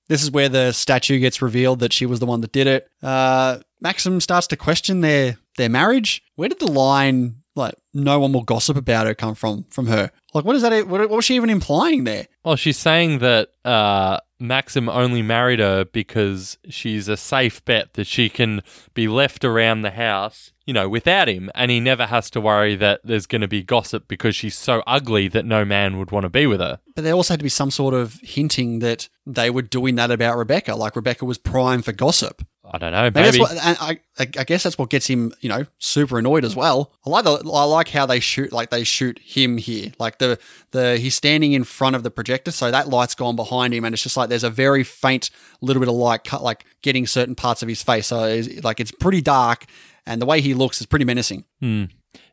This 0.08 0.22
is 0.22 0.30
where 0.32 0.50
the 0.50 0.72
statue 0.72 1.20
gets 1.20 1.42
revealed 1.42 1.80
that 1.80 1.94
she 1.94 2.06
was 2.06 2.20
the 2.20 2.26
one 2.26 2.42
that 2.42 2.52
did 2.52 2.68
it. 2.68 2.88
Uh, 3.02 3.60
Maxim 3.86 4.20
starts 4.20 4.48
to 4.48 4.58
question 4.58 5.02
their 5.02 5.38
their 5.58 5.70
marriage. 5.70 6.24
Where 6.38 6.50
did 6.50 6.58
the 6.58 6.72
line 6.72 7.44
like 7.56 7.76
"no 7.94 8.18
one 8.20 8.34
will 8.34 8.42
gossip 8.42 8.76
about 8.78 9.06
her" 9.06 9.14
come 9.14 9.36
from 9.36 9.66
from 9.70 9.86
her? 9.86 10.10
Like, 10.34 10.44
what 10.44 10.56
is 10.56 10.64
that? 10.64 10.88
What, 10.88 11.02
what 11.02 11.12
was 11.12 11.26
she 11.26 11.36
even 11.36 11.52
implying 11.52 12.04
there? 12.04 12.26
Well, 12.44 12.56
she's 12.56 12.80
saying 12.80 13.20
that 13.20 13.50
uh, 13.64 14.22
Maxim 14.40 14.90
only 14.90 15.22
married 15.22 15.60
her 15.60 15.86
because 15.86 16.58
she's 16.68 17.08
a 17.08 17.16
safe 17.16 17.64
bet 17.64 17.94
that 17.94 18.08
she 18.08 18.28
can 18.28 18.64
be 18.96 19.08
left 19.08 19.46
around 19.46 19.84
the 19.84 19.92
house, 19.92 20.52
you 20.66 20.74
know, 20.74 20.90
without 20.90 21.30
him, 21.30 21.52
and 21.54 21.70
he 21.70 21.80
never 21.80 22.08
has 22.08 22.32
to 22.32 22.42
worry 22.42 22.76
that 22.76 23.02
there's 23.04 23.28
going 23.28 23.42
to 23.42 23.48
be 23.48 23.62
gossip 23.62 24.08
because 24.08 24.36
she's 24.36 24.58
so 24.58 24.82
ugly 24.88 25.28
that 25.28 25.46
no 25.46 25.64
man 25.64 26.00
would 26.00 26.10
want 26.10 26.24
to 26.24 26.30
be 26.30 26.48
with 26.48 26.60
her. 26.60 26.80
But 26.96 27.04
there 27.04 27.14
also 27.14 27.34
had 27.34 27.40
to 27.40 27.44
be 27.44 27.50
some 27.50 27.70
sort 27.70 27.94
of 27.94 28.20
hinting 28.24 28.80
that 28.80 29.10
they 29.28 29.52
were 29.52 29.62
doing 29.62 29.94
that 29.96 30.10
about 30.10 30.38
Rebecca. 30.38 30.76
Like 30.76 30.96
Rebecca 30.96 31.24
was 31.24 31.38
prime 31.38 31.84
for 31.84 31.92
gossip. 31.92 32.44
I 32.72 32.78
don't 32.78 32.92
know. 32.92 33.04
Maybe, 33.04 33.22
Maybe. 33.22 33.40
what, 33.40 33.52
and 33.52 33.78
I, 33.80 34.00
I 34.18 34.26
guess 34.26 34.64
that's 34.64 34.78
what 34.78 34.90
gets 34.90 35.08
him, 35.08 35.34
you 35.40 35.50
know, 35.50 35.66
super 35.78 36.18
annoyed 36.18 36.44
as 36.44 36.56
well. 36.56 36.92
I 37.06 37.10
like 37.10 37.24
the, 37.24 37.50
I 37.54 37.64
like 37.64 37.90
how 37.90 38.06
they 38.06 38.20
shoot, 38.20 38.52
like 38.52 38.70
they 38.70 38.84
shoot 38.84 39.20
him 39.20 39.58
here, 39.58 39.92
like 40.00 40.18
the 40.18 40.40
the 40.72 40.98
he's 40.98 41.16
standing 41.16 41.54
in 41.54 41.64
front 41.64 41.96
of 41.96 42.04
the 42.04 42.12
projector, 42.12 42.52
so 42.52 42.72
that 42.72 42.90
light's 42.90 43.16
gone 43.16 43.36
behind 43.36 43.74
him, 43.74 43.86
and 43.86 43.94
it's 43.94 44.04
just 44.04 44.18
like 44.18 44.30
there's 44.30 44.44
a 44.44 44.50
very 44.50 44.84
faint 44.84 45.30
little 45.62 45.80
bit 45.80 45.90
of 45.90 45.96
light, 45.96 46.24
cut 46.24 46.44
like 46.44 46.66
getting 46.82 47.06
certain 47.06 47.36
parts 47.36 47.62
of 47.62 47.70
his 47.70 47.84
face, 47.84 48.08
so 48.08 48.24
it's, 48.24 48.64
like 48.64 48.80
it's 48.80 48.92
pretty 48.92 49.22
dark, 49.22 49.66
and 50.06 50.22
the 50.22 50.26
way 50.26 50.42
he 50.42 50.54
looks 50.54 50.82
is 50.82 50.88
pretty 50.88 51.06
menacing. 51.06 51.46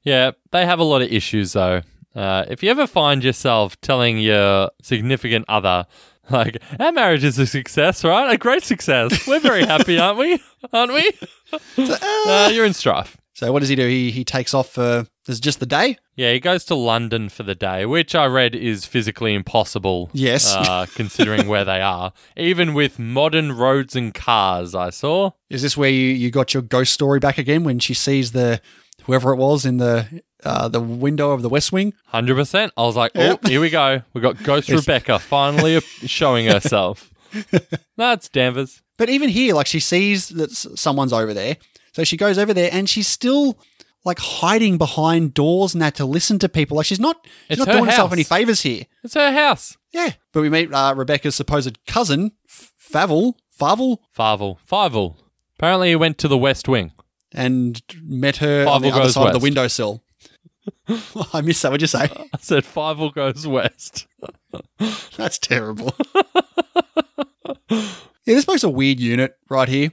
Yeah, 0.03 0.33
they 0.51 0.65
have 0.65 0.79
a 0.79 0.85
lot 0.85 1.03
of 1.03 1.13
issues 1.13 1.53
though. 1.53 1.83
Uh, 2.15 2.45
if 2.49 2.63
you 2.63 2.71
ever 2.71 2.87
find 2.87 3.25
yourself 3.25 3.81
telling 3.81 4.19
your 4.19 4.71
significant 4.83 5.45
other, 5.49 5.87
like, 6.31 6.63
our 6.79 6.93
marriage 6.93 7.25
is 7.25 7.39
a 7.39 7.47
success, 7.47 8.05
right? 8.05 8.33
A 8.33 8.37
great 8.37 8.63
success. 8.63 9.27
We're 9.27 9.41
very 9.41 9.65
happy, 9.65 9.99
aren't 9.99 10.19
we? 10.19 10.43
Aren't 10.73 10.93
we? 10.93 11.13
Uh, 11.77 12.51
you're 12.51 12.65
in 12.65 12.73
strife. 12.73 13.19
So 13.35 13.53
what 13.53 13.59
does 13.61 13.69
he 13.69 13.77
do? 13.77 13.87
He 13.87 14.11
he 14.11 14.25
takes 14.25 14.55
off 14.55 14.71
for 14.71 15.07
is 15.29 15.41
just 15.41 15.61
the 15.61 15.67
day. 15.67 15.99
Yeah, 16.17 16.33
he 16.33 16.41
goes 16.41 16.65
to 16.67 16.75
London 16.75 17.29
for 17.29 17.43
the 17.43 17.55
day, 17.55 17.85
which 17.85 18.15
I 18.15 18.27
read 18.27 18.55
is 18.55 18.85
physically 18.87 19.35
impossible. 19.35 20.11
Yes. 20.13 20.55
Uh, 20.55 20.87
considering 20.95 21.49
where 21.49 21.65
they 21.65 21.81
are. 21.81 22.13
Even 22.37 22.73
with 22.73 22.99
modern 22.99 23.53
roads 23.53 23.97
and 23.97 24.15
cars, 24.15 24.75
I 24.75 24.91
saw. 24.91 25.33
Is 25.51 25.63
this 25.63 25.77
where 25.77 25.91
you, 25.91 26.09
you 26.09 26.31
got 26.31 26.55
your 26.55 26.63
ghost 26.63 26.93
story 26.93 27.19
back 27.19 27.37
again 27.37 27.65
when 27.65 27.79
she 27.79 27.95
sees 27.95 28.33
the 28.33 28.61
whoever 29.05 29.33
it 29.33 29.37
was 29.37 29.65
in 29.67 29.79
the 29.79 30.23
uh, 30.45 30.69
the 30.69 30.81
window 30.81 31.31
of 31.33 31.43
the 31.43 31.49
West 31.49 31.73
Wing? 31.73 31.93
100%. 32.13 32.71
I 32.77 32.83
was 32.83 32.97
like, 32.97 33.13
oh, 33.15 33.21
Yep. 33.21 33.47
here 33.47 33.61
we 33.61 33.71
go. 33.71 34.03
We 34.13 34.21
got 34.21 34.43
Ghost 34.43 34.69
Rebecca 34.71 35.19
finally 35.19 35.81
showing 36.07 36.47
herself. 36.47 37.11
That's 37.97 38.29
Danvers. 38.29 38.83
But 38.99 39.09
even 39.09 39.29
here, 39.29 39.55
like 39.55 39.67
she 39.67 39.81
sees 39.81 40.29
that 40.31 40.51
someone's 40.53 41.13
over 41.13 41.33
there, 41.35 41.57
so 41.93 42.05
she 42.05 42.17
goes 42.17 42.39
over 42.39 42.53
there 42.55 42.69
and 42.73 42.89
she's 42.89 43.07
still 43.09 43.59
like 44.05 44.19
hiding 44.19 44.79
behind 44.79 45.33
doors 45.35 45.75
and 45.75 45.83
that 45.83 45.95
to 45.97 46.05
listen 46.05 46.39
to 46.41 46.49
people. 46.49 46.77
Like 46.77 46.87
she's 46.87 47.01
not 47.01 47.17
she's 47.49 47.59
It's 47.59 47.67
not 47.67 47.73
doing 47.73 47.85
herself 47.87 48.13
any 48.13 48.23
favors 48.25 48.61
here. 48.63 48.85
It's 49.03 49.15
her 49.15 49.33
house. 49.33 49.77
Yeah. 49.93 50.11
But 50.33 50.43
we 50.43 50.51
meet 50.51 50.73
uh, 50.73 50.95
Rebecca's 50.97 51.35
supposed 51.35 51.79
cousin, 51.87 52.33
F- 52.49 52.73
Favell, 52.93 53.35
Favell, 53.59 53.99
Farvel. 54.17 54.59
Fivel. 54.67 55.19
Apparently 55.59 55.89
he 55.91 55.97
went 55.97 56.19
to 56.19 56.29
the 56.29 56.39
West 56.39 56.69
Wing. 56.69 56.93
and 57.35 57.81
met 58.03 58.37
her 58.39 58.67
on 58.69 58.83
the 58.83 58.89
Favell 58.91 59.01
other 59.01 59.09
side 59.11 59.27
of 59.29 59.33
the 59.33 59.39
west. 59.39 59.43
windowsill. 59.43 60.03
I 61.33 61.41
missed 61.41 61.63
that. 61.63 61.71
What'd 61.71 61.81
you 61.83 61.87
say? 61.87 62.09
I 62.35 62.39
said 62.41 62.65
Fievel 62.65 63.13
goes 63.15 63.47
west. 63.47 64.07
That's 65.17 65.39
terrible. 65.39 65.95
yeah, 67.71 67.87
this 68.25 68.45
bloke's 68.45 68.63
a 68.65 68.69
weird 68.69 69.01
unit 69.01 69.37
right 69.49 69.69
here. 69.69 69.93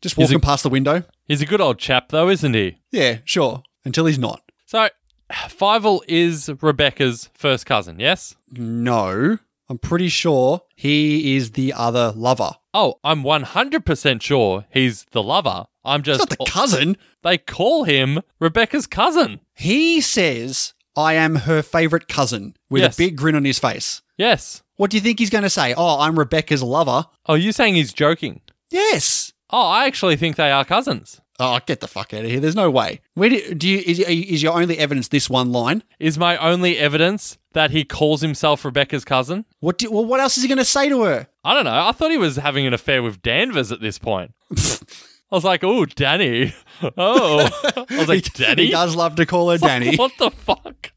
Just 0.00 0.16
He's 0.16 0.24
walking 0.24 0.36
a- 0.36 0.40
past 0.40 0.62
the 0.62 0.68
window. 0.68 1.02
He's 1.26 1.40
a 1.42 1.46
good 1.46 1.60
old 1.60 1.78
chap, 1.78 2.10
though, 2.10 2.28
isn't 2.28 2.54
he? 2.54 2.78
Yeah, 2.90 3.18
sure. 3.24 3.62
Until 3.84 4.06
he's 4.06 4.18
not. 4.18 4.42
So, 4.66 4.88
Favell 5.32 6.00
is 6.06 6.50
Rebecca's 6.60 7.30
first 7.34 7.64
cousin, 7.66 7.98
yes? 7.98 8.36
No, 8.52 9.38
I'm 9.68 9.78
pretty 9.78 10.08
sure 10.08 10.62
he 10.76 11.36
is 11.36 11.52
the 11.52 11.72
other 11.72 12.12
lover. 12.14 12.52
Oh, 12.74 12.96
I'm 13.02 13.22
100% 13.22 14.20
sure 14.22 14.66
he's 14.70 15.04
the 15.12 15.22
lover. 15.22 15.64
I'm 15.84 16.02
just. 16.02 16.20
not 16.20 16.28
the 16.30 16.44
cousin. 16.46 16.96
They 17.24 17.38
call 17.38 17.82
him 17.84 18.20
Rebecca's 18.38 18.86
cousin. 18.86 19.40
He 19.54 20.00
says, 20.00 20.74
I 20.96 21.14
am 21.14 21.34
her 21.34 21.62
favorite 21.62 22.06
cousin 22.06 22.54
with 22.70 22.82
Yes. 22.82 22.94
a 22.94 22.98
big 22.98 23.16
grin 23.16 23.34
on 23.34 23.44
his 23.44 23.58
face. 23.58 24.02
Yes. 24.16 24.62
What 24.76 24.90
do 24.90 24.96
you 24.96 25.00
think 25.00 25.18
he's 25.18 25.30
going 25.30 25.42
to 25.44 25.50
say? 25.50 25.74
Oh, 25.76 25.98
I'm 26.00 26.18
Rebecca's 26.18 26.62
lover. 26.62 27.06
Oh, 27.26 27.34
you're 27.34 27.52
saying 27.52 27.74
he's 27.74 27.92
joking? 27.92 28.40
Yes. 28.70 29.32
Oh, 29.50 29.66
I 29.66 29.86
actually 29.86 30.16
think 30.16 30.36
they 30.36 30.50
are 30.52 30.64
cousins. 30.64 31.20
Oh, 31.40 31.58
get 31.66 31.80
the 31.80 31.88
fuck 31.88 32.14
out 32.14 32.24
of 32.24 32.30
here. 32.30 32.38
There's 32.38 32.54
no 32.54 32.70
way. 32.70 33.00
Where 33.14 33.28
do, 33.28 33.54
do 33.54 33.68
you, 33.68 33.78
is, 33.84 33.98
is 33.98 34.40
your 34.42 34.52
only 34.52 34.78
evidence 34.78 35.08
this 35.08 35.28
one 35.28 35.50
line? 35.50 35.82
Is 35.98 36.16
my 36.16 36.36
only 36.36 36.78
evidence 36.78 37.38
that 37.54 37.72
he 37.72 37.84
calls 37.84 38.20
himself 38.20 38.64
Rebecca's 38.64 39.04
cousin? 39.04 39.44
What 39.58 39.78
do, 39.78 39.90
well, 39.90 40.04
what 40.04 40.20
else 40.20 40.36
is 40.36 40.44
he 40.44 40.48
going 40.48 40.58
to 40.58 40.64
say 40.64 40.88
to 40.88 41.02
her? 41.02 41.26
I 41.44 41.54
don't 41.54 41.64
know. 41.64 41.86
I 41.86 41.90
thought 41.90 42.12
he 42.12 42.18
was 42.18 42.36
having 42.36 42.66
an 42.66 42.74
affair 42.74 43.02
with 43.02 43.20
Danvers 43.22 43.72
at 43.72 43.80
this 43.80 43.98
point. 43.98 44.32
I 45.30 45.34
was 45.36 45.44
like, 45.44 45.64
oh, 45.64 45.84
Danny. 45.86 46.54
Oh. 46.98 47.48
I 47.88 47.96
was 47.98 48.08
like, 48.08 48.32
Danny? 48.34 48.66
He 48.66 48.70
does 48.72 48.94
love 48.96 49.14
to 49.16 49.24
call 49.26 49.50
her 49.50 49.58
Danny. 49.58 49.96
what 49.96 50.12
the 50.18 50.30
fuck? 50.30 50.92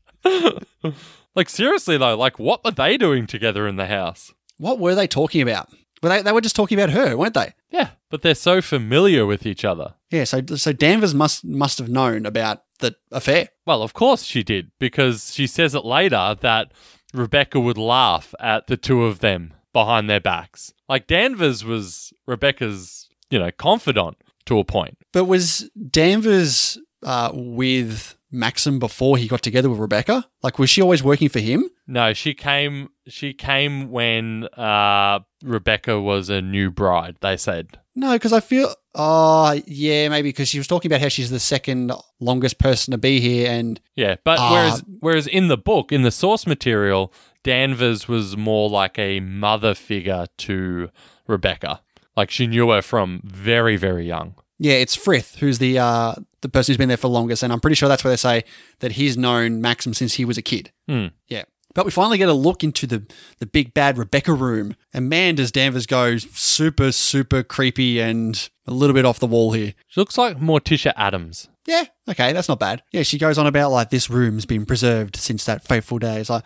like, 1.35 1.49
seriously, 1.49 1.97
though, 1.97 2.17
like, 2.17 2.39
what 2.39 2.63
were 2.65 2.71
they 2.71 2.97
doing 2.97 3.27
together 3.27 3.67
in 3.67 3.75
the 3.75 3.85
house? 3.85 4.33
What 4.57 4.79
were 4.79 4.95
they 4.95 5.07
talking 5.07 5.41
about? 5.41 5.69
Well, 6.01 6.11
they, 6.11 6.21
they 6.23 6.31
were 6.31 6.41
just 6.41 6.55
talking 6.55 6.79
about 6.79 6.89
her, 6.91 7.15
weren't 7.15 7.33
they? 7.35 7.53
Yeah, 7.69 7.89
but 8.09 8.21
they're 8.21 8.35
so 8.35 8.61
familiar 8.61 9.25
with 9.25 9.45
each 9.45 9.63
other. 9.65 9.95
Yeah, 10.11 10.23
so 10.25 10.41
so 10.55 10.71
Danvers 10.71 11.13
must 11.15 11.43
must 11.43 11.77
have 11.79 11.89
known 11.89 12.25
about 12.25 12.63
the 12.79 12.95
affair. 13.11 13.49
Well, 13.65 13.81
of 13.81 13.93
course 13.93 14.23
she 14.23 14.43
did, 14.43 14.71
because 14.79 15.33
she 15.33 15.47
says 15.47 15.73
it 15.75 15.85
later 15.85 16.35
that 16.41 16.71
Rebecca 17.13 17.59
would 17.59 17.77
laugh 17.77 18.33
at 18.39 18.67
the 18.67 18.77
two 18.77 19.05
of 19.05 19.19
them 19.19 19.53
behind 19.73 20.09
their 20.09 20.19
backs. 20.19 20.73
Like, 20.89 21.07
Danvers 21.07 21.63
was 21.65 22.13
Rebecca's, 22.27 23.06
you 23.29 23.39
know, 23.39 23.51
confidant 23.51 24.17
to 24.45 24.59
a 24.59 24.63
point. 24.63 24.97
But 25.11 25.25
was 25.25 25.69
Danvers 25.89 26.77
uh, 27.03 27.31
with 27.33 28.15
Maxim 28.31 28.79
before 28.79 29.17
he 29.17 29.27
got 29.27 29.41
together 29.41 29.69
with 29.69 29.79
Rebecca? 29.79 30.25
Like, 30.43 30.59
was 30.59 30.69
she 30.69 30.81
always 30.81 31.03
working 31.03 31.29
for 31.29 31.39
him? 31.39 31.69
No, 31.87 32.13
she 32.13 32.33
came. 32.33 32.89
She 33.07 33.33
came 33.33 33.89
when 33.91 34.45
uh, 34.57 35.19
Rebecca 35.43 35.99
was 36.01 36.29
a 36.29 36.41
new 36.41 36.69
bride. 36.71 37.17
They 37.21 37.37
said. 37.37 37.79
No, 37.95 38.13
because 38.13 38.33
I 38.33 38.39
feel. 38.41 38.73
Oh, 38.93 39.59
yeah, 39.67 40.09
maybe 40.09 40.29
because 40.29 40.49
she 40.49 40.57
was 40.57 40.67
talking 40.67 40.91
about 40.91 41.01
how 41.01 41.07
she's 41.07 41.29
the 41.29 41.39
second 41.39 41.91
longest 42.19 42.57
person 42.57 42.91
to 42.91 42.97
be 42.97 43.19
here, 43.19 43.49
and 43.51 43.79
Yeah, 43.95 44.15
but 44.23 44.39
Ah. 44.39 44.51
whereas 44.51 44.83
whereas 44.99 45.27
in 45.27 45.47
the 45.49 45.57
book, 45.57 45.91
in 45.91 46.01
the 46.01 46.11
source 46.11 46.45
material, 46.47 47.13
Danvers 47.43 48.07
was 48.07 48.35
more 48.35 48.69
like 48.69 48.97
a 48.99 49.19
mother 49.19 49.73
figure 49.75 50.25
to 50.39 50.89
Rebecca. 51.27 51.81
Like 52.17 52.31
she 52.31 52.47
knew 52.47 52.69
her 52.71 52.81
from 52.81 53.21
very 53.23 53.77
very 53.77 54.05
young. 54.05 54.35
yeah, 54.59 54.73
it's 54.73 54.95
Frith 54.95 55.35
who's 55.39 55.59
the 55.59 55.77
uh, 55.79 56.15
the 56.41 56.49
person 56.49 56.71
who's 56.73 56.77
been 56.77 56.89
there 56.89 56.97
for 56.97 57.07
longest, 57.07 57.43
and 57.43 57.53
I'm 57.53 57.59
pretty 57.61 57.75
sure 57.75 57.87
that's 57.87 58.03
where 58.03 58.11
they 58.11 58.17
say 58.17 58.43
that 58.79 58.93
he's 58.93 59.15
known 59.17 59.61
Maxim 59.61 59.93
since 59.93 60.15
he 60.15 60.25
was 60.25 60.37
a 60.37 60.41
kid. 60.41 60.71
Hmm. 60.89 61.07
Yeah. 61.27 61.43
But 61.75 61.85
we 61.85 61.91
finally 61.91 62.17
get 62.17 62.27
a 62.27 62.33
look 62.33 62.63
into 62.63 62.87
the, 62.87 63.05
the 63.37 63.45
big 63.45 63.71
bad 63.75 63.99
Rebecca 63.99 64.33
room. 64.33 64.75
And 64.95 65.09
man, 65.09 65.35
does 65.35 65.51
Danvers 65.51 65.85
go 65.85 66.17
super, 66.17 66.91
super 66.91 67.43
creepy 67.43 67.99
and 67.99 68.49
a 68.65 68.71
little 68.71 68.95
bit 68.95 69.05
off 69.05 69.19
the 69.19 69.27
wall 69.27 69.51
here. 69.51 69.75
She 69.87 70.01
looks 70.01 70.17
like 70.17 70.37
Morticia 70.39 70.93
Addams. 70.97 71.49
Yeah, 71.67 71.83
okay, 72.09 72.33
that's 72.33 72.49
not 72.49 72.57
bad. 72.59 72.81
Yeah, 72.91 73.03
she 73.03 73.19
goes 73.19 73.37
on 73.37 73.45
about 73.45 73.69
like 73.69 73.91
this 73.91 74.09
room's 74.09 74.47
been 74.47 74.65
preserved 74.65 75.17
since 75.17 75.45
that 75.45 75.67
fateful 75.67 75.99
day. 75.99 76.19
It's 76.19 76.31
like, 76.31 76.45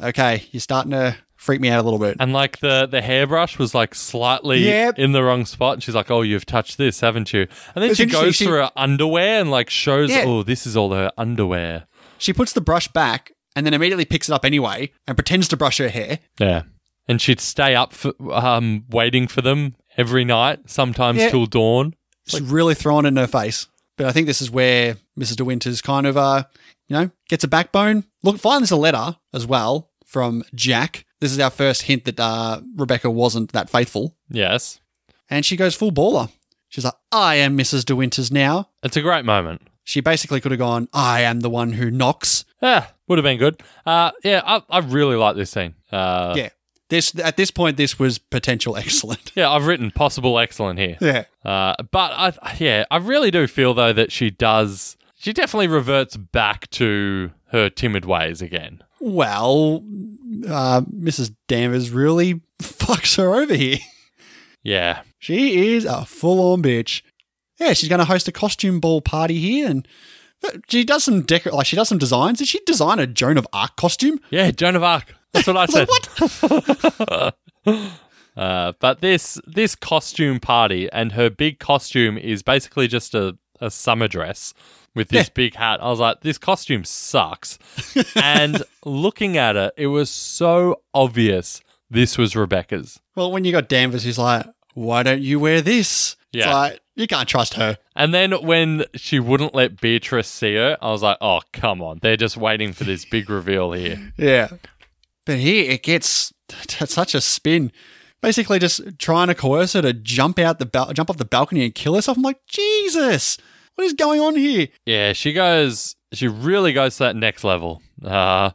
okay, 0.00 0.44
you're 0.52 0.60
starting 0.62 0.92
to 0.92 1.16
freak 1.42 1.60
me 1.60 1.68
out 1.68 1.80
a 1.80 1.82
little 1.82 1.98
bit. 1.98 2.16
And 2.20 2.32
like 2.32 2.58
the 2.60 2.86
the 2.86 3.02
hairbrush 3.02 3.58
was 3.58 3.74
like 3.74 3.94
slightly 3.94 4.64
Yep. 4.64 4.98
in 4.98 5.12
the 5.12 5.22
wrong 5.22 5.44
spot. 5.44 5.74
And 5.74 5.82
she's 5.82 5.94
like, 5.94 6.10
"Oh, 6.10 6.22
you've 6.22 6.46
touched 6.46 6.78
this, 6.78 7.00
haven't 7.00 7.32
you?" 7.32 7.42
And 7.74 7.82
then 7.82 7.90
It's 7.90 7.98
she 7.98 8.06
goes 8.06 8.36
she- 8.36 8.44
through 8.44 8.58
her 8.58 8.70
underwear 8.76 9.40
and 9.40 9.50
like 9.50 9.68
shows, 9.70 10.10
Yeah. 10.10 10.24
"Oh, 10.26 10.42
this 10.42 10.66
is 10.66 10.76
all 10.76 10.92
her 10.92 11.10
underwear." 11.18 11.86
She 12.18 12.32
puts 12.32 12.52
the 12.52 12.60
brush 12.60 12.86
back 12.88 13.32
and 13.56 13.66
then 13.66 13.74
immediately 13.74 14.04
picks 14.04 14.28
it 14.28 14.32
up 14.32 14.44
anyway 14.44 14.92
and 15.08 15.16
pretends 15.16 15.48
to 15.48 15.56
brush 15.56 15.78
her 15.78 15.88
hair. 15.88 16.20
Yeah. 16.38 16.62
And 17.08 17.20
she'd 17.20 17.40
stay 17.40 17.74
up 17.74 17.92
for, 17.92 18.12
um, 18.32 18.84
waiting 18.88 19.26
for 19.26 19.42
them 19.42 19.74
every 19.98 20.24
night, 20.24 20.60
sometimes 20.70 21.18
Yeah. 21.18 21.30
till 21.30 21.46
dawn. 21.46 21.94
She's 22.28 22.40
really 22.40 22.74
thrown 22.76 23.04
in 23.04 23.16
her 23.16 23.26
face. 23.26 23.66
But 23.98 24.06
I 24.06 24.12
think 24.12 24.28
this 24.28 24.40
is 24.40 24.50
where 24.50 24.96
Mrs. 25.18 25.36
De 25.36 25.44
Winters 25.44 25.82
kind 25.82 26.06
of, 26.06 26.16
uh, 26.16 26.44
you 26.88 26.94
know, 26.96 27.10
gets 27.28 27.42
a 27.42 27.48
backbone. 27.48 28.04
Look, 28.22 28.38
finds 28.38 28.70
a 28.70 28.76
letter 28.76 29.16
as 29.34 29.44
well 29.46 29.90
from 30.06 30.44
Jack. 30.54 31.04
This 31.22 31.30
is 31.30 31.38
our 31.38 31.50
first 31.50 31.82
hint 31.82 32.04
that 32.06 32.18
uh, 32.18 32.60
Rebecca 32.76 33.08
wasn't 33.08 33.52
that 33.52 33.70
faithful. 33.70 34.16
Yes. 34.28 34.80
And 35.30 35.46
she 35.46 35.56
goes 35.56 35.76
full 35.76 35.92
baller. 35.92 36.32
She's 36.68 36.84
like, 36.84 36.94
I 37.12 37.36
am 37.36 37.56
Mrs. 37.56 37.84
De 37.84 37.94
Winters 37.94 38.32
now. 38.32 38.70
It's 38.82 38.96
a 38.96 39.02
great 39.02 39.24
moment. 39.24 39.62
She 39.84 40.00
basically 40.00 40.40
could 40.40 40.50
have 40.50 40.58
gone, 40.58 40.88
I 40.92 41.20
am 41.20 41.38
the 41.38 41.48
one 41.48 41.74
who 41.74 41.92
knocks. 41.92 42.44
Yeah, 42.60 42.86
would 43.06 43.18
have 43.18 43.22
been 43.24 43.38
good. 43.38 43.62
Uh, 43.86 44.10
yeah, 44.24 44.42
I, 44.44 44.62
I 44.68 44.78
really 44.80 45.14
like 45.14 45.36
this 45.36 45.50
scene. 45.52 45.74
Uh, 45.92 46.34
yeah. 46.36 46.48
This 46.88 47.16
At 47.20 47.36
this 47.36 47.52
point, 47.52 47.76
this 47.76 48.00
was 48.00 48.18
potential 48.18 48.76
excellent. 48.76 49.30
yeah, 49.36 49.48
I've 49.48 49.68
written 49.68 49.92
possible 49.92 50.40
excellent 50.40 50.80
here. 50.80 50.98
yeah. 51.00 51.24
Uh, 51.44 51.76
but 51.92 52.10
I, 52.42 52.56
yeah, 52.58 52.84
I 52.90 52.96
really 52.96 53.30
do 53.30 53.46
feel 53.46 53.74
though 53.74 53.92
that 53.92 54.10
she 54.10 54.30
does. 54.30 54.96
She 55.16 55.32
definitely 55.32 55.68
reverts 55.68 56.16
back 56.16 56.68
to 56.70 57.30
her 57.52 57.70
timid 57.70 58.04
ways 58.06 58.42
again. 58.42 58.82
Well, 59.04 59.82
uh, 60.48 60.82
Mrs. 60.82 61.34
Danvers 61.48 61.90
really 61.90 62.40
fucks 62.62 63.16
her 63.16 63.34
over 63.34 63.54
here. 63.54 63.78
Yeah, 64.62 65.02
She 65.18 65.74
is 65.74 65.84
a 65.84 66.04
full 66.04 66.52
on 66.52 66.62
bitch. 66.62 67.02
Yeah, 67.58 67.72
she's 67.72 67.88
going 67.88 67.98
to 67.98 68.04
host 68.04 68.28
a 68.28 68.32
costume 68.32 68.78
ball 68.78 69.00
party 69.00 69.38
here, 69.40 69.68
and 69.68 69.88
uh, 70.44 70.50
she 70.68 70.84
does 70.84 71.02
some 71.02 71.22
decor. 71.22 71.52
Like 71.52 71.66
she 71.66 71.74
does 71.74 71.88
some 71.88 71.98
designs. 71.98 72.38
Did 72.38 72.46
she 72.46 72.60
design 72.64 73.00
a 73.00 73.06
Joan 73.08 73.38
of 73.38 73.46
Arc 73.52 73.74
costume? 73.76 74.20
yeah, 74.30 74.52
Joan 74.52 74.76
of 74.76 74.84
Arc. 74.84 75.14
That's 75.32 75.46
what 75.48 75.56
I 75.56 75.66
said. 77.66 77.88
Uh, 78.34 78.72
but 78.80 79.02
this 79.02 79.38
this 79.46 79.74
costume 79.74 80.40
party 80.40 80.88
and 80.90 81.12
her 81.12 81.28
big 81.28 81.58
costume 81.58 82.16
is 82.16 82.42
basically 82.42 82.88
just 82.88 83.14
a, 83.14 83.36
a 83.62 83.70
summer 83.70 84.08
dress 84.08 84.52
with 84.94 85.08
this 85.08 85.28
Yeah. 85.28 85.32
big 85.34 85.54
hat. 85.54 85.82
I 85.82 85.88
was 85.88 86.00
like, 86.00 86.20
this 86.20 86.36
costume 86.38 86.84
sucks. 86.84 87.58
and 88.16 88.62
looking 88.84 89.36
at 89.38 89.56
it, 89.56 89.72
it 89.76 89.86
was 89.86 90.10
so 90.10 90.82
obvious 90.92 91.60
this 91.90 92.18
was 92.18 92.34
Rebecca's. 92.36 93.00
Well, 93.14 93.30
when 93.32 93.44
you 93.44 93.52
got 93.52 93.68
Danvers, 93.68 94.04
who's 94.04 94.18
like, 94.18 94.46
"Why 94.74 95.02
don't 95.02 95.20
you 95.22 95.38
wear 95.40 95.60
this?" 95.60 96.16
It's 96.32 96.46
Yeah. 96.46 96.54
like 96.54 96.80
you 96.96 97.06
can't 97.06 97.28
trust 97.28 97.54
her. 97.54 97.76
And 97.94 98.12
then 98.14 98.32
when 98.32 98.84
she 98.94 99.18
wouldn't 99.20 99.54
let 99.54 99.80
Beatrice 99.80 100.28
see 100.28 100.54
her, 100.56 100.76
I 100.80 100.90
was 100.90 101.02
like, 101.02 101.18
oh, 101.20 101.40
come 101.52 101.80
on. 101.82 101.98
They're 102.02 102.16
just 102.16 102.36
waiting 102.38 102.72
for 102.72 102.84
this 102.84 103.04
big 103.04 103.28
reveal 103.30 103.72
here. 103.72 104.12
Yeah, 104.18 104.48
but 105.26 105.36
here 105.38 105.70
it 105.70 105.82
gets 105.82 106.32
t- 106.48 106.86
such 106.86 107.14
a 107.14 107.20
spin. 107.20 107.70
Basically, 108.22 108.58
just 108.58 108.80
trying 108.98 109.28
to 109.28 109.34
coerce 109.34 109.72
her 109.74 109.82
to 109.82 109.92
jump 109.92 110.38
out 110.38 110.58
the 110.58 110.66
bal- 110.66 110.92
jump 110.94 111.10
off 111.10 111.16
the 111.18 111.24
balcony 111.26 111.64
and 111.64 111.74
kill 111.74 111.94
herself. 111.94 112.16
I'm 112.16 112.22
like, 112.22 112.40
Jesus, 112.46 113.36
what 113.74 113.84
is 113.84 113.94
going 113.94 114.20
on 114.20 114.36
here? 114.36 114.68
Yeah, 114.86 115.12
she 115.12 115.32
goes, 115.32 115.96
she 116.12 116.28
really 116.28 116.72
goes 116.72 116.96
to 116.96 117.04
that 117.04 117.16
next 117.16 117.44
level. 117.44 117.82
Uh, 118.02 118.50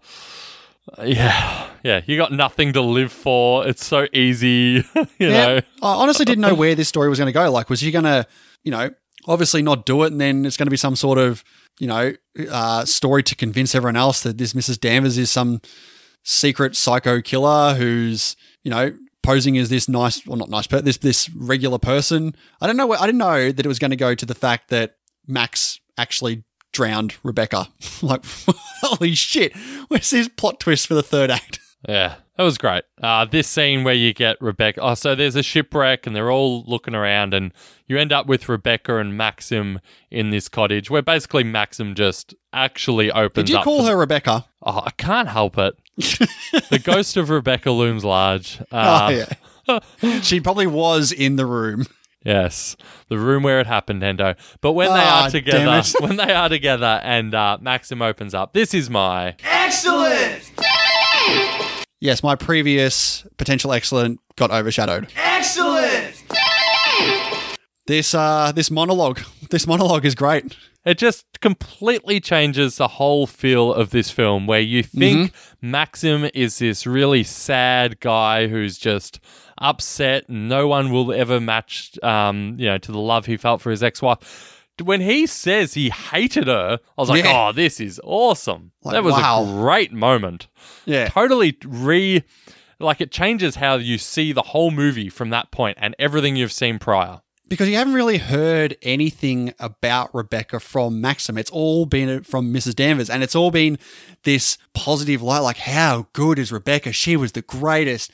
yeah, 1.03 1.70
yeah, 1.84 2.01
you 2.05 2.18
got 2.18 2.32
nothing 2.32 2.74
to 2.74 2.82
live 2.82 3.11
for. 3.11 3.68
It's 3.68 3.86
so 3.86 4.07
easy, 4.13 4.84
you 5.20 5.30
know. 5.30 5.59
I 5.82 5.93
honestly 5.95 6.26
didn't 6.26 6.41
know 6.41 6.55
where 6.55 6.76
this 6.76 6.88
story 6.88 7.09
was 7.09 7.20
going 7.20 7.28
to 7.28 7.34
go. 7.34 7.51
Like, 7.51 7.70
was 7.70 7.80
she 7.80 7.91
going 7.91 8.05
to, 8.05 8.26
you 8.63 8.72
know, 8.72 8.91
obviously 9.28 9.61
not 9.61 9.86
do 9.86 10.03
it, 10.03 10.11
and 10.11 10.22
then 10.22 10.45
it's 10.45 10.57
going 10.57 10.68
to 10.68 10.72
be 10.72 10.78
some 10.78 10.95
sort 10.95 11.18
of, 11.18 11.43
you 11.80 11.88
know, 11.88 12.13
uh, 12.49 12.86
story 12.86 13.24
to 13.24 13.36
convince 13.36 13.76
everyone 13.76 13.97
else 13.97 14.24
that 14.24 14.38
this 14.38 14.53
Mrs. 14.53 14.80
Danvers 14.80 15.18
is 15.18 15.30
some 15.30 15.61
secret 16.24 16.76
psycho 16.76 17.22
killer 17.22 17.76
who's, 17.76 18.36
you 18.63 18.72
know, 18.72 18.91
posing 19.24 19.57
as 19.57 19.70
this 19.70 19.89
nice, 19.89 20.26
well, 20.26 20.38
not 20.38 20.49
nice, 20.49 20.68
but 20.68 20.86
this 20.86 20.97
this 20.97 21.30
regular 21.32 21.78
person. 21.78 22.34
I 22.61 22.68
don't 22.68 22.78
know. 22.78 22.93
I 22.93 23.05
didn't 23.05 23.20
know 23.20 23.51
that 23.51 23.65
it 23.65 23.68
was 23.68 23.80
going 23.80 23.91
to 23.91 23.97
go 23.97 24.15
to 24.15 24.26
the 24.26 24.36
fact 24.36 24.70
that 24.70 24.95
Max 25.28 25.80
actually 25.98 26.44
drowned 26.74 27.16
Rebecca. 27.24 27.68
like, 28.02 28.24
holy 28.82 29.14
shit! 29.16 29.56
Where's 29.90 30.10
his 30.12 30.30
plot 30.30 30.60
twist 30.60 30.88
for 30.88 30.94
the 30.94 31.04
third 31.04 31.30
act? 31.32 31.60
Yeah, 31.88 32.16
that 32.36 32.44
was 32.44 32.58
great. 32.58 32.84
Uh, 33.02 33.24
this 33.26 33.48
scene 33.48 33.84
where 33.84 33.94
you 33.94 34.12
get 34.12 34.42
Rebecca. 34.42 34.82
Oh, 34.82 34.96
so 34.96 35.14
there's 35.14 35.36
a 35.36 35.44
shipwreck 35.44 36.08
and 36.08 36.16
they're 36.16 36.32
all 36.32 36.64
looking 36.66 36.96
around, 36.96 37.36
and 37.36 37.54
you 37.86 38.00
end 38.00 38.12
up 38.12 38.26
with 38.26 38.50
Rebecca 38.50 38.98
and 38.98 39.16
Maxim 39.16 39.80
in 40.10 40.32
this 40.32 40.50
cottage 40.50 40.90
where 40.90 41.04
basically 41.04 41.44
Maxim 41.44 41.94
just 41.94 42.34
actually 42.52 43.12
opens 43.12 43.48
Did 43.48 43.56
you 43.58 43.64
call 43.64 43.86
her 43.86 43.96
Rebecca? 43.96 44.46
Oh, 44.64 44.82
I 44.88 44.92
can't 44.98 45.30
help 45.30 45.58
it. 45.60 45.76
the 45.98 46.82
ghost 46.84 47.16
of 47.16 47.30
Rebecca 47.30 47.70
looms 47.70 48.04
large. 48.04 48.60
oh, 48.72 48.78
Uh, 48.78 49.26
yeah. 49.70 49.80
she 50.22 50.42
probably 50.42 50.68
was 50.68 51.12
in 51.12 51.36
the 51.36 51.46
room. 51.46 51.86
Yes, 52.28 52.76
the 53.08 53.18
room 53.18 53.42
where 53.44 53.62
it 53.62 53.68
happened, 53.68 54.02
Hendo. 54.02 54.36
But 54.60 54.74
when 54.74 54.90
they 54.90 55.00
Ah, 55.00 55.26
are 55.26 55.30
together, 55.30 55.82
when 56.02 56.18
they 56.18 56.34
are 56.34 56.50
together, 56.50 57.00
and 57.04 57.34
uh, 57.34 57.58
Maxim 57.62 58.02
opens 58.02 58.34
up, 58.34 58.52
this 58.52 58.74
is 58.74 58.90
my 58.90 59.36
excellent. 59.46 60.52
Yes, 62.02 62.22
my 62.22 62.36
previous 62.36 63.26
potential 63.38 63.72
excellent 63.72 64.20
got 64.36 64.52
overshadowed. 64.52 65.08
Excellent. 65.16 66.22
This 67.88 68.14
uh 68.14 68.52
this 68.54 68.70
monologue, 68.70 69.22
this 69.50 69.66
monologue 69.66 70.06
is 70.06 70.14
great. 70.14 70.58
It 70.86 70.98
just 70.98 71.26
completely 71.42 72.20
changes 72.20 72.78
the 72.78 72.88
whole 72.88 73.26
feel 73.28 73.74
of 73.74 73.90
this 73.92 74.10
film 74.12 74.48
where 74.48 74.60
you 74.60 74.84
think 74.84 75.32
Mm-hmm. 75.32 75.72
Maxim 75.72 76.30
is 76.34 76.60
this 76.60 76.86
really 76.86 77.24
sad 77.24 78.00
guy 78.00 78.48
who's 78.48 78.78
just 78.78 79.20
upset 79.58 80.30
no 80.30 80.68
one 80.68 80.91
will 80.91 81.12
ever 81.14 81.39
match 81.39 81.97
um, 82.03 82.55
you 82.58 82.66
know, 82.68 82.78
to 82.78 82.91
the 82.91 82.99
love 82.99 83.26
he 83.26 83.38
felt 83.38 83.62
for 83.62 83.72
his 83.72 83.84
ex-wife. 83.84 84.53
When 84.84 85.01
he 85.01 85.26
says 85.26 85.74
he 85.74 85.89
hated 85.89 86.47
her, 86.47 86.80
I 86.97 87.01
was 87.01 87.10
like, 87.10 87.24
Yeah. 87.24 87.47
"Oh, 87.47 87.51
this 87.51 87.80
is 87.80 87.99
awesome." 88.03 88.72
Like, 88.84 88.93
that 88.93 89.03
was 89.03 89.16
wow. 89.16 89.43
a 89.43 89.45
great 89.45 89.91
moment. 89.91 90.47
Yeah. 90.86 91.10
Totally 91.10 91.58
re 91.66 92.24
like 92.80 93.01
it 93.01 93.12
changes 93.12 93.55
how 93.55 93.76
you 93.76 93.97
see 93.97 94.32
the 94.32 94.41
whole 94.41 94.72
movie 94.72 95.10
from 95.10 95.30
that 95.32 95.51
point 95.51 95.78
and 95.82 95.95
everything 95.97 96.36
you've 96.36 96.51
seen 96.51 96.80
prior. 96.80 97.22
Because 97.47 97.70
you 97.70 97.76
haven't 97.78 97.93
really 97.93 98.18
heard 98.18 98.76
anything 98.82 99.53
about 99.58 100.14
Rebecca 100.14 100.60
from 100.60 100.99
Maxim. 100.99 101.38
It's 101.38 101.49
all 101.49 101.86
been 101.86 102.24
from 102.24 102.53
Mrs. 102.53 102.76
Danvers, 102.76 103.10
and 103.10 103.24
it's 103.24 103.36
all 103.36 103.51
been 103.51 103.80
this 104.24 104.58
positive 104.74 105.22
light, 105.22 105.39
like 105.39 105.58
how 105.58 106.08
good 106.12 106.39
is 106.39 106.51
Rebecca? 106.51 106.91
She 106.91 107.16
was 107.16 107.32
the 107.32 107.41
greatest. 107.41 108.12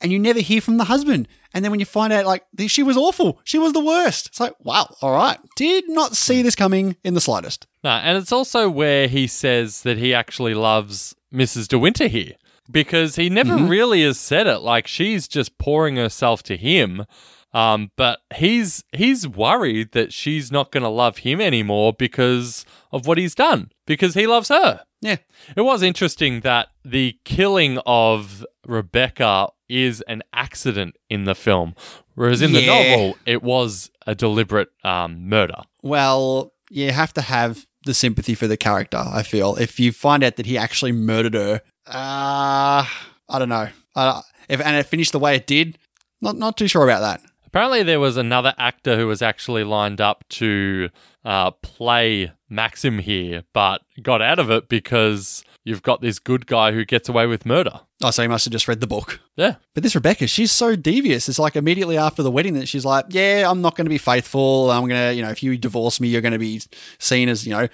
And 0.00 0.10
you 0.10 0.18
never 0.18 0.40
hear 0.40 0.60
from 0.60 0.78
the 0.78 0.84
husband. 0.84 1.28
And 1.52 1.64
then 1.64 1.70
when 1.70 1.80
you 1.80 1.86
find 1.86 2.12
out, 2.12 2.26
like, 2.26 2.44
she 2.68 2.82
was 2.82 2.96
awful, 2.96 3.40
she 3.44 3.58
was 3.58 3.72
the 3.72 3.84
worst. 3.84 4.28
It's 4.28 4.40
like, 4.40 4.54
wow, 4.60 4.94
all 5.02 5.12
right. 5.12 5.38
Did 5.56 5.88
not 5.88 6.16
see 6.16 6.42
this 6.42 6.54
coming 6.54 6.96
in 7.04 7.14
the 7.14 7.20
slightest. 7.20 7.66
No, 7.84 7.90
and 7.90 8.16
it's 8.16 8.32
also 8.32 8.70
where 8.70 9.08
he 9.08 9.26
says 9.26 9.82
that 9.82 9.98
he 9.98 10.14
actually 10.14 10.54
loves 10.54 11.14
Mrs. 11.32 11.68
De 11.68 11.78
Winter 11.78 12.06
here 12.06 12.34
because 12.70 13.16
he 13.16 13.28
never 13.28 13.56
really 13.56 14.02
has 14.02 14.18
said 14.18 14.46
it. 14.46 14.58
Like 14.58 14.86
she's 14.86 15.28
just 15.28 15.58
pouring 15.58 15.96
herself 15.96 16.42
to 16.44 16.56
him, 16.56 17.04
um, 17.52 17.90
but 17.96 18.20
he's 18.34 18.84
he's 18.92 19.26
worried 19.26 19.92
that 19.92 20.12
she's 20.12 20.52
not 20.52 20.70
going 20.70 20.82
to 20.82 20.88
love 20.88 21.18
him 21.18 21.40
anymore 21.40 21.92
because 21.92 22.64
of 22.92 23.06
what 23.06 23.18
he's 23.18 23.34
done 23.34 23.70
because 23.86 24.14
he 24.14 24.26
loves 24.26 24.48
her. 24.48 24.84
Yeah. 25.00 25.16
It 25.56 25.62
was 25.62 25.82
interesting 25.82 26.40
that 26.40 26.68
the 26.84 27.18
killing 27.24 27.78
of 27.86 28.44
Rebecca 28.66 29.48
is 29.68 30.00
an 30.02 30.22
accident 30.32 30.96
in 31.08 31.24
the 31.24 31.34
film, 31.34 31.74
whereas 32.14 32.42
in 32.42 32.52
the 32.52 32.66
novel 32.66 33.16
it 33.26 33.42
was 33.42 33.90
a 34.06 34.14
deliberate 34.14 34.68
um, 34.84 35.28
murder. 35.28 35.62
Well, 35.82 36.52
you 36.70 36.90
have 36.92 37.12
to 37.14 37.22
have 37.22 37.66
the 37.84 37.94
sympathy 37.94 38.34
for 38.34 38.46
the 38.46 38.56
character, 38.56 38.98
I 38.98 39.22
feel. 39.22 39.56
If 39.56 39.80
you 39.80 39.92
find 39.92 40.22
out 40.22 40.36
that 40.36 40.46
he 40.46 40.58
actually 40.58 40.92
murdered 40.92 41.34
her, 41.34 41.62
uh, 41.86 42.84
I 43.28 43.38
don't 43.38 43.48
know. 43.48 43.68
Uh, 43.94 44.22
if 44.48 44.60
And 44.60 44.76
it 44.76 44.86
finished 44.86 45.12
the 45.12 45.18
way 45.18 45.36
it 45.36 45.46
did, 45.46 45.78
not, 46.20 46.36
not 46.36 46.56
too 46.56 46.68
sure 46.68 46.84
about 46.84 47.00
that. 47.00 47.22
Apparently, 47.46 47.82
there 47.82 47.98
was 47.98 48.16
another 48.16 48.54
actor 48.58 48.96
who 48.96 49.06
was 49.06 49.22
actually 49.22 49.64
lined 49.64 50.00
up 50.00 50.24
to 50.28 50.88
uh, 51.24 51.50
play 51.50 52.32
Maxim 52.48 52.98
here, 52.98 53.42
but 53.52 53.82
got 54.02 54.22
out 54.22 54.38
of 54.38 54.50
it 54.50 54.68
because 54.68 55.42
you've 55.64 55.82
got 55.82 56.00
this 56.00 56.18
good 56.18 56.46
guy 56.46 56.72
who 56.72 56.84
gets 56.84 57.08
away 57.08 57.26
with 57.26 57.44
murder. 57.46 57.80
Oh, 58.02 58.10
so 58.10 58.22
he 58.22 58.28
must 58.28 58.44
have 58.46 58.52
just 58.52 58.66
read 58.68 58.80
the 58.80 58.86
book. 58.86 59.20
Yeah. 59.36 59.56
But 59.74 59.82
this 59.82 59.94
Rebecca, 59.94 60.26
she's 60.26 60.52
so 60.52 60.74
devious. 60.76 61.28
It's 61.28 61.38
like 61.38 61.56
immediately 61.56 61.96
after 61.98 62.22
the 62.22 62.30
wedding 62.30 62.54
that 62.54 62.66
she's 62.68 62.84
like, 62.84 63.06
"Yeah, 63.10 63.50
I'm 63.50 63.60
not 63.60 63.76
going 63.76 63.84
to 63.86 63.90
be 63.90 63.98
faithful. 63.98 64.70
I'm 64.70 64.88
gonna, 64.88 65.12
you 65.12 65.22
know, 65.22 65.30
if 65.30 65.42
you 65.42 65.56
divorce 65.58 66.00
me, 66.00 66.08
you're 66.08 66.20
going 66.22 66.32
to 66.32 66.38
be 66.38 66.62
seen 66.98 67.28
as, 67.28 67.46
you 67.46 67.52
know, 67.52 67.68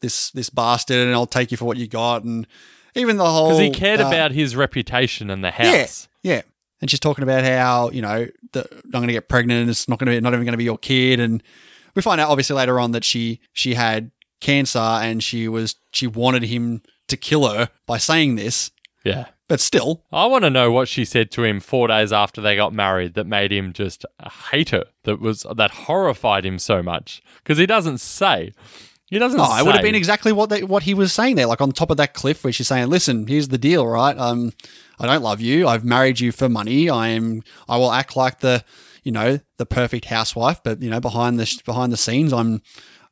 this 0.00 0.30
this 0.30 0.50
bastard, 0.50 1.06
and 1.06 1.14
I'll 1.14 1.26
take 1.26 1.50
you 1.50 1.56
for 1.56 1.64
what 1.64 1.76
you 1.76 1.86
got." 1.88 2.24
And 2.24 2.46
even 2.94 3.16
the 3.16 3.24
whole 3.30 3.50
Because 3.50 3.60
he 3.60 3.70
cared 3.70 4.00
uh, 4.00 4.06
about 4.08 4.32
his 4.32 4.56
reputation 4.56 5.30
and 5.30 5.44
the 5.44 5.50
house. 5.50 6.08
yeah. 6.22 6.34
Yeah. 6.34 6.42
And 6.82 6.90
she's 6.90 7.00
talking 7.00 7.22
about 7.22 7.44
how 7.44 7.90
you 7.90 8.02
know 8.02 8.26
the, 8.52 8.66
I'm 8.84 8.90
going 8.90 9.06
to 9.08 9.12
get 9.12 9.28
pregnant. 9.28 9.60
and 9.62 9.70
It's 9.70 9.88
not 9.88 9.98
going 9.98 10.06
to 10.06 10.12
be 10.16 10.20
not 10.20 10.32
even 10.32 10.44
going 10.44 10.52
to 10.52 10.58
be 10.58 10.64
your 10.64 10.78
kid. 10.78 11.20
And 11.20 11.42
we 11.94 12.02
find 12.02 12.20
out 12.20 12.28
obviously 12.30 12.56
later 12.56 12.80
on 12.80 12.92
that 12.92 13.04
she 13.04 13.40
she 13.52 13.74
had 13.74 14.10
cancer 14.40 14.78
and 14.78 15.22
she 15.22 15.46
was 15.48 15.76
she 15.92 16.06
wanted 16.06 16.42
him 16.44 16.82
to 17.10 17.16
kill 17.16 17.48
her 17.48 17.68
by 17.86 17.98
saying 17.98 18.36
this. 18.36 18.70
Yeah. 19.04 19.26
But 19.48 19.60
still, 19.60 20.04
I 20.12 20.26
want 20.26 20.44
to 20.44 20.50
know 20.50 20.70
what 20.70 20.86
she 20.86 21.04
said 21.04 21.32
to 21.32 21.42
him 21.42 21.58
four 21.58 21.88
days 21.88 22.12
after 22.12 22.40
they 22.40 22.54
got 22.54 22.72
married 22.72 23.14
that 23.14 23.26
made 23.26 23.50
him 23.50 23.72
just 23.72 24.06
hate 24.52 24.70
her. 24.70 24.84
That 25.02 25.20
was 25.20 25.44
that 25.56 25.72
horrified 25.72 26.46
him 26.46 26.58
so 26.60 26.84
much 26.84 27.20
because 27.42 27.58
he 27.58 27.66
doesn't 27.66 27.98
say. 27.98 28.52
He 29.06 29.18
doesn't. 29.18 29.40
Oh, 29.40 29.58
it 29.58 29.66
would 29.66 29.74
have 29.74 29.82
been 29.82 29.96
exactly 29.96 30.30
what 30.30 30.50
they, 30.50 30.62
what 30.62 30.84
he 30.84 30.94
was 30.94 31.12
saying 31.12 31.34
there, 31.34 31.46
like 31.46 31.60
on 31.60 31.72
top 31.72 31.90
of 31.90 31.96
that 31.96 32.14
cliff 32.14 32.44
where 32.44 32.52
she's 32.52 32.68
saying, 32.68 32.90
"Listen, 32.90 33.26
here's 33.26 33.48
the 33.48 33.58
deal, 33.58 33.84
right? 33.84 34.16
Um, 34.16 34.52
I 35.00 35.06
don't 35.06 35.22
love 35.22 35.40
you. 35.40 35.66
I've 35.66 35.84
married 35.84 36.20
you 36.20 36.30
for 36.30 36.48
money. 36.48 36.88
I 36.88 37.08
am. 37.08 37.42
I 37.68 37.76
will 37.76 37.90
act 37.90 38.16
like 38.16 38.38
the, 38.38 38.62
you 39.02 39.10
know, 39.10 39.40
the 39.56 39.66
perfect 39.66 40.04
housewife, 40.04 40.62
but 40.62 40.80
you 40.80 40.90
know, 40.90 41.00
behind 41.00 41.40
the 41.40 41.62
behind 41.66 41.92
the 41.92 41.96
scenes, 41.96 42.32
I'm, 42.32 42.62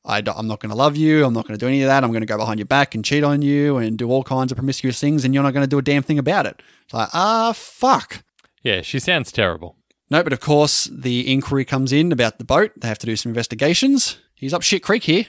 I, 0.09 0.19
am 0.19 0.49
not 0.49 0.61
going 0.61 0.71
to 0.71 0.77
love 0.77 0.97
you. 0.97 1.25
I'm 1.25 1.35
not 1.35 1.47
going 1.47 1.59
to 1.59 1.65
do 1.65 1.69
any 1.69 1.83
of 1.83 1.89
that. 1.89 2.03
I'm 2.03 2.11
going 2.11 2.23
to 2.23 2.27
go 2.27 2.39
behind 2.39 2.59
your 2.59 2.67
back 2.67 2.95
and 2.95 3.05
cheat 3.05 3.23
on 3.23 3.43
you 3.43 3.77
and 3.77 3.99
do 3.99 4.11
all 4.11 4.25
kinds 4.25 4.51
of 4.51 4.57
promiscuous 4.57 4.99
things, 4.99 5.25
and 5.25 5.35
you're 5.35 5.43
not 5.43 5.53
going 5.53 5.65
to 5.65 5.69
do 5.69 5.79
a 5.79 5.83
damn 5.83 6.03
thing 6.03 6.19
about 6.19 6.47
it. 6.47 6.63
It's 6.85 6.95
like, 6.95 7.11
ah, 7.13 7.53
fuck. 7.55 8.25
Yeah, 8.63 8.81
she 8.81 8.99
sounds 8.99 9.31
terrible. 9.31 9.77
No, 10.11 10.23
but 10.23 10.33
of 10.33 10.41
course, 10.41 10.85
the 10.85 11.31
inquiry 11.31 11.67
comes 11.67 11.93
in 11.93 12.11
about 12.11 12.39
the 12.39 12.45
boat. 12.45 12.73
They 12.77 12.89
have 12.89 12.99
to 13.01 13.07
do 13.07 13.17
some 13.17 13.31
investigations. 13.31 14.19
He's 14.35 14.55
up 14.55 14.63
shit 14.63 14.83
creek 14.83 15.05
here. 15.05 15.27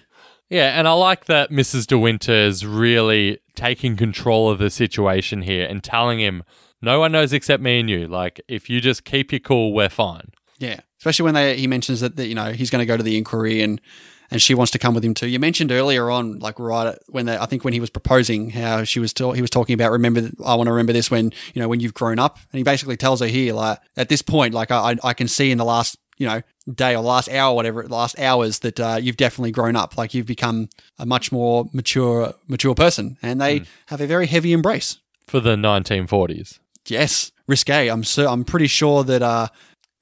Yeah, 0.50 0.80
and 0.80 0.88
I 0.88 0.94
like 0.94 1.26
that 1.26 1.52
Mrs. 1.52 1.86
De 1.86 1.98
Winter 1.98 2.34
is 2.34 2.66
really 2.66 3.40
taking 3.56 3.98
control 3.98 4.50
of 4.50 4.58
the 4.58 4.70
situation 4.70 5.44
here 5.44 5.68
and 5.68 5.84
telling 5.84 6.20
him, 6.20 6.44
no 6.82 7.00
one 7.00 7.12
knows 7.12 7.34
except 7.34 7.62
me 7.62 7.82
and 7.82 7.90
you. 7.90 8.08
Like, 8.08 8.42
if 8.48 8.70
you 8.70 8.80
just 8.82 9.04
keep 9.04 9.32
your 9.32 9.42
cool, 9.42 9.74
we're 9.74 9.90
fine. 9.90 10.32
Yeah, 10.58 10.80
especially 10.98 11.26
when 11.26 11.34
they 11.34 11.58
he 11.58 11.68
mentions 11.68 12.00
that, 12.00 12.16
that 12.16 12.28
you 12.28 12.36
know 12.36 12.52
he's 12.52 12.70
going 12.70 12.82
to 12.82 12.86
go 12.86 12.98
to 12.98 13.04
the 13.04 13.18
inquiry 13.18 13.62
and 13.62 13.80
and 14.32 14.42
she 14.42 14.54
wants 14.54 14.72
to 14.72 14.80
come 14.80 14.94
with 14.94 15.04
him 15.04 15.14
too. 15.14 15.28
You 15.28 15.40
mentioned 15.40 15.72
earlier 15.72 16.10
on, 16.10 16.40
like 16.40 16.60
right 16.60 16.98
when 17.08 17.26
they, 17.26 17.38
I 17.38 17.46
think 17.46 17.64
when 17.64 17.74
he 17.74 17.80
was 17.80 17.90
proposing, 17.90 18.52
how 18.52 18.84
she 18.84 19.00
was 19.00 19.14
ta- 19.14 19.32
he 19.32 19.42
was 19.42 19.50
talking 19.50 19.74
about 19.74 19.92
remember 19.92 20.30
I 20.46 20.56
want 20.56 20.68
to 20.68 20.72
remember 20.72 20.94
this 20.94 21.10
when 21.10 21.32
you 21.54 21.62
know 21.62 21.68
when 21.68 21.80
you've 21.80 21.94
grown 21.94 22.20
up, 22.20 22.38
and 22.52 22.58
he 22.58 22.64
basically 22.64 22.98
tells 22.98 23.20
her 23.22 23.28
here 23.28 23.54
like 23.54 23.80
at 23.98 24.10
this 24.10 24.22
point, 24.22 24.54
like 24.54 24.72
I 24.72 24.96
I 25.04 25.14
can 25.14 25.28
see 25.28 25.52
in 25.52 25.58
the 25.58 25.66
last 25.66 25.98
you 26.18 26.28
know 26.28 26.42
day 26.72 26.96
or 26.96 27.02
last 27.02 27.30
hour, 27.30 27.56
whatever, 27.56 27.88
last 27.88 28.20
hours 28.20 28.60
that 28.60 28.80
uh, 28.80 29.00
you've 29.02 29.18
definitely 29.18 29.52
grown 29.52 29.76
up, 29.76 29.98
like 29.98 30.14
you've 30.14 30.28
become 30.28 30.70
a 31.00 31.06
much 31.06 31.32
more 31.32 31.70
mature 31.74 32.34
mature 32.48 32.76
person, 32.76 33.18
and 33.22 33.42
they 33.42 33.64
have 33.88 34.02
a 34.02 34.08
very 34.08 34.28
heavy 34.28 34.54
embrace. 34.54 35.00
For 35.28 35.40
the 35.40 35.56
1940s. 35.56 36.60
Yes, 36.88 37.32
risque. 37.48 37.88
I'm 37.88 38.04
so 38.04 38.28
I'm 38.32 38.44
pretty 38.44 38.68
sure 38.68 39.04
that 39.04 39.22
uh, 39.22 39.48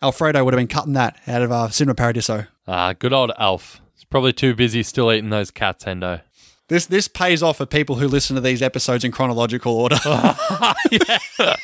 Alfredo 0.01 0.43
would 0.43 0.53
have 0.53 0.59
been 0.59 0.67
cutting 0.67 0.93
that 0.93 1.17
out 1.27 1.41
of 1.41 1.51
uh, 1.51 1.69
Cinema 1.69 1.95
Paradiso. 1.95 2.45
Ah, 2.67 2.93
good 2.93 3.13
old 3.13 3.31
Alf. 3.37 3.81
He's 3.97 4.05
probably 4.05 4.31
too 4.31 4.53
busy 4.53 4.83
still 4.83 5.11
eating 5.11 5.31
those 5.31 5.49
cats, 5.49 5.83
Hendo. 5.85 6.21
This 6.69 6.85
this 6.85 7.07
pays 7.07 7.41
off 7.41 7.57
for 7.57 7.65
people 7.65 7.95
who 7.95 8.07
listen 8.07 8.35
to 8.35 8.41
these 8.41 8.61
episodes 8.61 9.03
in 9.03 9.11
chronological 9.11 9.73
order. 9.73 9.97
yeah. 10.05 11.55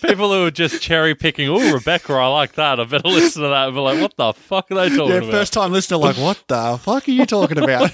People 0.00 0.32
who 0.32 0.46
are 0.46 0.50
just 0.50 0.80
cherry 0.80 1.14
picking, 1.14 1.48
oh, 1.48 1.74
Rebecca, 1.74 2.14
I 2.14 2.28
like 2.28 2.52
that. 2.52 2.80
I 2.80 2.84
better 2.84 3.08
listen 3.08 3.42
to 3.42 3.48
that 3.48 3.66
and 3.66 3.74
be 3.74 3.80
like, 3.80 4.00
what 4.00 4.16
the 4.16 4.32
fuck 4.32 4.70
are 4.70 4.74
they 4.76 4.88
talking 4.88 5.08
yeah, 5.08 5.18
about? 5.18 5.30
first 5.30 5.52
time 5.52 5.70
listener, 5.70 5.98
like, 5.98 6.16
what 6.16 6.42
the 6.48 6.78
fuck 6.80 7.06
are 7.06 7.10
you 7.10 7.26
talking 7.26 7.58
about? 7.58 7.90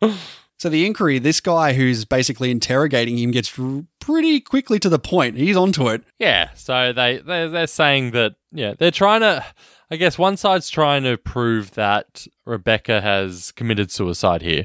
so 0.58 0.70
the 0.70 0.86
inquiry, 0.86 1.18
this 1.18 1.40
guy 1.40 1.74
who's 1.74 2.06
basically 2.06 2.50
interrogating 2.50 3.18
him 3.18 3.30
gets 3.30 3.58
r- 3.58 3.84
pretty 4.00 4.40
quickly 4.40 4.78
to 4.78 4.88
the 4.88 4.98
point. 4.98 5.36
He's 5.36 5.56
onto 5.56 5.88
it. 5.88 6.02
Yeah, 6.18 6.48
so 6.54 6.94
they 6.94 7.18
they're, 7.18 7.50
they're 7.50 7.66
saying 7.66 8.12
that 8.12 8.36
yeah 8.52 8.74
they're 8.78 8.90
trying 8.90 9.20
to. 9.20 9.44
I 9.90 9.96
guess 9.96 10.18
one 10.18 10.36
side's 10.36 10.68
trying 10.70 11.02
to 11.04 11.16
prove 11.16 11.72
that 11.72 12.26
Rebecca 12.44 13.00
has 13.00 13.52
committed 13.52 13.90
suicide 13.90 14.42
here, 14.42 14.64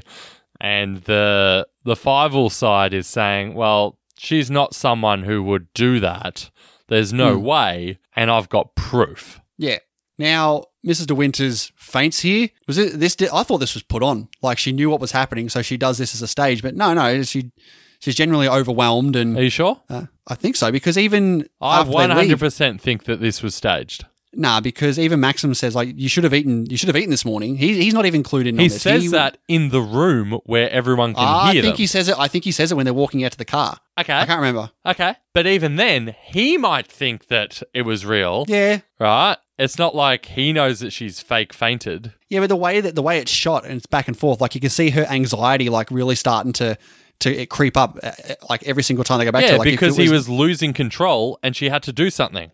and 0.60 0.98
the 1.04 1.66
the 1.84 1.94
Favell 1.94 2.50
side 2.50 2.92
is 2.94 3.06
saying, 3.06 3.54
well, 3.54 3.98
she's 4.18 4.50
not 4.50 4.74
someone 4.74 5.22
who 5.24 5.42
would 5.42 5.72
do 5.74 6.00
that. 6.00 6.50
There's 6.88 7.12
no 7.12 7.38
way, 7.38 7.98
and 8.14 8.30
I've 8.30 8.48
got 8.50 8.74
proof. 8.74 9.40
Yeah. 9.56 9.78
Now, 10.18 10.64
Mrs. 10.86 11.06
De 11.06 11.14
Winters 11.14 11.72
faints 11.76 12.20
here. 12.20 12.48
Was 12.68 12.78
it 12.78 13.00
this? 13.00 13.16
I 13.32 13.42
thought 13.42 13.58
this 13.58 13.74
was 13.74 13.82
put 13.82 14.02
on. 14.02 14.28
Like 14.42 14.58
she 14.58 14.70
knew 14.72 14.90
what 14.90 15.00
was 15.00 15.12
happening, 15.12 15.48
so 15.48 15.62
she 15.62 15.76
does 15.76 15.98
this 15.98 16.14
as 16.14 16.22
a 16.22 16.28
stage. 16.28 16.62
But 16.62 16.76
no, 16.76 16.92
no, 16.94 17.22
she 17.22 17.50
she's 17.98 18.14
generally 18.14 18.46
overwhelmed, 18.46 19.16
And 19.16 19.36
Are 19.38 19.42
you 19.42 19.50
sure? 19.50 19.80
uh, 19.88 20.04
I 20.28 20.34
think 20.34 20.56
so 20.56 20.70
because 20.70 20.96
even 20.98 21.48
I 21.60 21.82
they 21.82 21.90
leave- 22.26 22.38
100% 22.38 22.80
think 22.80 23.04
that 23.04 23.20
this 23.20 23.42
was 23.42 23.54
staged. 23.54 24.04
Nah, 24.36 24.60
because 24.60 24.98
even 24.98 25.20
Maxim 25.20 25.54
says 25.54 25.74
like 25.74 25.92
you 25.96 26.08
should 26.08 26.24
have 26.24 26.34
eaten. 26.34 26.66
You 26.70 26.76
should 26.76 26.88
have 26.88 26.96
eaten 26.96 27.10
this 27.10 27.24
morning. 27.24 27.56
He, 27.56 27.82
he's 27.82 27.94
not 27.94 28.06
even 28.06 28.20
included 28.20 28.50
in 28.50 28.58
He 28.58 28.64
on 28.66 28.68
this. 28.70 28.82
says 28.82 29.10
that 29.12 29.38
in 29.48 29.70
the 29.70 29.80
room 29.80 30.40
where 30.44 30.70
everyone 30.70 31.14
can 31.14 31.24
ah, 31.24 31.44
I 31.46 31.52
hear 31.52 31.62
think 31.62 31.74
them. 31.74 31.78
he 31.82 31.86
says 31.86 32.08
it. 32.08 32.16
I 32.18 32.28
think 32.28 32.44
he 32.44 32.52
says 32.52 32.70
it 32.72 32.74
when 32.74 32.84
they're 32.84 32.94
walking 32.94 33.24
out 33.24 33.32
to 33.32 33.38
the 33.38 33.44
car. 33.44 33.78
Okay, 33.98 34.12
I 34.12 34.26
can't 34.26 34.40
remember. 34.40 34.70
Okay. 34.84 35.14
But 35.32 35.46
even 35.46 35.76
then, 35.76 36.14
he 36.24 36.56
might 36.56 36.86
think 36.86 37.28
that 37.28 37.62
it 37.72 37.82
was 37.82 38.04
real, 38.04 38.44
Yeah, 38.48 38.80
right? 38.98 39.36
It's 39.58 39.78
not 39.78 39.94
like 39.94 40.26
he 40.26 40.52
knows 40.52 40.80
that 40.80 40.92
she's 40.92 41.20
fake 41.20 41.52
fainted. 41.52 42.12
yeah, 42.28 42.40
but 42.40 42.48
the 42.48 42.56
way 42.56 42.80
that 42.80 42.96
the 42.96 43.02
way 43.02 43.18
it's 43.18 43.30
shot 43.30 43.64
and 43.64 43.74
it's 43.76 43.86
back 43.86 44.08
and 44.08 44.18
forth, 44.18 44.40
like 44.40 44.54
you 44.56 44.60
can 44.60 44.70
see 44.70 44.90
her 44.90 45.04
anxiety 45.04 45.68
like 45.68 45.90
really 45.92 46.16
starting 46.16 46.52
to 46.54 46.76
to 47.24 47.46
creep 47.46 47.76
up, 47.76 47.98
uh, 48.02 48.06
uh, 48.08 48.34
like 48.48 48.62
every 48.64 48.82
single 48.82 49.04
time 49.04 49.18
they 49.18 49.24
go 49.24 49.32
back 49.32 49.42
to. 49.42 49.46
yeah, 49.46 49.52
her. 49.52 49.58
Like 49.58 49.68
if 49.68 49.72
because 49.74 49.98
it 49.98 50.04
he 50.04 50.10
was 50.10 50.28
losing 50.28 50.72
control 50.72 51.38
and 51.42 51.56
she 51.56 51.68
had 51.68 51.82
to 51.84 51.92
do 51.92 52.08
something. 52.10 52.50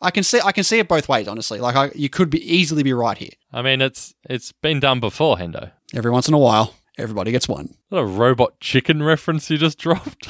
I 0.00 0.10
can 0.10 0.22
see. 0.24 0.40
I 0.44 0.52
can 0.52 0.64
see 0.64 0.78
it 0.78 0.88
both 0.88 1.08
ways. 1.08 1.28
Honestly, 1.28 1.60
like 1.60 1.76
I, 1.76 1.90
you 1.94 2.08
could 2.08 2.30
be 2.30 2.40
easily 2.56 2.82
be 2.82 2.92
right 2.92 3.16
here. 3.18 3.30
I 3.52 3.62
mean, 3.62 3.80
it's 3.80 4.14
it's 4.28 4.52
been 4.52 4.80
done 4.80 5.00
before, 5.00 5.36
Hendo. 5.36 5.70
Every 5.94 6.10
once 6.10 6.28
in 6.28 6.34
a 6.34 6.38
while, 6.38 6.74
everybody 6.96 7.30
gets 7.32 7.48
one. 7.48 7.66
Is 7.66 7.76
that 7.90 7.98
a 7.98 8.04
robot 8.04 8.60
chicken 8.60 9.02
reference 9.02 9.50
you 9.50 9.58
just 9.58 9.78
dropped? 9.86 10.28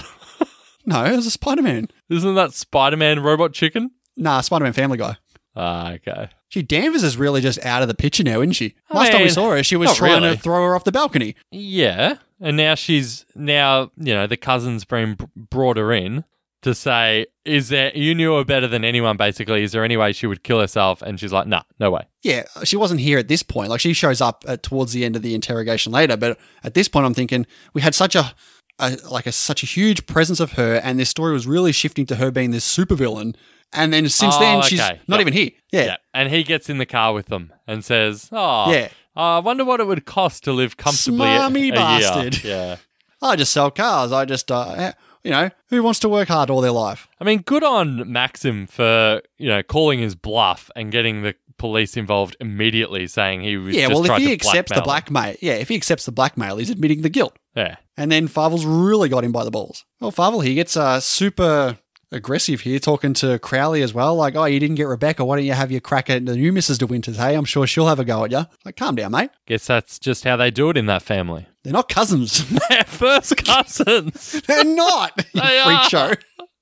No, 0.86 1.04
it 1.04 1.14
was 1.14 1.26
a 1.26 1.30
Spider 1.30 1.62
Man. 1.62 1.88
Isn't 2.08 2.34
that 2.36 2.54
Spider 2.54 2.96
Man 2.96 3.20
robot 3.20 3.52
chicken? 3.52 3.90
Nah, 4.16 4.40
Spider 4.40 4.64
Man 4.64 4.72
Family 4.72 4.96
Guy. 4.98 5.16
Ah, 5.54 5.92
okay. 5.92 6.28
Gee, 6.50 6.62
Danvers 6.62 7.02
is 7.02 7.16
really 7.16 7.40
just 7.40 7.62
out 7.64 7.82
of 7.82 7.88
the 7.88 7.94
picture 7.94 8.22
now, 8.22 8.40
isn't 8.40 8.52
she? 8.52 8.74
I 8.90 8.96
Last 8.96 9.12
time 9.12 9.22
we 9.22 9.28
saw 9.28 9.50
her, 9.50 9.62
she 9.62 9.76
was 9.76 9.94
trying 9.94 10.22
really. 10.22 10.36
to 10.36 10.42
throw 10.42 10.64
her 10.64 10.74
off 10.74 10.84
the 10.84 10.92
balcony. 10.92 11.36
Yeah, 11.50 12.16
and 12.40 12.56
now 12.56 12.74
she's 12.74 13.26
now 13.34 13.90
you 13.96 14.14
know 14.14 14.26
the 14.26 14.38
cousin's 14.38 14.84
been 14.84 15.18
brought 15.36 15.76
her 15.76 15.92
in 15.92 16.24
to 16.62 16.74
say, 16.74 17.26
is 17.44 17.68
there 17.68 17.92
you 17.94 18.14
knew 18.14 18.36
her 18.36 18.44
better 18.44 18.66
than 18.66 18.84
anyone? 18.84 19.16
Basically, 19.16 19.62
is 19.62 19.72
there 19.72 19.84
any 19.84 19.96
way 19.96 20.12
she 20.12 20.26
would 20.26 20.42
kill 20.42 20.60
herself? 20.60 21.02
And 21.02 21.20
she's 21.20 21.32
like, 21.32 21.46
nah, 21.46 21.62
no 21.78 21.90
way. 21.90 22.06
Yeah, 22.22 22.44
she 22.64 22.76
wasn't 22.76 23.00
here 23.00 23.18
at 23.18 23.28
this 23.28 23.42
point. 23.42 23.70
Like 23.70 23.80
she 23.80 23.92
shows 23.92 24.20
up 24.20 24.44
at, 24.48 24.62
towards 24.62 24.92
the 24.92 25.04
end 25.04 25.16
of 25.16 25.22
the 25.22 25.34
interrogation 25.34 25.92
later, 25.92 26.16
but 26.16 26.38
at 26.64 26.74
this 26.74 26.88
point, 26.88 27.06
I'm 27.06 27.14
thinking 27.14 27.46
we 27.74 27.82
had 27.82 27.94
such 27.94 28.16
a, 28.16 28.34
a 28.78 28.96
like 29.10 29.26
a 29.26 29.32
such 29.32 29.62
a 29.62 29.66
huge 29.66 30.06
presence 30.06 30.40
of 30.40 30.52
her, 30.52 30.76
and 30.76 30.98
this 30.98 31.10
story 31.10 31.32
was 31.32 31.46
really 31.46 31.72
shifting 31.72 32.06
to 32.06 32.16
her 32.16 32.30
being 32.30 32.50
this 32.50 32.76
supervillain. 32.76 33.36
And 33.72 33.92
then 33.92 34.08
since 34.08 34.34
Oh, 34.36 34.40
then, 34.40 34.62
she's 34.62 34.80
okay. 34.80 35.00
not 35.06 35.18
Yep. 35.18 35.20
even 35.28 35.32
here. 35.34 35.50
Yeah, 35.72 35.96
and 36.14 36.30
he 36.30 36.42
gets 36.42 36.70
in 36.70 36.78
the 36.78 36.86
car 36.86 37.12
with 37.12 37.26
them 37.26 37.52
and 37.66 37.84
says, 37.84 38.28
oh, 38.32 38.70
Yeah. 38.72 38.88
I 39.16 39.40
wonder 39.40 39.64
what 39.64 39.80
it 39.80 39.86
would 39.86 40.04
cost 40.06 40.44
to 40.44 40.52
live 40.52 40.76
comfortably. 40.76 41.26
a- 41.26 41.40
Smarmy 41.40 41.68
a 41.72 41.74
bastard. 41.74 42.44
Year. 42.44 42.54
Yeah. 42.54 42.76
I 43.20 43.34
just 43.34 43.52
sell 43.52 43.70
cars. 43.72 44.12
I 44.12 44.24
just, 44.24 44.48
uh, 44.52 44.92
you 45.24 45.32
know, 45.32 45.50
who 45.70 45.82
wants 45.82 45.98
to 46.00 46.08
work 46.08 46.28
hard 46.28 46.50
all 46.50 46.60
their 46.60 46.70
life? 46.70 47.08
I 47.20 47.24
mean, 47.24 47.40
good 47.40 47.64
on 47.64 48.10
Maxim 48.12 48.66
for 48.68 49.20
you 49.38 49.48
know 49.48 49.60
calling 49.64 49.98
his 49.98 50.14
bluff 50.14 50.70
and 50.76 50.92
getting 50.92 51.22
the 51.22 51.34
police 51.56 51.96
involved 51.96 52.36
immediately, 52.38 53.08
saying 53.08 53.40
he 53.40 53.56
was 53.56 53.74
Yeah, 53.74 53.88
just 53.88 54.00
well, 54.02 54.10
if 54.12 54.22
he 54.22 54.32
accepts 54.32 54.70
the 54.72 54.82
blackmail 54.82 55.22
blackmail, 55.24 55.36
yeah, 55.42 55.54
if 55.54 55.68
he 55.68 55.74
accepts 55.74 56.04
the 56.06 56.12
blackmail, 56.12 56.58
he's 56.58 56.70
admitting 56.70 57.02
the 57.02 57.08
guilt. 57.10 57.36
Yeah. 57.56 57.76
And 57.96 58.12
then 58.12 58.28
Favell's 58.28 58.64
really 58.64 59.08
got 59.08 59.24
him 59.24 59.32
by 59.32 59.42
the 59.42 59.50
balls. 59.50 59.84
Well, 60.00 60.12
Farvel, 60.12 60.44
he 60.44 60.54
gets 60.54 60.76
a 60.76 61.00
super 61.00 61.78
aggressive 62.12 62.62
here, 62.62 62.78
talking 62.78 63.14
to 63.14 63.38
Crowley 63.38 63.82
as 63.82 63.92
well. 63.94 64.14
Like, 64.14 64.36
oh, 64.36 64.44
you 64.44 64.60
didn't 64.60 64.76
get 64.76 64.84
Rebecca. 64.84 65.24
Why 65.24 65.36
don't 65.36 65.46
you 65.46 65.52
have 65.52 65.70
your 65.70 65.80
crack 65.80 66.08
at 66.10 66.24
the 66.24 66.36
new 66.36 66.52
Mrs. 66.52 66.78
De 66.78 66.86
Winters? 66.86 67.16
Hey, 67.16 67.34
I'm 67.34 67.44
sure 67.44 67.66
she'll 67.66 67.86
have 67.86 67.98
a 67.98 68.04
go 68.04 68.24
at 68.24 68.30
you. 68.30 68.46
Like, 68.64 68.76
calm 68.76 68.94
down, 68.94 69.12
mate. 69.12 69.30
Guess 69.46 69.66
that's 69.66 69.98
just 69.98 70.24
how 70.24 70.36
they 70.36 70.50
do 70.50 70.70
it 70.70 70.76
in 70.76 70.86
that 70.86 71.02
family. 71.02 71.46
They're 71.64 71.72
not 71.72 71.88
cousins. 71.88 72.48
They're 72.68 72.84
first 72.84 73.36
cousins. 73.36 74.40
They're 74.46 74.64
not. 74.64 75.16
They 75.34 75.62
freak 75.64 75.82
show. 75.90 76.12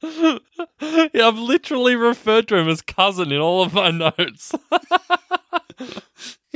yeah, 0.80 1.28
I've 1.28 1.38
literally 1.38 1.96
referred 1.96 2.48
to 2.48 2.56
him 2.56 2.68
as 2.68 2.82
cousin 2.82 3.32
in 3.32 3.40
all 3.40 3.62
of 3.62 3.72
my 3.72 3.90
notes. 3.90 4.54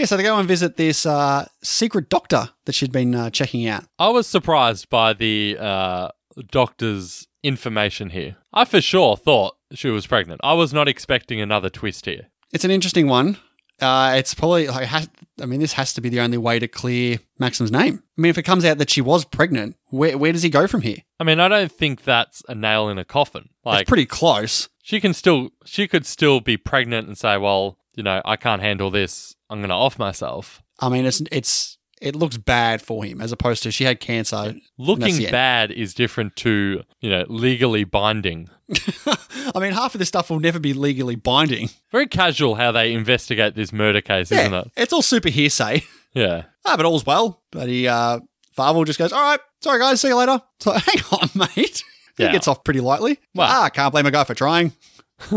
Yeah, 0.01 0.07
so 0.07 0.16
they 0.16 0.22
go 0.22 0.38
and 0.38 0.49
visit 0.49 0.78
this 0.78 1.05
uh, 1.05 1.47
secret 1.62 2.09
doctor 2.09 2.49
that 2.64 2.74
she'd 2.74 2.91
been 2.91 3.14
uh, 3.14 3.28
checking 3.28 3.68
out. 3.68 3.84
I 3.99 4.09
was 4.09 4.26
surprised 4.26 4.88
by 4.88 5.12
the 5.12 5.59
uh, 5.61 6.09
doctor's 6.51 7.28
information 7.43 8.11
here. 8.11 8.36
I 8.53 8.64
for 8.64 8.80
sure 8.80 9.16
thought 9.16 9.57
she 9.72 9.88
was 9.88 10.07
pregnant. 10.07 10.41
I 10.45 10.55
was 10.55 10.72
not 10.72 10.88
expecting 10.88 11.41
another 11.41 11.70
twist 11.70 12.07
here. 12.07 12.28
It's 12.53 12.64
an 12.64 12.70
interesting 12.70 13.07
one. 13.07 13.38
Uh, 13.80 14.14
it's 14.16 14.34
probably 14.34 14.68
like, 14.68 14.86
has, 14.86 15.09
I 15.41 15.47
mean, 15.47 15.61
this 15.61 15.72
has 15.72 15.95
to 15.95 16.03
be 16.03 16.11
the 16.11 16.20
only 16.20 16.36
way 16.36 16.59
to 16.59 16.68
clear 16.68 17.18
Maxim's 17.38 17.72
name. 17.72 18.03
I 18.18 18.20
mean, 18.20 18.28
if 18.28 18.36
it 18.36 18.43
comes 18.43 18.64
out 18.64 18.76
that 18.78 18.91
she 18.91 19.01
was 19.01 19.24
pregnant, 19.24 19.76
where, 19.86 20.18
where 20.18 20.32
does 20.32 20.43
he 20.43 20.51
go 20.51 20.66
from 20.66 20.82
here? 20.82 20.99
I 21.18 21.24
mean, 21.24 21.41
I 21.41 21.49
don't 21.49 21.72
think 21.72 22.05
that's 22.05 22.43
a 22.47 22.55
nail 22.55 22.91
in 22.91 22.99
a 22.99 23.05
coffin. 23.05 23.49
Like 23.64 23.82
it's 23.82 23.88
pretty 23.88 24.07
close. 24.07 24.68
she 24.82 25.01
can 25.01 25.14
still 25.14 25.51
she 25.64 25.88
could 25.88 26.05
still 26.05 26.41
be 26.41 26.57
pregnant 26.57 27.07
and 27.09 27.16
say, 27.16 27.36
"Well, 27.36 27.78
you 27.95 28.03
know, 28.03 28.20
I 28.24 28.36
can't 28.36 28.62
handle 28.62 28.91
this. 28.91 29.34
I'm 29.49 29.61
going 29.61 29.68
to 29.70 29.74
off 29.74 29.99
myself." 29.99 30.62
I 30.78 30.88
mean, 30.88 31.05
it's 31.07 31.22
it's 31.32 31.78
it 32.01 32.16
looks 32.16 32.36
bad 32.36 32.80
for 32.82 33.05
him 33.05 33.20
as 33.20 33.30
opposed 33.32 33.62
to 33.64 33.70
she 33.70 33.84
had 33.84 34.01
cancer. 34.01 34.55
Looking 34.78 35.22
bad 35.30 35.70
is 35.70 35.94
different 35.94 36.34
to, 36.36 36.82
you 37.01 37.11
know, 37.11 37.24
legally 37.28 37.84
binding. 37.84 38.48
I 39.55 39.59
mean, 39.61 39.72
half 39.72 39.94
of 39.94 39.98
this 39.98 40.09
stuff 40.09 40.30
will 40.30 40.40
never 40.40 40.59
be 40.59 40.72
legally 40.72 41.16
binding. 41.16 41.68
Very 41.92 42.07
casual 42.07 42.55
how 42.55 42.72
they 42.72 42.92
investigate 42.92 43.55
this 43.55 43.72
murder 43.72 44.01
case, 44.01 44.32
isn't 44.32 44.55
it? 44.55 44.70
it's 44.76 44.92
all 44.92 45.03
super 45.03 45.28
hearsay. 45.28 45.82
Yeah. 46.14 46.44
Ah, 46.64 46.76
but 46.76 46.86
all's 46.86 47.05
well. 47.07 47.40
But 47.53 47.68
he, 47.68 47.86
uh, 47.86 48.20
Favell 48.57 48.84
just 48.86 48.98
goes, 48.98 49.12
all 49.12 49.22
right, 49.22 49.40
sorry 49.61 49.78
guys, 49.78 50.01
see 50.01 50.09
you 50.09 50.16
later. 50.16 50.40
So 50.59 50.72
hang 50.76 51.03
on, 51.12 51.28
mate. 51.34 51.84
He 52.16 52.24
Yeah. 52.24 52.32
gets 52.32 52.48
off 52.48 52.64
pretty 52.64 52.80
lightly. 52.80 53.18
Well- 53.34 53.48
ah, 53.48 53.68
can't 53.68 53.92
blame 53.92 54.07
a 54.07 54.11
guy 54.11 54.24
for 54.24 54.34
trying. 54.34 54.72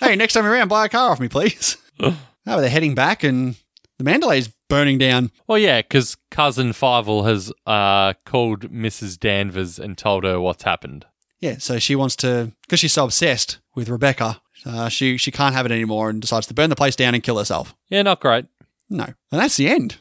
hey, 0.00 0.16
next 0.16 0.34
time 0.34 0.44
you 0.44 0.50
around, 0.50 0.68
buy 0.68 0.86
a 0.86 0.88
car 0.88 1.10
off 1.10 1.20
me, 1.20 1.28
please. 1.28 1.76
oh, 2.00 2.16
they're 2.44 2.68
heading 2.70 2.94
back 2.94 3.24
and 3.24 3.56
the 3.98 4.04
Manderley's 4.04 4.48
burning 4.68 4.98
down. 4.98 5.30
Well, 5.46 5.58
yeah, 5.58 5.82
because 5.82 6.16
cousin 6.30 6.70
Favell 6.70 7.26
has 7.26 7.52
uh, 7.66 8.14
called 8.24 8.70
Mrs. 8.72 9.18
Danvers 9.18 9.78
and 9.78 9.96
told 9.96 10.24
her 10.24 10.40
what's 10.40 10.64
happened. 10.64 11.06
Yeah, 11.40 11.56
so 11.58 11.78
she 11.78 11.94
wants 11.94 12.16
to, 12.16 12.52
because 12.62 12.80
she's 12.80 12.92
so 12.92 13.04
obsessed 13.04 13.58
with 13.74 13.88
Rebecca, 13.88 14.40
uh, 14.64 14.88
she, 14.88 15.16
she 15.16 15.30
can't 15.30 15.54
have 15.54 15.66
it 15.66 15.72
anymore 15.72 16.10
and 16.10 16.20
decides 16.20 16.46
to 16.46 16.54
burn 16.54 16.70
the 16.70 16.76
place 16.76 16.96
down 16.96 17.14
and 17.14 17.22
kill 17.22 17.38
herself. 17.38 17.74
Yeah, 17.88 18.02
not 18.02 18.20
great. 18.20 18.46
No. 18.88 19.04
And 19.04 19.14
that's 19.40 19.56
the 19.56 19.68
end. 19.68 19.96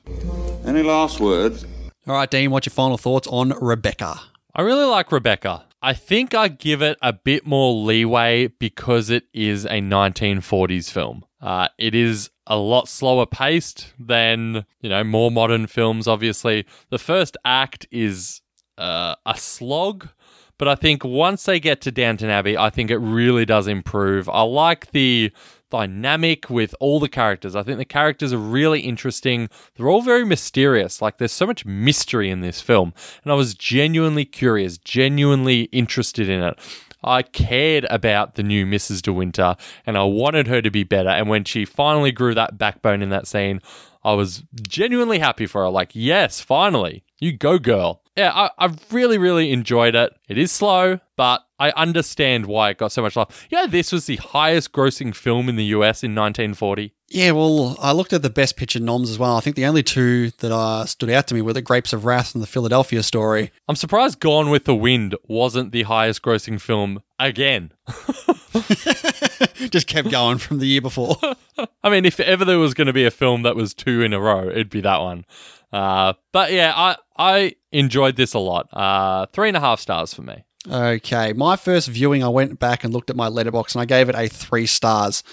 Any 0.65 0.81
last 0.81 1.19
words? 1.19 1.65
All 2.07 2.15
right, 2.15 2.29
Dean, 2.29 2.51
what's 2.51 2.65
your 2.65 2.71
final 2.71 2.97
thoughts 2.97 3.27
on 3.27 3.49
Rebecca? 3.59 4.19
I 4.53 4.61
really 4.61 4.85
like 4.85 5.11
Rebecca. 5.11 5.65
I 5.81 5.93
think 5.93 6.33
I 6.33 6.47
give 6.47 6.81
it 6.81 6.97
a 7.01 7.13
bit 7.13 7.45
more 7.45 7.73
leeway 7.73 8.47
because 8.47 9.09
it 9.09 9.25
is 9.33 9.65
a 9.65 9.81
1940s 9.81 10.89
film. 10.91 11.25
Uh, 11.41 11.67
it 11.77 11.93
is 11.93 12.29
a 12.47 12.57
lot 12.57 12.87
slower 12.87 13.25
paced 13.25 13.93
than, 13.99 14.65
you 14.81 14.89
know, 14.89 15.03
more 15.03 15.31
modern 15.31 15.67
films, 15.67 16.07
obviously. 16.07 16.65
The 16.89 16.99
first 16.99 17.37
act 17.43 17.87
is 17.91 18.41
uh, 18.77 19.15
a 19.25 19.37
slog, 19.37 20.09
but 20.57 20.67
I 20.67 20.75
think 20.75 21.03
once 21.03 21.43
they 21.43 21.59
get 21.59 21.81
to 21.81 21.91
Downton 21.91 22.29
Abbey, 22.29 22.57
I 22.57 22.69
think 22.69 22.91
it 22.91 22.97
really 22.97 23.45
does 23.45 23.67
improve. 23.67 24.29
I 24.29 24.41
like 24.41 24.91
the 24.91 25.31
dynamic 25.71 26.49
with 26.49 26.73
all 26.79 26.99
the 26.99 27.09
characters. 27.09 27.55
I 27.55 27.63
think 27.63 27.77
the 27.77 27.85
characters 27.85 28.31
are 28.31 28.37
really 28.37 28.81
interesting. 28.81 29.49
They're 29.75 29.89
all 29.89 30.01
very 30.01 30.25
mysterious. 30.25 31.01
Like 31.01 31.17
there's 31.17 31.31
so 31.31 31.47
much 31.47 31.65
mystery 31.65 32.29
in 32.29 32.41
this 32.41 32.61
film, 32.61 32.93
and 33.23 33.31
I 33.31 33.35
was 33.35 33.53
genuinely 33.53 34.25
curious, 34.25 34.77
genuinely 34.77 35.63
interested 35.71 36.29
in 36.29 36.41
it. 36.41 36.59
I 37.05 37.21
cared 37.21 37.85
about 37.89 38.33
the 38.33 38.43
new 38.43 38.65
Mrs. 38.65 39.01
De 39.01 39.13
Winter 39.13 39.55
and 39.85 39.97
I 39.97 40.03
wanted 40.03 40.47
her 40.47 40.61
to 40.61 40.71
be 40.71 40.83
better. 40.83 41.09
And 41.09 41.29
when 41.29 41.43
she 41.43 41.63
finally 41.63 42.11
grew 42.11 42.33
that 42.33 42.57
backbone 42.57 43.01
in 43.01 43.09
that 43.09 43.27
scene, 43.27 43.61
I 44.03 44.13
was 44.13 44.43
genuinely 44.67 45.19
happy 45.19 45.45
for 45.45 45.61
her. 45.61 45.69
Like, 45.69 45.91
yes, 45.93 46.41
finally, 46.41 47.03
you 47.19 47.31
go, 47.31 47.59
girl. 47.59 48.01
Yeah, 48.15 48.31
I, 48.33 48.49
I 48.57 48.73
really, 48.91 49.17
really 49.17 49.51
enjoyed 49.51 49.93
it. 49.93 50.13
It 50.29 50.37
is 50.37 50.49
slow, 50.49 50.99
but 51.17 51.45
I 51.59 51.71
understand 51.71 52.45
why 52.45 52.69
it 52.69 52.77
got 52.77 52.93
so 52.93 53.01
much 53.01 53.17
love. 53.17 53.47
Yeah, 53.49 53.65
this 53.65 53.91
was 53.91 54.05
the 54.05 54.15
highest 54.15 54.71
grossing 54.71 55.13
film 55.13 55.49
in 55.49 55.57
the 55.57 55.65
US 55.65 56.01
in 56.01 56.15
1940. 56.15 56.93
Yeah, 57.09 57.31
well, 57.31 57.77
I 57.79 57.91
looked 57.91 58.13
at 58.13 58.21
the 58.21 58.29
best 58.29 58.55
picture 58.55 58.79
noms 58.79 59.09
as 59.09 59.19
well. 59.19 59.35
I 59.35 59.41
think 59.41 59.57
the 59.57 59.65
only 59.65 59.83
two 59.83 60.31
that 60.39 60.51
uh, 60.51 60.85
stood 60.85 61.09
out 61.09 61.27
to 61.27 61.35
me 61.35 61.41
were 61.41 61.53
the 61.53 61.61
Grapes 61.61 61.91
of 61.93 62.05
Wrath 62.05 62.33
and 62.33 62.41
the 62.41 62.47
Philadelphia 62.47 63.03
story. 63.03 63.51
I'm 63.67 63.75
surprised 63.75 64.19
Gone 64.21 64.49
with 64.49 64.63
the 64.63 64.75
Wind 64.75 65.15
wasn't 65.27 65.71
the 65.71 65.83
highest 65.83 66.21
grossing 66.21 66.59
film 66.59 67.03
again. 67.19 67.73
Just 69.69 69.87
kept 69.87 70.09
going 70.09 70.37
from 70.37 70.59
the 70.59 70.67
year 70.67 70.81
before. 70.81 71.17
I 71.83 71.89
mean, 71.89 72.05
if 72.05 72.19
ever 72.21 72.45
there 72.45 72.59
was 72.59 72.73
going 72.73 72.87
to 72.87 72.93
be 72.93 73.05
a 73.05 73.11
film 73.11 73.43
that 73.43 73.55
was 73.57 73.73
two 73.73 74.01
in 74.01 74.13
a 74.13 74.19
row, 74.19 74.49
it'd 74.49 74.69
be 74.69 74.81
that 74.81 75.01
one. 75.01 75.25
Uh, 75.71 76.13
but 76.31 76.53
yeah, 76.53 76.73
I 76.75 76.95
I 77.17 77.55
enjoyed 77.79 78.15
this 78.15 78.33
a 78.33 78.39
lot. 78.39 78.67
Uh, 78.73 79.25
three 79.33 79.47
and 79.47 79.57
a 79.57 79.59
half 79.59 79.79
stars 79.79 80.13
for 80.13 80.21
me. 80.21 80.43
okay, 80.69 81.33
my 81.33 81.55
first 81.55 81.87
viewing, 81.87 82.23
I 82.23 82.29
went 82.29 82.59
back 82.59 82.83
and 82.83 82.93
looked 82.93 83.09
at 83.09 83.15
my 83.15 83.29
Letterboxd 83.29 83.75
and 83.75 83.81
I 83.81 83.85
gave 83.85 84.09
it 84.09 84.15
a 84.15 84.27
three 84.27 84.65
stars. 84.65 85.23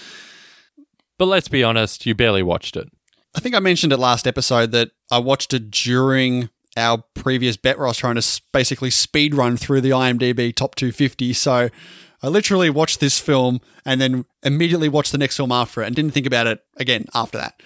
But 1.17 1.25
let's 1.25 1.47
be 1.47 1.63
honest, 1.63 2.05
you 2.05 2.15
barely 2.15 2.43
watched 2.43 2.75
it. 2.75 2.89
I 3.35 3.39
think 3.39 3.55
I 3.55 3.59
mentioned 3.59 3.93
it 3.93 3.97
last 3.97 4.27
episode 4.27 4.71
that 4.71 4.91
I 5.11 5.19
watched 5.19 5.53
it 5.53 5.71
during 5.71 6.49
our 6.77 7.03
previous 7.13 7.57
bet 7.57 7.77
where 7.77 7.87
I 7.87 7.89
was 7.89 7.97
trying 7.97 8.15
to 8.15 8.41
basically 8.51 8.89
speed 8.89 9.35
run 9.35 9.57
through 9.57 9.81
the 9.81 9.91
IMDb 9.91 10.53
top 10.55 10.75
250. 10.75 11.33
So 11.33 11.69
I 12.21 12.27
literally 12.27 12.69
watched 12.69 12.99
this 12.99 13.19
film 13.19 13.59
and 13.85 13.99
then 13.99 14.25
immediately 14.43 14.89
watched 14.89 15.11
the 15.11 15.17
next 15.17 15.37
film 15.37 15.51
after 15.51 15.81
it 15.81 15.87
and 15.87 15.95
didn't 15.95 16.11
think 16.11 16.25
about 16.25 16.47
it 16.47 16.63
again 16.77 17.05
after 17.13 17.37
that. 17.37 17.61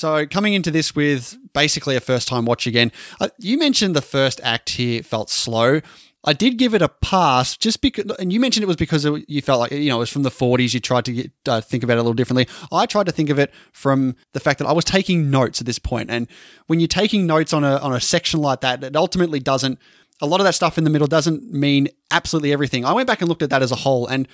So 0.00 0.24
coming 0.26 0.54
into 0.54 0.70
this 0.70 0.96
with 0.96 1.36
basically 1.52 1.94
a 1.94 2.00
first 2.00 2.26
time 2.26 2.46
watch 2.46 2.66
again, 2.66 2.90
uh, 3.20 3.28
you 3.38 3.58
mentioned 3.58 3.94
the 3.94 4.00
first 4.00 4.40
act 4.42 4.70
here 4.70 5.02
felt 5.02 5.28
slow. 5.28 5.82
I 6.24 6.32
did 6.32 6.56
give 6.56 6.72
it 6.72 6.80
a 6.80 6.88
pass 6.88 7.54
just 7.54 7.82
because, 7.82 8.06
and 8.18 8.32
you 8.32 8.40
mentioned 8.40 8.64
it 8.64 8.66
was 8.66 8.76
because 8.76 9.06
you 9.28 9.42
felt 9.42 9.60
like, 9.60 9.72
you 9.72 9.90
know, 9.90 9.96
it 9.96 9.98
was 9.98 10.08
from 10.08 10.22
the 10.22 10.30
40s. 10.30 10.72
You 10.72 10.80
tried 10.80 11.04
to 11.04 11.12
get, 11.12 11.32
uh, 11.46 11.60
think 11.60 11.84
about 11.84 11.98
it 11.98 12.00
a 12.00 12.02
little 12.02 12.14
differently. 12.14 12.48
I 12.72 12.86
tried 12.86 13.06
to 13.06 13.12
think 13.12 13.28
of 13.28 13.38
it 13.38 13.52
from 13.72 14.16
the 14.32 14.40
fact 14.40 14.58
that 14.60 14.66
I 14.66 14.72
was 14.72 14.86
taking 14.86 15.30
notes 15.30 15.60
at 15.60 15.66
this 15.66 15.78
point. 15.78 16.10
And 16.10 16.28
when 16.66 16.80
you're 16.80 16.88
taking 16.88 17.26
notes 17.26 17.52
on 17.52 17.62
a, 17.62 17.76
on 17.76 17.92
a 17.92 18.00
section 18.00 18.40
like 18.40 18.62
that, 18.62 18.82
it 18.82 18.96
ultimately 18.96 19.38
doesn't, 19.38 19.78
a 20.22 20.26
lot 20.26 20.40
of 20.40 20.44
that 20.44 20.54
stuff 20.54 20.78
in 20.78 20.84
the 20.84 20.90
middle 20.90 21.08
doesn't 21.08 21.52
mean 21.52 21.88
absolutely 22.10 22.54
everything. 22.54 22.86
I 22.86 22.94
went 22.94 23.06
back 23.06 23.20
and 23.20 23.28
looked 23.28 23.42
at 23.42 23.50
that 23.50 23.62
as 23.62 23.70
a 23.70 23.76
whole. 23.76 24.06
And 24.06 24.28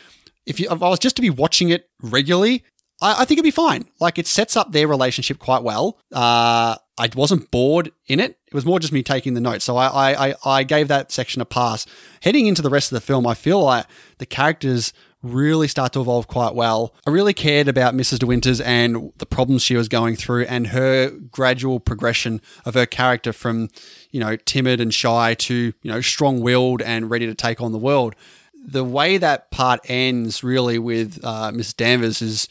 if, 0.46 0.60
you, 0.60 0.68
if 0.70 0.80
I 0.80 0.88
was 0.88 1.00
just 1.00 1.16
to 1.16 1.22
be 1.22 1.30
watching 1.30 1.70
it 1.70 1.90
regularly, 2.00 2.62
I, 3.00 3.22
I 3.22 3.24
think 3.24 3.38
it'd 3.38 3.44
be 3.44 3.50
fine. 3.50 3.86
Like 4.00 4.18
it 4.18 4.26
sets 4.26 4.56
up 4.56 4.72
their 4.72 4.88
relationship 4.88 5.38
quite 5.38 5.62
well. 5.62 5.98
Uh, 6.12 6.76
I 6.98 7.10
wasn't 7.14 7.50
bored 7.50 7.92
in 8.06 8.20
it. 8.20 8.38
It 8.46 8.54
was 8.54 8.64
more 8.64 8.80
just 8.80 8.92
me 8.92 9.02
taking 9.02 9.34
the 9.34 9.40
notes. 9.40 9.64
So 9.64 9.76
I, 9.76 10.28
I, 10.30 10.34
I, 10.44 10.62
gave 10.62 10.88
that 10.88 11.12
section 11.12 11.42
a 11.42 11.44
pass. 11.44 11.84
Heading 12.22 12.46
into 12.46 12.62
the 12.62 12.70
rest 12.70 12.90
of 12.90 12.96
the 12.96 13.02
film, 13.02 13.26
I 13.26 13.34
feel 13.34 13.62
like 13.62 13.84
the 14.16 14.24
characters 14.24 14.94
really 15.22 15.68
start 15.68 15.92
to 15.92 16.00
evolve 16.00 16.26
quite 16.26 16.54
well. 16.54 16.94
I 17.06 17.10
really 17.10 17.34
cared 17.34 17.68
about 17.68 17.94
Mrs. 17.94 18.20
De 18.20 18.26
Winters 18.26 18.60
and 18.60 19.12
the 19.18 19.26
problems 19.26 19.62
she 19.62 19.76
was 19.76 19.88
going 19.88 20.16
through 20.16 20.44
and 20.44 20.68
her 20.68 21.10
gradual 21.10 21.80
progression 21.80 22.40
of 22.64 22.74
her 22.74 22.86
character 22.86 23.32
from, 23.32 23.68
you 24.10 24.20
know, 24.20 24.36
timid 24.36 24.80
and 24.80 24.94
shy 24.94 25.34
to, 25.34 25.54
you 25.54 25.90
know, 25.90 26.00
strong-willed 26.00 26.80
and 26.80 27.10
ready 27.10 27.26
to 27.26 27.34
take 27.34 27.60
on 27.60 27.72
the 27.72 27.78
world. 27.78 28.14
The 28.54 28.84
way 28.84 29.18
that 29.18 29.50
part 29.50 29.80
ends 29.88 30.42
really 30.42 30.78
with 30.78 31.20
uh, 31.22 31.50
Mrs. 31.52 31.76
Danvers 31.76 32.22
is 32.22 32.48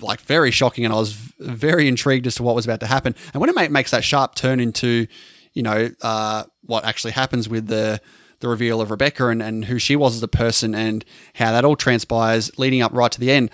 like 0.00 0.20
very 0.22 0.50
shocking 0.50 0.84
and 0.84 0.92
I 0.92 0.96
was 0.96 1.12
very 1.38 1.86
intrigued 1.86 2.26
as 2.26 2.34
to 2.36 2.42
what 2.42 2.54
was 2.54 2.64
about 2.64 2.80
to 2.80 2.86
happen. 2.86 3.14
And 3.32 3.40
when 3.40 3.48
it 3.50 3.54
make, 3.54 3.70
makes 3.70 3.90
that 3.92 4.04
sharp 4.04 4.34
turn 4.34 4.60
into, 4.60 5.06
you 5.52 5.62
know, 5.62 5.90
uh, 6.02 6.44
what 6.62 6.84
actually 6.84 7.12
happens 7.12 7.48
with 7.48 7.66
the 7.66 8.00
the 8.40 8.48
reveal 8.48 8.80
of 8.80 8.90
Rebecca 8.90 9.28
and, 9.28 9.42
and 9.42 9.66
who 9.66 9.78
she 9.78 9.96
was 9.96 10.16
as 10.16 10.22
a 10.22 10.28
person 10.28 10.74
and 10.74 11.04
how 11.34 11.52
that 11.52 11.64
all 11.64 11.76
transpires 11.76 12.50
leading 12.58 12.80
up 12.80 12.90
right 12.94 13.12
to 13.12 13.20
the 13.20 13.30
end, 13.30 13.50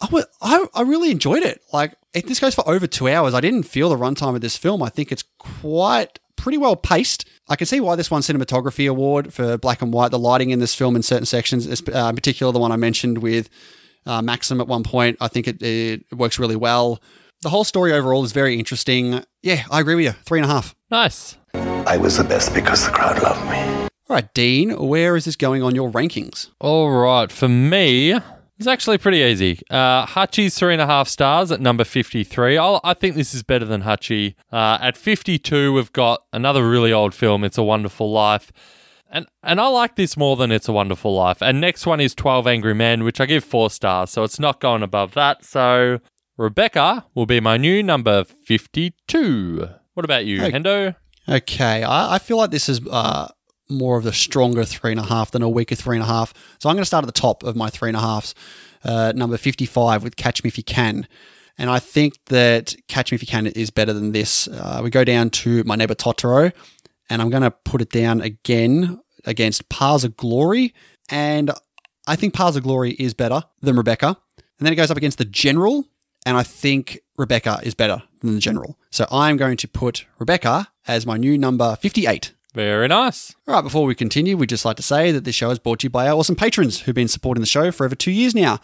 I, 0.00 0.06
w- 0.06 0.24
I, 0.42 0.66
I 0.74 0.82
really 0.82 1.10
enjoyed 1.10 1.42
it. 1.42 1.62
Like 1.72 1.94
it, 2.12 2.26
this 2.26 2.38
goes 2.38 2.54
for 2.54 2.68
over 2.68 2.86
two 2.86 3.08
hours. 3.08 3.34
I 3.34 3.40
didn't 3.40 3.62
feel 3.62 3.88
the 3.88 3.96
runtime 3.96 4.34
of 4.34 4.42
this 4.42 4.58
film. 4.58 4.82
I 4.82 4.90
think 4.90 5.10
it's 5.10 5.24
quite 5.38 6.18
pretty 6.36 6.58
well 6.58 6.76
paced. 6.76 7.26
I 7.48 7.56
can 7.56 7.66
see 7.66 7.80
why 7.80 7.96
this 7.96 8.10
won 8.10 8.22
cinematography 8.22 8.88
award 8.88 9.32
for 9.32 9.58
black 9.58 9.82
and 9.82 9.92
white. 9.92 10.10
The 10.10 10.18
lighting 10.18 10.50
in 10.50 10.58
this 10.58 10.74
film 10.74 10.96
in 10.96 11.02
certain 11.02 11.26
sections, 11.26 11.66
uh, 11.66 12.06
in 12.08 12.14
particular 12.14 12.52
the 12.52 12.58
one 12.58 12.72
I 12.72 12.76
mentioned 12.76 13.18
with 13.18 13.48
uh, 14.06 14.22
Maxim 14.22 14.60
at 14.60 14.66
one 14.66 14.82
point. 14.82 15.16
I 15.20 15.28
think 15.28 15.48
it, 15.48 15.62
it 15.62 16.04
works 16.12 16.38
really 16.38 16.56
well. 16.56 17.00
The 17.42 17.48
whole 17.48 17.64
story 17.64 17.92
overall 17.92 18.22
is 18.24 18.32
very 18.32 18.58
interesting. 18.58 19.24
Yeah, 19.42 19.64
I 19.70 19.80
agree 19.80 19.94
with 19.94 20.04
you. 20.04 20.12
Three 20.24 20.40
and 20.40 20.50
a 20.50 20.52
half. 20.52 20.74
Nice. 20.90 21.36
I 21.54 21.96
was 21.96 22.18
the 22.18 22.24
best 22.24 22.54
because 22.54 22.84
the 22.84 22.92
crowd 22.92 23.22
loved 23.22 23.44
me. 23.50 23.56
All 24.10 24.16
right, 24.16 24.34
Dean, 24.34 24.70
where 24.88 25.16
is 25.16 25.24
this 25.24 25.36
going 25.36 25.62
on 25.62 25.74
your 25.74 25.90
rankings? 25.90 26.50
All 26.60 26.90
right. 26.90 27.30
For 27.30 27.48
me, 27.48 28.12
it's 28.58 28.66
actually 28.66 28.98
pretty 28.98 29.18
easy. 29.18 29.60
Uh, 29.70 30.04
Hachi's 30.04 30.54
three 30.58 30.72
and 30.74 30.82
a 30.82 30.86
half 30.86 31.08
stars 31.08 31.50
at 31.50 31.60
number 31.60 31.84
53. 31.84 32.58
I'll, 32.58 32.80
I 32.84 32.92
think 32.92 33.14
this 33.14 33.32
is 33.32 33.42
better 33.42 33.64
than 33.64 33.82
Hachi. 33.82 34.34
Uh, 34.52 34.78
at 34.82 34.96
52, 34.98 35.72
we've 35.72 35.92
got 35.92 36.24
another 36.32 36.68
really 36.68 36.92
old 36.92 37.14
film, 37.14 37.42
It's 37.44 37.56
a 37.56 37.62
Wonderful 37.62 38.12
Life. 38.12 38.52
And 39.12 39.26
and 39.42 39.60
I 39.60 39.66
like 39.66 39.96
this 39.96 40.16
more 40.16 40.36
than 40.36 40.52
It's 40.52 40.68
a 40.68 40.72
Wonderful 40.72 41.14
Life. 41.14 41.42
And 41.42 41.60
next 41.60 41.84
one 41.86 42.00
is 42.00 42.14
12 42.14 42.46
Angry 42.46 42.74
Men, 42.74 43.02
which 43.04 43.20
I 43.20 43.26
give 43.26 43.42
four 43.44 43.68
stars, 43.70 44.10
so 44.10 44.22
it's 44.22 44.38
not 44.38 44.60
going 44.60 44.82
above 44.82 45.14
that. 45.14 45.44
So 45.44 45.98
Rebecca 46.36 47.04
will 47.14 47.26
be 47.26 47.40
my 47.40 47.56
new 47.56 47.82
number 47.82 48.24
52. 48.24 49.68
What 49.94 50.04
about 50.04 50.24
you, 50.26 50.40
Hey. 50.40 50.52
Hendo? 50.52 50.94
Okay, 51.28 51.82
I, 51.82 52.14
I 52.14 52.18
feel 52.18 52.36
like 52.38 52.50
this 52.50 52.68
is 52.68 52.80
uh, 52.90 53.28
more 53.68 53.98
of 53.98 54.04
the 54.04 54.12
stronger 54.12 54.64
three 54.64 54.92
and 54.92 55.00
a 55.00 55.04
half 55.04 55.30
than 55.32 55.42
a 55.42 55.48
weaker 55.48 55.74
three 55.74 55.96
and 55.96 56.02
a 56.02 56.06
half. 56.06 56.32
So 56.58 56.68
I'm 56.68 56.76
going 56.76 56.82
to 56.82 56.86
start 56.86 57.04
at 57.04 57.12
the 57.12 57.20
top 57.20 57.42
of 57.42 57.56
my 57.56 57.68
three 57.68 57.88
and 57.90 57.96
a 57.96 58.00
halves, 58.00 58.34
uh, 58.84 59.12
number 59.14 59.36
55 59.36 60.02
with 60.02 60.16
Catch 60.16 60.42
Me 60.44 60.48
If 60.48 60.56
You 60.56 60.64
Can. 60.64 61.06
And 61.58 61.68
I 61.68 61.78
think 61.78 62.14
that 62.26 62.74
Catch 62.88 63.12
Me 63.12 63.16
If 63.16 63.22
You 63.22 63.26
Can 63.28 63.46
is 63.48 63.70
better 63.70 63.92
than 63.92 64.12
this. 64.12 64.48
Uh, 64.48 64.80
we 64.82 64.88
go 64.90 65.04
down 65.04 65.30
to 65.30 65.62
My 65.64 65.76
Neighbor 65.76 65.94
Totoro, 65.94 66.52
and 67.10 67.20
I'm 67.20 67.28
going 67.28 67.42
to 67.42 67.50
put 67.50 67.82
it 67.82 67.90
down 67.90 68.22
again 68.22 69.00
against 69.24 69.68
Paths 69.68 70.04
of 70.04 70.16
Glory. 70.16 70.72
And 71.10 71.50
I 72.06 72.16
think 72.16 72.32
Paths 72.32 72.56
of 72.56 72.62
Glory 72.62 72.92
is 72.92 73.12
better 73.12 73.42
than 73.60 73.76
Rebecca. 73.76 74.16
And 74.36 74.66
then 74.66 74.72
it 74.72 74.76
goes 74.76 74.90
up 74.90 74.96
against 74.96 75.18
The 75.18 75.24
General, 75.24 75.86
and 76.24 76.36
I 76.36 76.42
think 76.42 77.00
Rebecca 77.16 77.60
is 77.62 77.74
better 77.74 78.02
than 78.20 78.34
The 78.34 78.40
General. 78.40 78.78
So 78.90 79.06
I'm 79.10 79.36
going 79.36 79.56
to 79.58 79.68
put 79.68 80.06
Rebecca 80.18 80.68
as 80.86 81.06
my 81.06 81.16
new 81.16 81.36
number 81.36 81.76
58. 81.76 82.34
Very 82.54 82.88
nice. 82.88 83.34
All 83.46 83.54
right, 83.54 83.62
before 83.62 83.84
we 83.86 83.94
continue, 83.94 84.36
we'd 84.36 84.48
just 84.48 84.64
like 84.64 84.76
to 84.76 84.82
say 84.82 85.12
that 85.12 85.24
this 85.24 85.34
show 85.34 85.50
is 85.50 85.58
brought 85.58 85.80
to 85.80 85.86
you 85.86 85.90
by 85.90 86.08
our 86.08 86.14
awesome 86.14 86.36
patrons 86.36 86.80
who've 86.80 86.94
been 86.94 87.08
supporting 87.08 87.40
the 87.40 87.46
show 87.46 87.70
for 87.70 87.84
over 87.84 87.94
two 87.94 88.10
years 88.10 88.34
now. 88.34 88.58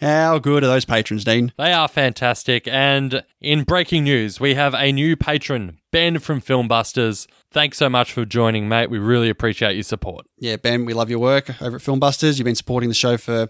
How 0.00 0.38
good 0.38 0.62
are 0.62 0.68
those 0.68 0.84
patrons, 0.84 1.24
Dean? 1.24 1.52
They 1.56 1.72
are 1.72 1.88
fantastic. 1.88 2.68
And 2.68 3.22
in 3.40 3.64
breaking 3.64 4.04
news, 4.04 4.38
we 4.40 4.54
have 4.54 4.74
a 4.74 4.92
new 4.92 5.16
patron, 5.16 5.78
Ben 5.90 6.18
from 6.18 6.40
Filmbusters. 6.40 7.26
Thanks 7.50 7.78
so 7.78 7.88
much 7.88 8.12
for 8.12 8.24
joining, 8.24 8.68
mate. 8.68 8.90
We 8.90 8.98
really 8.98 9.30
appreciate 9.30 9.74
your 9.74 9.82
support. 9.82 10.26
Yeah, 10.38 10.56
Ben, 10.56 10.84
we 10.84 10.92
love 10.94 11.08
your 11.08 11.18
work 11.18 11.60
over 11.62 11.76
at 11.76 11.82
Filmbusters. 11.82 12.38
You've 12.38 12.44
been 12.44 12.54
supporting 12.54 12.88
the 12.88 12.94
show 12.94 13.16
for 13.16 13.48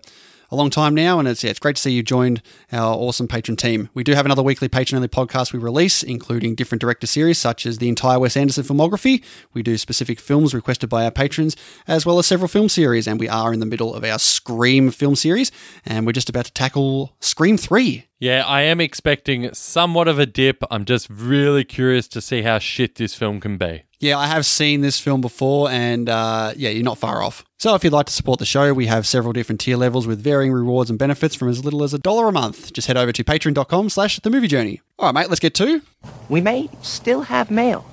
a 0.50 0.56
long 0.56 0.70
time 0.70 0.94
now, 0.94 1.18
and 1.18 1.26
it's 1.28 1.42
yeah, 1.42 1.50
it's 1.50 1.58
great 1.58 1.76
to 1.76 1.82
see 1.82 1.90
you 1.90 2.02
joined 2.02 2.42
our 2.72 2.94
awesome 2.94 3.28
patron 3.28 3.56
team. 3.56 3.88
We 3.94 4.04
do 4.04 4.14
have 4.14 4.24
another 4.24 4.42
weekly 4.42 4.68
patron 4.68 4.96
only 4.96 5.08
podcast 5.08 5.52
we 5.52 5.58
release, 5.58 6.02
including 6.02 6.54
different 6.54 6.80
director 6.80 7.06
series 7.06 7.38
such 7.38 7.66
as 7.66 7.78
the 7.78 7.88
entire 7.88 8.18
Wes 8.18 8.36
Anderson 8.36 8.64
filmography. 8.64 9.22
We 9.52 9.62
do 9.62 9.76
specific 9.76 10.20
films 10.20 10.54
requested 10.54 10.88
by 10.88 11.04
our 11.04 11.10
patrons, 11.10 11.56
as 11.86 12.06
well 12.06 12.18
as 12.18 12.26
several 12.26 12.48
film 12.48 12.68
series, 12.68 13.06
and 13.06 13.18
we 13.18 13.28
are 13.28 13.52
in 13.52 13.60
the 13.60 13.66
middle 13.66 13.94
of 13.94 14.04
our 14.04 14.18
Scream 14.18 14.90
film 14.90 15.16
series, 15.16 15.50
and 15.84 16.06
we're 16.06 16.12
just 16.12 16.28
about 16.28 16.46
to 16.46 16.52
tackle 16.52 17.14
Scream 17.20 17.56
3. 17.56 18.06
Yeah, 18.18 18.44
I 18.46 18.62
am 18.62 18.80
expecting 18.80 19.52
somewhat 19.52 20.08
of 20.08 20.18
a 20.18 20.26
dip. 20.26 20.62
I'm 20.70 20.84
just 20.84 21.08
really 21.10 21.64
curious 21.64 22.08
to 22.08 22.20
see 22.20 22.42
how 22.42 22.58
shit 22.58 22.94
this 22.94 23.14
film 23.14 23.40
can 23.40 23.58
be. 23.58 23.82
Yeah, 23.98 24.18
I 24.18 24.26
have 24.26 24.44
seen 24.44 24.82
this 24.82 25.00
film 25.00 25.20
before, 25.20 25.70
and 25.70 26.08
uh, 26.08 26.52
yeah, 26.56 26.70
you're 26.70 26.82
not 26.82 26.98
far 26.98 27.22
off. 27.22 27.44
So, 27.58 27.74
if 27.74 27.82
you'd 27.82 27.92
like 27.92 28.04
to 28.06 28.12
support 28.12 28.38
the 28.38 28.44
show, 28.44 28.74
we 28.74 28.84
have 28.86 29.06
several 29.06 29.32
different 29.32 29.62
tier 29.62 29.78
levels 29.78 30.06
with 30.06 30.20
varying 30.20 30.52
rewards 30.52 30.90
and 30.90 30.98
benefits 30.98 31.34
from 31.34 31.48
as 31.48 31.64
little 31.64 31.82
as 31.82 31.94
a 31.94 31.98
dollar 31.98 32.28
a 32.28 32.32
month. 32.32 32.70
Just 32.74 32.86
head 32.86 32.98
over 32.98 33.12
to 33.12 33.24
patreon.com 33.24 33.88
slash 33.88 34.20
the 34.20 34.28
movie 34.28 34.46
journey. 34.46 34.82
All 34.98 35.06
right, 35.06 35.14
mate, 35.22 35.30
let's 35.30 35.40
get 35.40 35.54
to. 35.54 35.80
We 36.28 36.42
may 36.42 36.68
still 36.82 37.22
have 37.22 37.50
mail. 37.50 37.86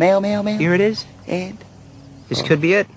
Mail, 0.00 0.20
mail, 0.20 0.42
mail. 0.42 0.58
Here 0.58 0.74
it 0.74 0.80
is. 0.80 1.04
And 1.28 1.56
This 2.28 2.42
could 2.42 2.60
be 2.60 2.74
it. 2.74 2.88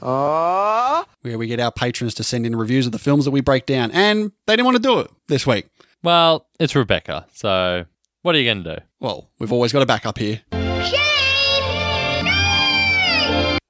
Oh. 0.00 1.04
where 1.22 1.38
we 1.38 1.46
get 1.46 1.60
our 1.60 1.72
patrons 1.72 2.14
to 2.14 2.24
send 2.24 2.44
in 2.46 2.56
reviews 2.56 2.84
of 2.86 2.92
the 2.92 2.98
films 2.98 3.24
that 3.26 3.30
we 3.30 3.40
break 3.40 3.64
down, 3.66 3.90
and 3.90 4.32
they 4.46 4.54
didn't 4.54 4.66
want 4.66 4.76
to 4.76 4.82
do 4.82 5.00
it 5.00 5.10
this 5.28 5.46
week. 5.46 5.66
Well, 6.02 6.46
it's 6.58 6.74
Rebecca, 6.74 7.26
so 7.32 7.84
what 8.22 8.34
are 8.34 8.38
you 8.38 8.44
going 8.44 8.64
to 8.64 8.76
do? 8.76 8.82
Well, 9.00 9.30
we've 9.38 9.52
always 9.52 9.72
got 9.72 9.80
a 9.82 9.86
backup 9.86 10.18
here. 10.18 10.42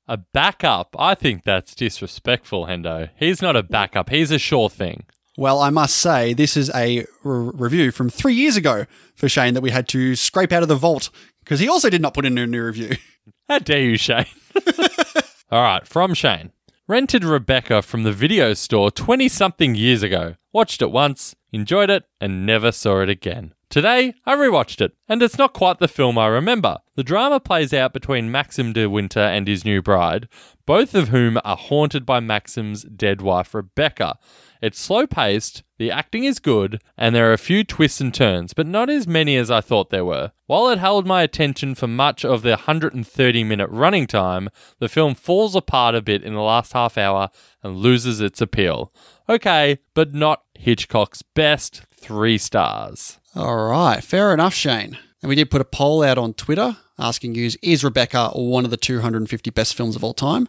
A 0.06 0.18
backup? 0.18 0.94
I 0.98 1.14
think 1.14 1.44
that's 1.44 1.74
disrespectful, 1.74 2.66
Hendo. 2.66 3.08
He's 3.16 3.40
not 3.40 3.56
a 3.56 3.62
backup, 3.62 4.10
he's 4.10 4.30
a 4.30 4.38
sure 4.38 4.68
thing. 4.68 5.04
Well, 5.36 5.60
I 5.60 5.70
must 5.70 5.96
say, 5.96 6.32
this 6.32 6.56
is 6.56 6.70
a 6.74 7.06
re- 7.24 7.50
review 7.54 7.90
from 7.90 8.08
three 8.08 8.34
years 8.34 8.56
ago 8.56 8.86
for 9.16 9.28
Shane 9.28 9.54
that 9.54 9.62
we 9.62 9.70
had 9.70 9.88
to 9.88 10.14
scrape 10.14 10.52
out 10.52 10.62
of 10.62 10.68
the 10.68 10.76
vault 10.76 11.10
because 11.40 11.58
he 11.58 11.68
also 11.68 11.90
did 11.90 12.02
not 12.02 12.14
put 12.14 12.24
in 12.24 12.38
a 12.38 12.46
new 12.46 12.64
review. 12.64 12.96
How 13.48 13.58
dare 13.58 13.80
you, 13.80 13.96
Shane? 13.96 14.26
All 15.50 15.62
right, 15.62 15.86
from 15.86 16.14
Shane. 16.14 16.52
Rented 16.86 17.24
Rebecca 17.24 17.80
from 17.80 18.02
the 18.02 18.12
video 18.12 18.52
store 18.52 18.90
20 18.90 19.26
something 19.28 19.74
years 19.74 20.02
ago. 20.02 20.36
Watched 20.52 20.82
it 20.82 20.90
once, 20.90 21.34
enjoyed 21.50 21.88
it, 21.88 22.04
and 22.20 22.44
never 22.44 22.70
saw 22.70 23.00
it 23.00 23.08
again. 23.08 23.53
Today, 23.70 24.14
I 24.24 24.36
rewatched 24.36 24.80
it, 24.80 24.92
and 25.08 25.22
it's 25.22 25.38
not 25.38 25.52
quite 25.52 25.78
the 25.78 25.88
film 25.88 26.16
I 26.16 26.26
remember. 26.26 26.78
The 26.94 27.02
drama 27.02 27.40
plays 27.40 27.72
out 27.72 27.92
between 27.92 28.30
Maxim 28.30 28.72
de 28.72 28.86
Winter 28.88 29.20
and 29.20 29.48
his 29.48 29.64
new 29.64 29.82
bride, 29.82 30.28
both 30.66 30.94
of 30.94 31.08
whom 31.08 31.38
are 31.44 31.56
haunted 31.56 32.06
by 32.06 32.20
Maxim's 32.20 32.84
dead 32.84 33.20
wife 33.20 33.54
Rebecca. 33.54 34.16
It's 34.62 34.80
slow 34.80 35.06
paced, 35.06 35.62
the 35.76 35.90
acting 35.90 36.24
is 36.24 36.38
good, 36.38 36.80
and 36.96 37.14
there 37.14 37.28
are 37.28 37.34
a 37.34 37.38
few 37.38 37.64
twists 37.64 38.00
and 38.00 38.14
turns, 38.14 38.54
but 38.54 38.66
not 38.66 38.88
as 38.88 39.06
many 39.06 39.36
as 39.36 39.50
I 39.50 39.60
thought 39.60 39.90
there 39.90 40.04
were. 40.04 40.32
While 40.46 40.68
it 40.68 40.78
held 40.78 41.06
my 41.06 41.22
attention 41.22 41.74
for 41.74 41.86
much 41.86 42.24
of 42.24 42.42
the 42.42 42.50
130 42.50 43.44
minute 43.44 43.68
running 43.70 44.06
time, 44.06 44.48
the 44.78 44.88
film 44.88 45.14
falls 45.14 45.56
apart 45.56 45.94
a 45.94 46.00
bit 46.00 46.22
in 46.22 46.34
the 46.34 46.40
last 46.40 46.72
half 46.72 46.96
hour 46.96 47.28
and 47.62 47.76
loses 47.76 48.20
its 48.20 48.40
appeal. 48.40 48.92
Okay, 49.28 49.80
but 49.94 50.14
not 50.14 50.44
Hitchcock's 50.54 51.22
best 51.22 51.82
three 52.04 52.36
stars. 52.36 53.18
All 53.34 53.68
right, 53.68 54.04
fair 54.04 54.34
enough, 54.34 54.52
Shane. 54.52 54.98
And 55.22 55.28
we 55.30 55.34
did 55.34 55.50
put 55.50 55.62
a 55.62 55.64
poll 55.64 56.02
out 56.02 56.18
on 56.18 56.34
Twitter 56.34 56.76
asking 56.98 57.34
you, 57.34 57.50
is 57.62 57.82
Rebecca 57.82 58.28
one 58.34 58.66
of 58.66 58.70
the 58.70 58.76
250 58.76 59.50
best 59.50 59.74
films 59.74 59.96
of 59.96 60.04
all 60.04 60.12
time? 60.12 60.48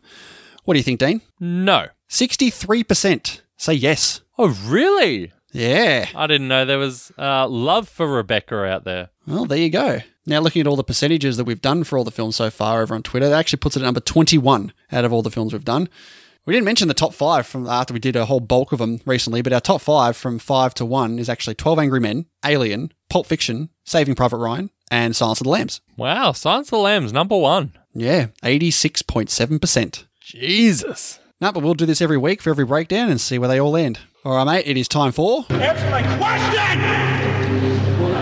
What 0.65 0.73
do 0.73 0.79
you 0.79 0.83
think, 0.83 0.99
Dean? 0.99 1.21
No. 1.39 1.87
63% 2.09 3.41
say 3.55 3.73
yes. 3.73 4.21
Oh, 4.37 4.49
really? 4.65 5.31
Yeah. 5.53 6.07
I 6.13 6.27
didn't 6.27 6.49
know 6.49 6.65
there 6.65 6.77
was 6.77 7.11
uh, 7.17 7.47
love 7.47 7.87
for 7.87 8.05
Rebecca 8.05 8.65
out 8.65 8.83
there. 8.83 9.09
Well, 9.25 9.45
there 9.45 9.57
you 9.57 9.69
go. 9.69 9.99
Now, 10.25 10.41
looking 10.41 10.59
at 10.59 10.67
all 10.67 10.75
the 10.75 10.83
percentages 10.83 11.37
that 11.37 11.45
we've 11.45 11.61
done 11.61 11.85
for 11.85 11.97
all 11.97 12.03
the 12.03 12.11
films 12.11 12.35
so 12.35 12.49
far 12.49 12.81
over 12.81 12.93
on 12.93 13.03
Twitter, 13.03 13.29
that 13.29 13.39
actually 13.39 13.59
puts 13.59 13.77
it 13.77 13.81
at 13.81 13.85
number 13.85 14.01
21 14.01 14.73
out 14.91 15.05
of 15.05 15.13
all 15.13 15.21
the 15.21 15.31
films 15.31 15.53
we've 15.53 15.63
done. 15.63 15.87
We 16.45 16.53
didn't 16.53 16.65
mention 16.65 16.87
the 16.87 16.93
top 16.93 17.15
five 17.15 17.47
from 17.47 17.67
after 17.67 17.91
we 17.91 17.99
did 17.99 18.15
a 18.15 18.25
whole 18.25 18.39
bulk 18.39 18.71
of 18.71 18.77
them 18.77 18.99
recently, 19.03 19.41
but 19.41 19.51
our 19.51 19.59
top 19.59 19.81
five 19.81 20.15
from 20.15 20.37
five 20.37 20.75
to 20.75 20.85
one 20.85 21.17
is 21.17 21.27
actually 21.27 21.55
12 21.55 21.79
Angry 21.79 21.99
Men, 21.99 22.27
Alien, 22.45 22.91
Pulp 23.09 23.25
Fiction, 23.25 23.69
Saving 23.83 24.13
Private 24.13 24.37
Ryan, 24.37 24.69
and 24.91 25.15
Silence 25.15 25.41
of 25.41 25.45
the 25.45 25.49
Lambs. 25.49 25.81
Wow, 25.97 26.33
Silence 26.33 26.67
of 26.67 26.71
the 26.71 26.77
Lambs, 26.77 27.11
number 27.11 27.35
one. 27.35 27.73
Yeah, 27.95 28.27
86.7%. 28.43 30.05
Jesus. 30.21 31.19
No, 31.41 31.51
but 31.51 31.63
we'll 31.63 31.73
do 31.73 31.87
this 31.87 32.01
every 32.01 32.17
week 32.17 32.43
for 32.43 32.51
every 32.51 32.65
breakdown 32.65 33.09
and 33.09 33.19
see 33.19 33.39
where 33.39 33.49
they 33.49 33.59
all 33.59 33.75
end. 33.75 33.99
All 34.23 34.35
right, 34.35 34.43
mate, 34.43 34.67
it 34.67 34.77
is 34.77 34.87
time 34.87 35.11
for 35.13 35.45
Answer 35.49 35.89
my 35.89 36.03
question! 36.17 36.77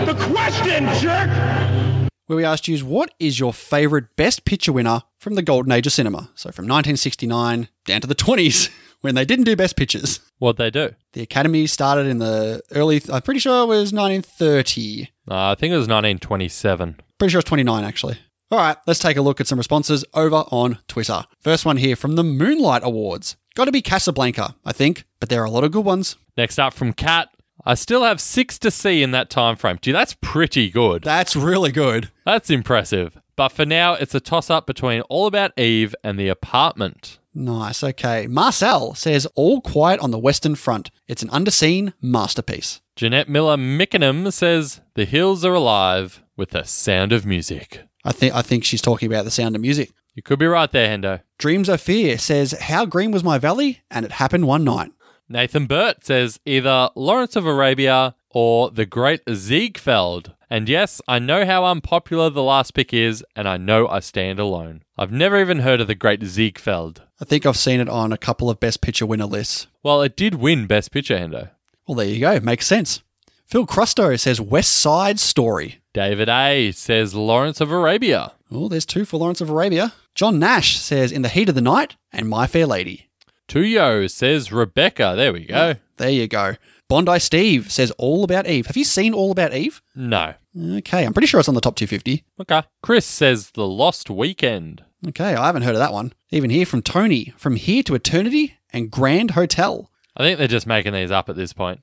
The 0.06 0.14
question, 0.14 0.86
jerk! 0.98 1.83
Where 2.26 2.36
we 2.36 2.44
asked 2.44 2.68
you 2.68 2.78
what 2.78 3.12
is 3.18 3.38
your 3.38 3.52
favourite 3.52 4.16
Best 4.16 4.44
Picture 4.44 4.72
winner 4.72 5.02
from 5.18 5.34
the 5.34 5.42
golden 5.42 5.72
age 5.72 5.86
of 5.86 5.92
cinema? 5.92 6.30
So 6.34 6.50
from 6.50 6.64
1969 6.64 7.68
down 7.84 8.00
to 8.00 8.06
the 8.06 8.14
20s 8.14 8.70
when 9.00 9.14
they 9.14 9.24
didn't 9.24 9.44
do 9.44 9.56
Best 9.56 9.76
Pictures. 9.76 10.20
What'd 10.38 10.58
they 10.58 10.70
do? 10.70 10.94
The 11.12 11.22
Academy 11.22 11.66
started 11.66 12.06
in 12.06 12.18
the 12.18 12.62
early, 12.72 13.02
I'm 13.12 13.22
pretty 13.22 13.40
sure 13.40 13.64
it 13.64 13.66
was 13.66 13.92
1930. 13.92 15.10
Uh, 15.30 15.50
I 15.50 15.54
think 15.54 15.72
it 15.72 15.76
was 15.76 15.88
1927. 15.88 17.00
Pretty 17.18 17.32
sure 17.32 17.40
it's 17.40 17.48
29 17.48 17.84
actually. 17.84 18.18
All 18.50 18.58
right, 18.58 18.76
let's 18.86 19.00
take 19.00 19.16
a 19.16 19.22
look 19.22 19.40
at 19.40 19.46
some 19.46 19.58
responses 19.58 20.04
over 20.14 20.44
on 20.50 20.78
Twitter. 20.86 21.24
First 21.40 21.64
one 21.64 21.78
here 21.78 21.96
from 21.96 22.14
the 22.14 22.22
Moonlight 22.22 22.82
Awards. 22.84 23.36
Got 23.54 23.64
to 23.64 23.72
be 23.72 23.82
Casablanca, 23.82 24.54
I 24.64 24.72
think, 24.72 25.04
but 25.18 25.28
there 25.28 25.40
are 25.40 25.46
a 25.46 25.50
lot 25.50 25.64
of 25.64 25.72
good 25.72 25.84
ones. 25.84 26.16
Next 26.36 26.58
up 26.58 26.74
from 26.74 26.92
Kat. 26.92 27.28
I 27.66 27.74
still 27.74 28.04
have 28.04 28.20
six 28.20 28.58
to 28.60 28.70
see 28.70 29.02
in 29.02 29.12
that 29.12 29.30
time 29.30 29.56
frame. 29.56 29.78
Gee, 29.80 29.92
that's 29.92 30.16
pretty 30.20 30.68
good. 30.68 31.02
That's 31.02 31.34
really 31.34 31.72
good. 31.72 32.10
That's 32.26 32.50
impressive. 32.50 33.18
But 33.36 33.50
for 33.50 33.64
now, 33.64 33.94
it's 33.94 34.14
a 34.14 34.20
toss 34.20 34.50
up 34.50 34.66
between 34.66 35.00
All 35.02 35.26
About 35.26 35.58
Eve 35.58 35.94
and 36.04 36.18
The 36.18 36.28
Apartment. 36.28 37.18
Nice, 37.34 37.82
okay. 37.82 38.26
Marcel 38.28 38.94
says 38.94 39.26
All 39.34 39.60
Quiet 39.60 39.98
on 40.00 40.10
the 40.12 40.18
Western 40.18 40.54
Front. 40.54 40.90
It's 41.08 41.22
an 41.22 41.30
underseen 41.30 41.94
masterpiece. 42.00 42.80
Jeanette 42.94 43.28
Miller 43.28 43.56
Mickenham 43.56 44.30
says 44.30 44.80
The 44.94 45.04
Hills 45.04 45.44
Are 45.44 45.54
Alive 45.54 46.22
with 46.36 46.50
the 46.50 46.62
Sound 46.64 47.12
of 47.12 47.26
Music. 47.26 47.82
I 48.04 48.12
think 48.12 48.34
I 48.34 48.42
think 48.42 48.64
she's 48.64 48.82
talking 48.82 49.10
about 49.10 49.24
the 49.24 49.30
sound 49.30 49.56
of 49.56 49.62
music. 49.62 49.92
You 50.14 50.22
could 50.22 50.38
be 50.38 50.46
right 50.46 50.70
there, 50.70 50.96
Hendo. 50.96 51.22
Dreams 51.38 51.68
of 51.68 51.80
Fear 51.80 52.18
says 52.18 52.52
How 52.52 52.86
Green 52.86 53.10
Was 53.10 53.24
My 53.24 53.38
Valley? 53.38 53.80
And 53.90 54.04
it 54.04 54.12
happened 54.12 54.46
one 54.46 54.62
night. 54.62 54.92
Nathan 55.34 55.66
Burt 55.66 56.04
says 56.04 56.38
either 56.46 56.90
Lawrence 56.94 57.34
of 57.34 57.44
Arabia 57.44 58.14
or 58.30 58.70
The 58.70 58.86
Great 58.86 59.20
Ziegfeld. 59.28 60.32
And 60.48 60.68
yes, 60.68 61.02
I 61.08 61.18
know 61.18 61.44
how 61.44 61.64
unpopular 61.64 62.30
the 62.30 62.40
last 62.40 62.72
pick 62.72 62.94
is, 62.94 63.24
and 63.34 63.48
I 63.48 63.56
know 63.56 63.88
I 63.88 63.98
stand 63.98 64.38
alone. 64.38 64.84
I've 64.96 65.10
never 65.10 65.40
even 65.40 65.58
heard 65.58 65.80
of 65.80 65.88
The 65.88 65.96
Great 65.96 66.22
Ziegfeld. 66.22 67.02
I 67.20 67.24
think 67.24 67.44
I've 67.44 67.56
seen 67.56 67.80
it 67.80 67.88
on 67.88 68.12
a 68.12 68.16
couple 68.16 68.48
of 68.48 68.60
Best 68.60 68.80
Picture 68.80 69.06
winner 69.06 69.26
lists. 69.26 69.66
Well, 69.82 70.02
it 70.02 70.16
did 70.16 70.36
win 70.36 70.68
Best 70.68 70.92
Picture, 70.92 71.18
Hendo. 71.18 71.50
Well, 71.88 71.96
there 71.96 72.06
you 72.06 72.20
go. 72.20 72.38
Makes 72.38 72.68
sense. 72.68 73.02
Phil 73.44 73.66
Crusto 73.66 74.16
says 74.16 74.40
West 74.40 74.70
Side 74.70 75.18
Story. 75.18 75.80
David 75.92 76.28
A 76.28 76.70
says 76.70 77.16
Lawrence 77.16 77.60
of 77.60 77.72
Arabia. 77.72 78.34
Oh, 78.52 78.68
there's 78.68 78.86
two 78.86 79.04
for 79.04 79.16
Lawrence 79.16 79.40
of 79.40 79.50
Arabia. 79.50 79.94
John 80.14 80.38
Nash 80.38 80.78
says 80.78 81.10
In 81.10 81.22
the 81.22 81.28
Heat 81.28 81.48
of 81.48 81.56
the 81.56 81.60
Night 81.60 81.96
and 82.12 82.28
My 82.28 82.46
Fair 82.46 82.66
Lady. 82.66 83.08
Tuyo 83.48 84.10
says 84.10 84.52
Rebecca. 84.52 85.14
There 85.16 85.32
we 85.32 85.44
go. 85.44 85.74
There 85.96 86.10
you 86.10 86.26
go. 86.26 86.56
Bondi 86.88 87.18
Steve 87.18 87.70
says 87.72 87.90
All 87.92 88.24
About 88.24 88.46
Eve. 88.46 88.66
Have 88.66 88.76
you 88.76 88.84
seen 88.84 89.14
All 89.14 89.30
About 89.30 89.54
Eve? 89.54 89.82
No. 89.94 90.34
Okay, 90.76 91.04
I'm 91.04 91.12
pretty 91.12 91.26
sure 91.26 91.40
it's 91.40 91.48
on 91.48 91.54
the 91.54 91.60
top 91.60 91.76
250. 91.76 92.24
Okay. 92.40 92.62
Chris 92.82 93.06
says 93.06 93.50
The 93.50 93.66
Lost 93.66 94.10
Weekend. 94.10 94.84
Okay, 95.08 95.34
I 95.34 95.46
haven't 95.46 95.62
heard 95.62 95.74
of 95.74 95.80
that 95.80 95.92
one. 95.92 96.12
Even 96.30 96.50
here 96.50 96.66
from 96.66 96.82
Tony, 96.82 97.32
From 97.36 97.56
Here 97.56 97.82
to 97.84 97.94
Eternity 97.94 98.56
and 98.72 98.90
Grand 98.90 99.32
Hotel. 99.32 99.90
I 100.16 100.22
think 100.22 100.38
they're 100.38 100.48
just 100.48 100.66
making 100.66 100.92
these 100.92 101.10
up 101.10 101.28
at 101.28 101.36
this 101.36 101.52
point. 101.52 101.80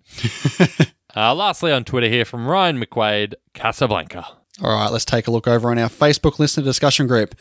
uh, 1.15 1.35
lastly, 1.35 1.71
on 1.71 1.83
Twitter 1.83 2.07
here 2.07 2.25
from 2.25 2.47
Ryan 2.47 2.81
McQuaid, 2.81 3.33
Casablanca. 3.53 4.25
All 4.61 4.71
right, 4.71 4.91
let's 4.91 5.05
take 5.05 5.27
a 5.27 5.31
look 5.31 5.47
over 5.47 5.69
on 5.71 5.77
our 5.77 5.89
Facebook 5.89 6.39
listener 6.39 6.63
discussion 6.63 7.07
group. 7.07 7.35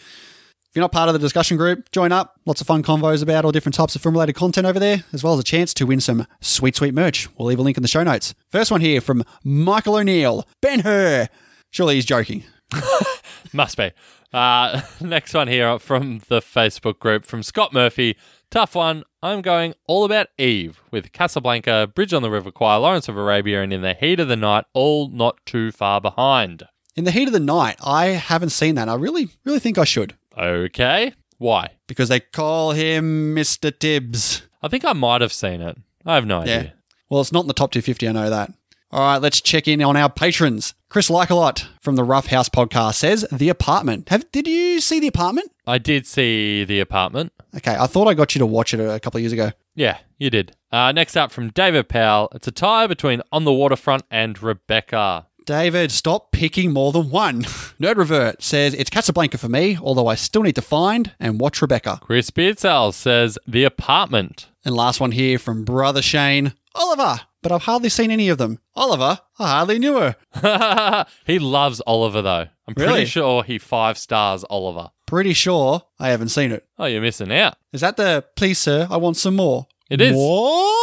If 0.70 0.76
you're 0.76 0.84
not 0.84 0.92
part 0.92 1.08
of 1.08 1.14
the 1.14 1.18
discussion 1.18 1.56
group, 1.56 1.90
join 1.90 2.12
up. 2.12 2.38
Lots 2.46 2.60
of 2.60 2.66
fun 2.68 2.84
convos 2.84 3.24
about 3.24 3.44
all 3.44 3.50
different 3.50 3.74
types 3.74 3.96
of 3.96 4.02
film 4.02 4.14
related 4.14 4.34
content 4.34 4.68
over 4.68 4.78
there, 4.78 5.02
as 5.12 5.24
well 5.24 5.34
as 5.34 5.40
a 5.40 5.42
chance 5.42 5.74
to 5.74 5.84
win 5.84 6.00
some 6.00 6.28
sweet, 6.40 6.76
sweet 6.76 6.94
merch. 6.94 7.28
We'll 7.36 7.48
leave 7.48 7.58
a 7.58 7.62
link 7.62 7.76
in 7.76 7.82
the 7.82 7.88
show 7.88 8.04
notes. 8.04 8.36
First 8.52 8.70
one 8.70 8.80
here 8.80 9.00
from 9.00 9.24
Michael 9.42 9.96
O'Neill. 9.96 10.46
Ben 10.60 10.80
Hur. 10.80 11.26
Surely 11.70 11.96
he's 11.96 12.04
joking. 12.04 12.44
Must 13.52 13.76
be. 13.76 13.90
Uh, 14.32 14.82
next 15.00 15.34
one 15.34 15.48
here 15.48 15.76
from 15.80 16.20
the 16.28 16.40
Facebook 16.40 17.00
group 17.00 17.24
from 17.24 17.42
Scott 17.42 17.72
Murphy. 17.72 18.16
Tough 18.52 18.76
one. 18.76 19.02
I'm 19.24 19.42
going 19.42 19.74
all 19.88 20.04
about 20.04 20.28
Eve 20.38 20.80
with 20.92 21.10
Casablanca, 21.10 21.90
Bridge 21.96 22.14
on 22.14 22.22
the 22.22 22.30
River 22.30 22.52
Kwai, 22.52 22.76
Lawrence 22.76 23.08
of 23.08 23.16
Arabia, 23.16 23.60
and 23.60 23.72
In 23.72 23.82
the 23.82 23.94
Heat 23.94 24.20
of 24.20 24.28
the 24.28 24.36
Night, 24.36 24.66
all 24.72 25.08
not 25.08 25.44
too 25.44 25.72
far 25.72 26.00
behind. 26.00 26.62
In 26.94 27.02
the 27.02 27.10
heat 27.10 27.26
of 27.26 27.32
the 27.32 27.40
night, 27.40 27.76
I 27.84 28.06
haven't 28.06 28.50
seen 28.50 28.76
that. 28.76 28.88
I 28.88 28.94
really, 28.94 29.30
really 29.44 29.60
think 29.60 29.76
I 29.76 29.84
should 29.84 30.14
Okay. 30.36 31.12
Why? 31.38 31.70
because 31.86 32.08
they 32.08 32.20
call 32.20 32.70
him 32.72 33.34
Mr. 33.34 33.76
Tibbs. 33.76 34.42
I 34.62 34.68
think 34.68 34.84
I 34.84 34.92
might 34.92 35.22
have 35.22 35.32
seen 35.32 35.60
it. 35.60 35.76
I 36.06 36.14
have 36.14 36.24
no 36.26 36.36
Yeah. 36.44 36.58
idea. 36.58 36.72
Well, 37.08 37.20
it's 37.20 37.32
not 37.32 37.40
in 37.40 37.48
the 37.48 37.54
top 37.54 37.72
250, 37.72 38.06
I 38.08 38.12
know 38.12 38.30
that. 38.30 38.52
All 38.92 39.00
right, 39.00 39.18
let's 39.22 39.40
check 39.40 39.66
in 39.66 39.82
on 39.82 39.96
our 39.96 40.08
patrons. 40.10 40.74
Chris 40.88 41.08
Likelot 41.10 41.66
from 41.80 41.96
the 41.96 42.04
Rough 42.04 42.26
House 42.26 42.48
podcast 42.48 42.94
says, 42.96 43.26
The 43.32 43.48
Apartment. 43.48 44.08
Have 44.10 44.30
Did 44.32 44.46
you 44.46 44.80
see 44.80 45.00
The 45.00 45.08
Apartment? 45.08 45.50
I 45.66 45.78
did 45.78 46.06
see 46.06 46.62
The 46.64 46.78
Apartment. 46.80 47.32
Okay, 47.56 47.74
I 47.78 47.86
thought 47.88 48.06
I 48.06 48.14
got 48.14 48.34
you 48.34 48.38
to 48.40 48.46
watch 48.46 48.72
it 48.74 48.78
a 48.80 49.00
couple 49.00 49.18
of 49.18 49.22
years 49.22 49.32
ago. 49.32 49.50
Yeah, 49.74 49.98
you 50.18 50.30
did. 50.30 50.54
Uh, 50.70 50.92
next 50.92 51.16
up 51.16 51.32
from 51.32 51.50
David 51.50 51.88
Powell. 51.88 52.28
It's 52.34 52.46
a 52.46 52.52
tie 52.52 52.86
between 52.86 53.22
On 53.32 53.44
the 53.44 53.52
Waterfront 53.52 54.04
and 54.10 54.40
Rebecca. 54.40 55.26
David, 55.50 55.90
stop 55.90 56.30
picking 56.30 56.72
more 56.72 56.92
than 56.92 57.10
one. 57.10 57.42
Nerd 57.82 57.96
Revert 57.96 58.40
says, 58.40 58.72
It's 58.72 58.88
Casablanca 58.88 59.36
for 59.36 59.48
me, 59.48 59.76
although 59.82 60.06
I 60.06 60.14
still 60.14 60.42
need 60.44 60.54
to 60.54 60.62
find 60.62 61.12
and 61.18 61.40
watch 61.40 61.60
Rebecca. 61.60 61.98
Chris 62.00 62.30
Beardsell 62.30 62.94
says 62.94 63.36
The 63.48 63.64
Apartment. 63.64 64.46
And 64.64 64.76
last 64.76 65.00
one 65.00 65.10
here 65.10 65.40
from 65.40 65.64
Brother 65.64 66.02
Shane, 66.02 66.52
Oliver. 66.76 67.22
But 67.42 67.50
I've 67.50 67.64
hardly 67.64 67.88
seen 67.88 68.12
any 68.12 68.28
of 68.28 68.38
them. 68.38 68.60
Oliver, 68.76 69.18
I 69.40 69.48
hardly 69.50 69.80
knew 69.80 69.98
her. 69.98 71.04
he 71.26 71.40
loves 71.40 71.82
Oliver, 71.84 72.22
though. 72.22 72.46
I'm 72.68 72.74
pretty 72.76 72.92
Really? 72.92 73.06
sure 73.06 73.42
he 73.42 73.58
five 73.58 73.98
stars 73.98 74.44
Oliver. 74.48 74.90
Pretty 75.06 75.32
sure 75.32 75.82
I 75.98 76.10
haven't 76.10 76.28
seen 76.28 76.52
it. 76.52 76.64
Oh, 76.78 76.84
you're 76.84 77.02
missing 77.02 77.32
out. 77.32 77.56
Is 77.72 77.80
that 77.80 77.96
the 77.96 78.24
please, 78.36 78.60
sir? 78.60 78.86
I 78.88 78.98
want 78.98 79.16
some 79.16 79.34
more? 79.34 79.66
It 79.90 80.00
is. 80.00 80.12
More? 80.12 80.76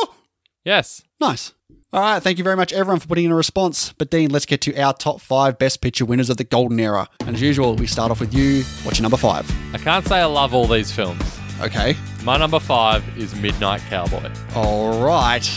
Yes. 0.66 1.04
Nice. 1.22 1.54
All 1.94 2.02
right, 2.02 2.22
thank 2.22 2.38
you 2.38 2.44
very 2.44 2.58
much, 2.58 2.74
everyone, 2.74 3.00
for 3.00 3.08
putting 3.08 3.24
in 3.24 3.32
a 3.32 3.36
response. 3.36 3.94
But 3.94 4.12
Dean, 4.12 4.30
let's 4.30 4.46
get 4.46 4.60
to 4.62 4.78
our 4.78 4.94
top 4.94 5.22
five 5.22 5.58
best 5.58 5.80
picture 5.80 6.04
winners 6.04 6.30
of 6.30 6.36
the 6.36 6.44
golden 6.44 6.78
era. 6.82 7.08
And 7.22 7.34
as 7.34 7.42
usual, 7.42 7.78
we 7.78 7.88
start 7.88 8.12
off 8.12 8.20
with 8.20 8.34
you. 8.34 8.64
What's 8.84 9.00
your 9.00 9.04
number 9.04 9.16
five? 9.16 9.50
I 9.74 9.78
can't 9.78 10.06
say 10.06 10.20
I 10.20 10.26
love 10.26 10.54
all 10.54 10.68
these 10.68 10.92
films. 10.92 11.40
Okay. 11.62 11.96
My 12.24 12.36
number 12.36 12.60
five 12.60 13.06
is 13.18 13.34
Midnight 13.36 13.80
Cowboy. 13.90 14.30
All 14.54 15.02
right. 15.02 15.50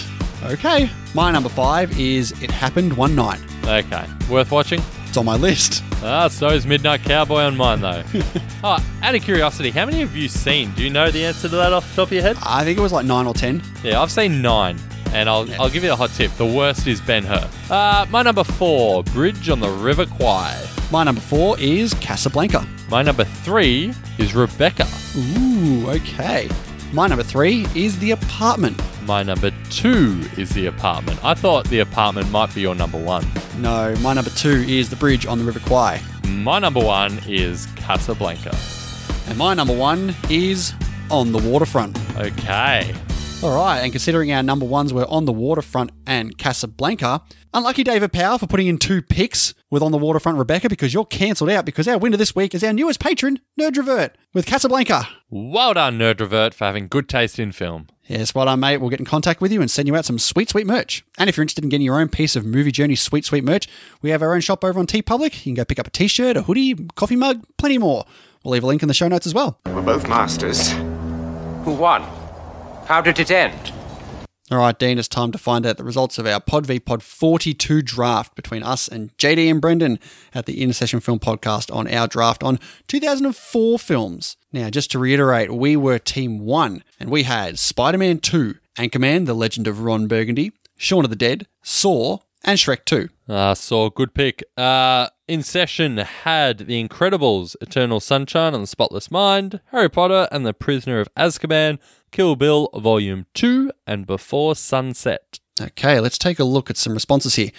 Okay. 0.45 0.89
My 1.16 1.33
number 1.33 1.49
five 1.49 1.99
is 1.99 2.31
It 2.41 2.51
Happened 2.53 2.97
One 2.97 3.16
Night. 3.16 3.41
Okay. 3.64 4.07
Worth 4.31 4.53
watching? 4.53 4.81
It's 5.09 5.16
on 5.16 5.24
my 5.24 5.35
list. 5.35 5.83
Ah, 6.05 6.28
so 6.28 6.47
is 6.51 6.64
Midnight 6.64 7.03
Cowboy 7.03 7.41
on 7.43 7.57
mine, 7.57 7.81
though. 7.81 8.05
oh, 8.62 8.78
out 9.03 9.14
of 9.16 9.22
curiosity, 9.22 9.70
how 9.70 9.85
many 9.85 9.99
have 9.99 10.14
you 10.14 10.28
seen? 10.28 10.70
Do 10.74 10.85
you 10.85 10.91
know 10.91 11.11
the 11.11 11.24
answer 11.24 11.49
to 11.49 11.57
that 11.57 11.72
off 11.72 11.91
the 11.91 11.97
top 11.97 12.09
of 12.09 12.12
your 12.12 12.22
head? 12.22 12.37
I 12.47 12.62
think 12.62 12.78
it 12.78 12.83
was 12.83 12.93
like 12.93 13.05
nine 13.05 13.26
or 13.26 13.35
ten. 13.35 13.61
Yeah, 13.83 14.01
I've 14.01 14.12
seen 14.12 14.41
nine. 14.41 14.78
And 15.12 15.28
I'll, 15.28 15.46
I'll 15.61 15.70
give 15.70 15.82
you 15.84 15.92
a 15.92 15.96
hot 15.96 16.11
tip. 16.11 16.30
The 16.32 16.46
worst 16.46 16.86
is 16.86 17.00
Ben 17.00 17.24
Hur. 17.24 17.48
Uh, 17.68 18.06
my 18.11 18.22
number 18.22 18.44
four, 18.44 19.02
Bridge 19.04 19.48
on 19.48 19.61
the 19.61 19.68
River 19.68 20.06
Kwai. 20.06 20.56
My 20.92 21.04
number 21.04 21.20
four 21.20 21.58
is 21.58 21.94
Casablanca. 21.94 22.66
My 22.88 23.02
number 23.02 23.24
three 23.24 23.92
is 24.18 24.34
Rebecca. 24.34 24.86
Ooh, 25.16 25.88
okay. 25.90 26.48
My 26.92 27.06
number 27.06 27.22
three 27.22 27.66
is 27.74 27.98
The 28.00 28.11
Apartment. 28.12 28.80
My 29.04 29.22
number 29.22 29.52
two 29.70 30.22
is 30.36 30.50
The 30.50 30.66
Apartment. 30.66 31.24
I 31.24 31.34
thought 31.34 31.64
The 31.68 31.80
Apartment 31.80 32.30
might 32.30 32.52
be 32.54 32.61
your 32.62 32.74
number 32.74 32.98
one. 32.98 33.24
No, 33.58 33.94
my 34.00 34.12
number 34.12 34.30
two 34.30 34.64
is 34.68 34.90
The 34.90 34.96
Bridge 34.96 35.26
on 35.26 35.38
the 35.38 35.44
River 35.44 35.61
Kwai. 35.61 36.00
My 36.28 36.58
number 36.58 36.80
one 36.80 37.20
is 37.28 37.66
Casablanca. 37.76 38.56
And 39.28 39.38
my 39.38 39.54
number 39.54 39.76
one 39.76 40.14
is 40.28 40.72
On 41.11 41.30
the 41.30 41.38
Waterfront. 41.38 41.96
Okay. 42.16 42.92
All 43.43 43.57
right, 43.57 43.78
and 43.80 43.91
considering 43.91 44.30
our 44.32 44.43
number 44.43 44.66
ones 44.66 44.93
were 44.93 45.07
On 45.07 45.24
the 45.24 45.32
Waterfront 45.32 45.93
and 46.07 46.36
Casablanca, 46.36 47.22
unlucky 47.55 47.82
David 47.82 48.12
Power 48.12 48.36
for 48.36 48.47
putting 48.47 48.66
in 48.66 48.76
two 48.76 49.01
picks 49.01 49.55
with 49.70 49.82
On 49.82 49.93
the 49.93 49.97
Waterfront 49.99 50.36
Rebecca 50.36 50.68
because 50.68 50.93
you're 50.93 51.07
cancelled 51.07 51.49
out 51.49 51.64
because 51.64 51.88
our 51.88 51.97
winner 51.97 52.18
this 52.18 52.36
week 52.36 52.55
is 52.55 52.62
our 52.62 52.74
newest 52.74 53.01
patron, 53.01 53.41
Nerd 53.59 53.78
Revert, 53.78 54.11
with 54.34 54.45
Casablanca. 54.45 55.09
Well 55.30 55.72
done, 55.72 55.99
Nerd 55.99 56.20
Revert, 56.20 56.53
for 56.53 56.66
having 56.66 56.86
good 56.86 57.09
taste 57.09 57.38
in 57.38 57.53
film. 57.53 57.86
Yes, 58.05 58.34
well 58.34 58.45
done, 58.45 58.61
mate. 58.61 58.76
We'll 58.76 58.91
get 58.91 59.01
in 59.01 59.07
contact 59.07 59.41
with 59.41 59.53
you 59.53 59.62
and 59.62 59.70
send 59.70 59.88
you 59.88 59.97
out 59.97 60.05
some 60.05 60.18
sweet, 60.18 60.51
sweet 60.51 60.66
merch. 60.66 61.03
And 61.16 61.30
if 61.30 61.38
you're 61.38 61.43
interested 61.43 61.64
in 61.64 61.70
getting 61.70 61.86
your 61.86 61.99
own 61.99 62.11
piece 62.11 62.36
of 62.36 62.45
Movie 62.45 62.72
Journey 62.72 62.95
sweet, 62.95 63.24
sweet 63.24 63.43
merch, 63.43 63.68
we 64.03 64.11
have 64.11 64.20
our 64.20 64.34
own 64.34 64.43
shop 64.43 64.62
over 64.64 64.78
on 64.78 64.86
TeePublic. 64.86 65.47
You 65.47 65.53
can 65.53 65.55
go 65.55 65.64
pick 65.64 65.78
up 65.78 65.86
a 65.86 65.91
t 65.91 66.09
shirt, 66.09 66.36
a 66.36 66.43
hoodie, 66.43 66.74
coffee 66.95 67.16
mug, 67.16 67.43
plenty 67.57 67.78
more. 67.78 68.05
We'll 68.45 68.53
leave 68.53 68.64
a 68.64 68.66
link 68.66 68.82
in 68.82 68.88
the 68.88 68.95
show 68.95 69.09
notes 69.09 69.26
as 69.26 69.32
well. 69.32 69.59
We're 69.64 69.80
both 69.80 70.07
masters. 70.11 70.72
Who 71.64 71.72
won? 71.72 72.19
How 72.91 73.01
did 73.01 73.20
it 73.20 73.30
end? 73.30 73.72
All 74.51 74.59
right, 74.59 74.76
Dean, 74.76 74.99
it's 74.99 75.07
time 75.07 75.30
to 75.30 75.38
find 75.38 75.64
out 75.64 75.76
the 75.76 75.84
results 75.84 76.18
of 76.18 76.26
our 76.26 76.41
Pod 76.41 76.66
v 76.66 76.80
Pod 76.80 77.05
42 77.05 77.82
draft 77.82 78.34
between 78.34 78.64
us 78.64 78.88
and 78.88 79.16
JD 79.16 79.49
and 79.49 79.61
Brendan 79.61 80.01
at 80.34 80.47
the 80.47 80.61
In 80.61 80.72
Session 80.72 80.99
Film 80.99 81.20
Podcast 81.20 81.72
on 81.72 81.86
our 81.86 82.09
draft 82.09 82.43
on 82.43 82.59
2004 82.88 83.78
films. 83.78 84.36
Now, 84.53 84.70
just 84.70 84.91
to 84.91 84.99
reiterate, 84.99 85.53
we 85.53 85.76
were 85.76 86.01
Team 86.01 86.41
1 86.41 86.82
and 86.99 87.11
we 87.11 87.22
had 87.22 87.61
Spider 87.61 87.97
Man 87.97 88.18
2, 88.18 88.57
Anchorman, 88.76 89.24
The 89.26 89.34
Legend 89.34 89.68
of 89.68 89.82
Ron 89.82 90.09
Burgundy, 90.09 90.51
Shaun 90.76 91.05
of 91.05 91.11
the 91.11 91.16
Dead, 91.16 91.47
Saw, 91.62 92.18
and 92.43 92.59
Shrek 92.59 92.84
2. 92.86 93.09
Uh, 93.28 93.55
Saw, 93.55 93.88
good 93.91 94.14
pick. 94.14 94.43
Uh, 94.57 95.07
in 95.31 95.45
session 95.45 95.99
had 95.99 96.59
The 96.59 96.83
Incredibles, 96.83 97.55
Eternal 97.61 98.01
Sunshine 98.01 98.53
and 98.53 98.64
the 98.64 98.66
Spotless 98.66 99.12
Mind, 99.12 99.61
Harry 99.66 99.89
Potter 99.89 100.26
and 100.33 100.45
the 100.45 100.53
Prisoner 100.53 100.99
of 100.99 101.09
Azkaban, 101.14 101.78
Kill 102.11 102.35
Bill 102.35 102.68
Volume 102.74 103.26
2, 103.35 103.70
and 103.87 104.09
Before 104.09 104.57
Sunset. 104.57 105.39
Okay, 105.62 106.01
let's 106.01 106.18
take 106.18 106.41
a 106.41 106.45
look 106.45 106.68
at 106.68 106.76
some 106.76 106.95
responses 106.95 107.37
here. 107.37 107.53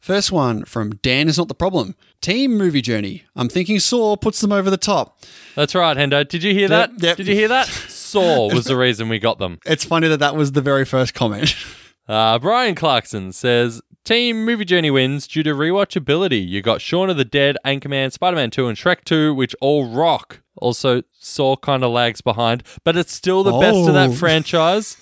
First 0.00 0.32
one 0.32 0.64
from 0.64 0.92
Dan 1.02 1.28
is 1.28 1.36
not 1.36 1.48
the 1.48 1.54
problem. 1.54 1.94
Team 2.22 2.56
movie 2.56 2.80
journey. 2.80 3.24
I'm 3.36 3.50
thinking 3.50 3.78
Saw 3.80 4.16
puts 4.16 4.40
them 4.40 4.50
over 4.50 4.70
the 4.70 4.78
top. 4.78 5.22
That's 5.54 5.74
right, 5.74 5.98
Hendo. 5.98 6.26
Did 6.26 6.42
you 6.42 6.54
hear 6.54 6.68
that? 6.68 6.92
yep. 7.02 7.18
Did 7.18 7.26
you 7.28 7.34
hear 7.34 7.48
that? 7.48 7.66
Saw 7.88 8.50
was 8.50 8.64
the 8.64 8.78
reason 8.78 9.10
we 9.10 9.18
got 9.18 9.38
them. 9.38 9.58
It's 9.66 9.84
funny 9.84 10.08
that 10.08 10.20
that 10.20 10.36
was 10.36 10.52
the 10.52 10.62
very 10.62 10.86
first 10.86 11.12
comment. 11.12 11.54
Uh, 12.08 12.38
Brian 12.38 12.74
Clarkson 12.74 13.30
says 13.30 13.82
Team 14.04 14.44
Movie 14.44 14.64
Journey 14.64 14.90
wins 14.90 15.26
due 15.26 15.42
to 15.42 15.54
rewatchability. 15.54 16.46
You 16.46 16.62
got 16.62 16.80
Shaun 16.80 17.10
of 17.10 17.16
the 17.16 17.24
Dead, 17.24 17.56
Anchorman, 17.64 18.10
Spider 18.12 18.36
Man 18.36 18.50
2, 18.50 18.66
and 18.66 18.76
Shrek 18.76 19.04
2, 19.04 19.34
which 19.34 19.54
all 19.60 19.88
rock. 19.88 20.40
Also, 20.56 21.02
Saw 21.12 21.56
kind 21.56 21.84
of 21.84 21.90
lags 21.92 22.20
behind, 22.20 22.62
but 22.84 22.96
it's 22.96 23.12
still 23.14 23.42
the 23.42 23.52
best 23.58 23.76
of 23.88 23.94
that 23.94 24.10
Oh. 24.10 24.12
franchise. 24.14 24.96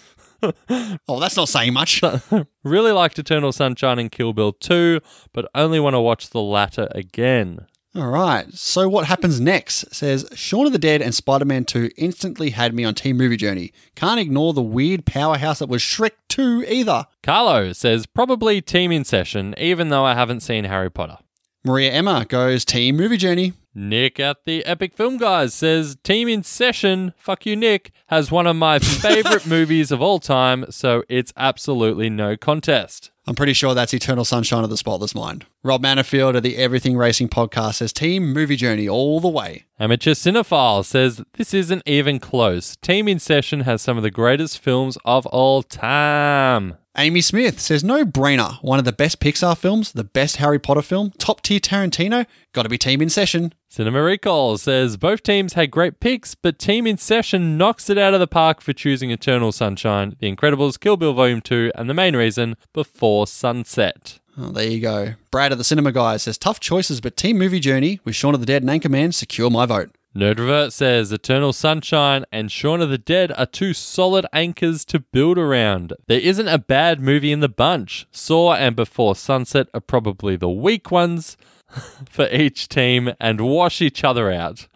oh, 1.09 1.19
that's 1.21 1.37
not 1.37 1.49
saying 1.49 1.73
much. 1.73 2.03
Really 2.65 2.93
liked 2.93 3.19
Eternal 3.19 3.51
Sunshine 3.53 3.99
and 3.99 4.11
Kill 4.13 4.33
Bill 4.35 4.53
2, 4.53 5.01
but 5.33 5.49
only 5.55 5.81
want 5.81 5.95
to 5.95 6.01
watch 6.01 6.31
the 6.31 6.43
latter 6.43 6.87
again. 6.91 7.67
All 7.95 8.09
right. 8.09 8.53
So 8.55 8.89
what 8.89 9.07
happens 9.07 9.41
next? 9.41 9.95
Says 9.95 10.29
Shaun 10.35 10.67
of 10.67 10.73
the 10.73 10.79
Dead 10.79 11.01
and 11.01 11.15
Spider-Man 11.15 11.65
2 11.65 11.91
instantly 11.97 12.51
had 12.51 12.75
me 12.75 12.85
on 12.85 12.95
Team 12.95 13.17
Movie 13.17 13.37
Journey. 13.37 13.73
Can't 13.97 14.21
ignore 14.21 14.53
the 14.53 14.63
weird 14.63 15.07
powerhouse 15.07 15.59
that 15.61 15.69
was 15.69 15.83
Shrek 15.83 16.13
2 16.29 16.65
either. 16.69 17.07
Carlo 17.23 17.73
says 17.73 18.07
probably 18.07 18.61
Team 18.61 18.93
in 18.93 19.05
Session, 19.05 19.55
even 19.59 19.89
though 19.89 20.05
I 20.05 20.15
haven't 20.15 20.41
seen 20.41 20.65
Harry 20.65 20.91
Potter. 20.91 21.19
Maria 21.65 21.91
Emma 21.91 22.27
goes 22.29 22.65
Team 22.65 22.97
Movie 22.97 23.17
Journey. 23.17 23.55
Nick 23.75 24.19
at 24.19 24.45
the 24.45 24.65
Epic 24.65 24.95
Film 24.95 25.19
Guys 25.19 25.55
says 25.55 25.97
Team 26.03 26.29
in 26.29 26.43
Session, 26.43 27.13
fuck 27.17 27.47
you, 27.47 27.55
Nick, 27.55 27.93
has 28.07 28.31
one 28.31 28.47
of 28.47 28.57
my 28.57 28.79
favorite 28.79 29.47
movies 29.47 29.91
of 29.91 30.03
all 30.03 30.19
time, 30.19 30.67
so 30.71 31.05
it's 31.09 31.33
absolutely 31.37 32.11
no 32.11 32.37
contest. 32.37 33.11
I'm 33.29 33.35
pretty 33.35 33.53
sure 33.53 33.75
that's 33.75 33.93
Eternal 33.93 34.25
Sunshine 34.25 34.65
of 34.65 34.71
the 34.71 34.79
Spotless 34.79 35.15
Mind. 35.15 35.45
Rob 35.63 35.83
Manifield 35.83 36.35
of 36.35 36.43
the 36.43 36.57
Everything 36.57 36.97
Racing 36.97 37.29
podcast 37.29 37.75
says 37.75 37.93
Team 37.93 38.33
Movie 38.33 38.57
Journey 38.57 38.89
all 38.89 39.21
the 39.21 39.29
way. 39.29 39.67
Amateur 39.79 40.13
Cinephile 40.13 40.83
says 40.83 41.23
this 41.35 41.53
isn't 41.53 41.83
even 41.85 42.21
close. 42.21 42.77
Team 42.77 43.07
in 43.07 43.19
Session 43.19 43.61
has 43.61 43.83
some 43.83 43.99
of 43.99 44.03
the 44.03 44.11
greatest 44.11 44.59
films 44.59 44.97
of 45.05 45.27
all 45.27 45.63
time. 45.63 46.79
Amy 46.97 47.21
Smith 47.21 47.61
says 47.61 47.85
no 47.85 48.05
brainer. 48.05 48.55
One 48.63 48.79
of 48.79 48.85
the 48.85 48.93
best 48.93 49.21
Pixar 49.21 49.57
films, 49.59 49.93
the 49.93 50.05
best 50.05 50.37
Harry 50.37 50.59
Potter 50.59 50.83
film, 50.83 51.13
top 51.19 51.43
tier 51.43 51.61
Tarantino. 51.61 52.25
Got 52.53 52.63
to 52.63 52.69
be 52.69 52.79
Team 52.79 53.03
in 53.03 53.11
Session. 53.11 53.53
Cinema 53.71 54.03
Recall 54.03 54.57
says 54.57 54.97
both 54.97 55.23
teams 55.23 55.53
had 55.53 55.71
great 55.71 56.01
picks, 56.01 56.35
but 56.35 56.59
Team 56.59 56.87
in 56.87 56.97
Session 56.97 57.59
knocks 57.59 57.91
it 57.91 57.99
out 57.99 58.15
of 58.15 58.21
the 58.21 58.27
park 58.27 58.63
for 58.63 58.73
choosing 58.73 59.11
Eternal 59.11 59.53
Sunshine, 59.53 60.17
The 60.21 60.35
Incredibles, 60.35 60.81
Kill 60.81 60.97
Bill 60.97 61.13
Volume 61.13 61.43
2, 61.43 61.73
and 61.75 61.89
the 61.89 61.95
main 61.95 62.17
reason, 62.17 62.57
Before 62.73 63.27
Sunset. 63.27 64.21
Oh, 64.39 64.53
there 64.53 64.71
you 64.71 64.81
go. 64.81 65.15
Brad 65.31 65.53
of 65.53 65.59
the 65.59 65.65
Cinema 65.65 65.93
Guy 65.93 66.17
says 66.17 66.39
tough 66.39 66.61
choices, 66.61 67.03
but 67.03 67.19
Team 67.19 67.37
Movie 67.37 67.61
Journey 67.61 68.01
with 68.05 68.15
Shaun 68.15 68.33
of 68.33 68.41
the 68.41 68.47
Dead 68.47 68.63
and 68.63 68.71
Anchorman 68.71 69.13
secure 69.13 69.51
my 69.51 69.67
vote. 69.67 69.91
Nerd 70.17 70.39
Revert 70.39 70.73
says 70.73 71.13
Eternal 71.13 71.53
Sunshine 71.53 72.25
and 72.33 72.51
Shaun 72.51 72.81
of 72.81 72.89
the 72.89 72.97
Dead 72.97 73.33
are 73.37 73.45
two 73.45 73.75
solid 73.75 74.25
anchors 74.33 74.87
to 74.87 75.01
build 75.01 75.37
around. 75.37 75.93
There 76.07 76.19
isn't 76.19 76.49
a 76.49 76.59
bad 76.59 77.03
movie 77.03 77.33
in 77.33 77.41
the 77.41 77.49
bunch. 77.51 78.07
Saw 78.13 78.55
and 78.55 78.75
Before 78.75 79.15
Sunset 79.15 79.69
are 79.75 79.81
probably 79.81 80.37
the 80.37 80.49
weak 80.49 80.91
ones 80.91 81.37
for 82.11 82.29
each 82.31 82.69
team 82.69 83.13
and 83.21 83.41
wash 83.41 83.81
each 83.81 84.05
other 84.05 84.31
out. 84.31 84.67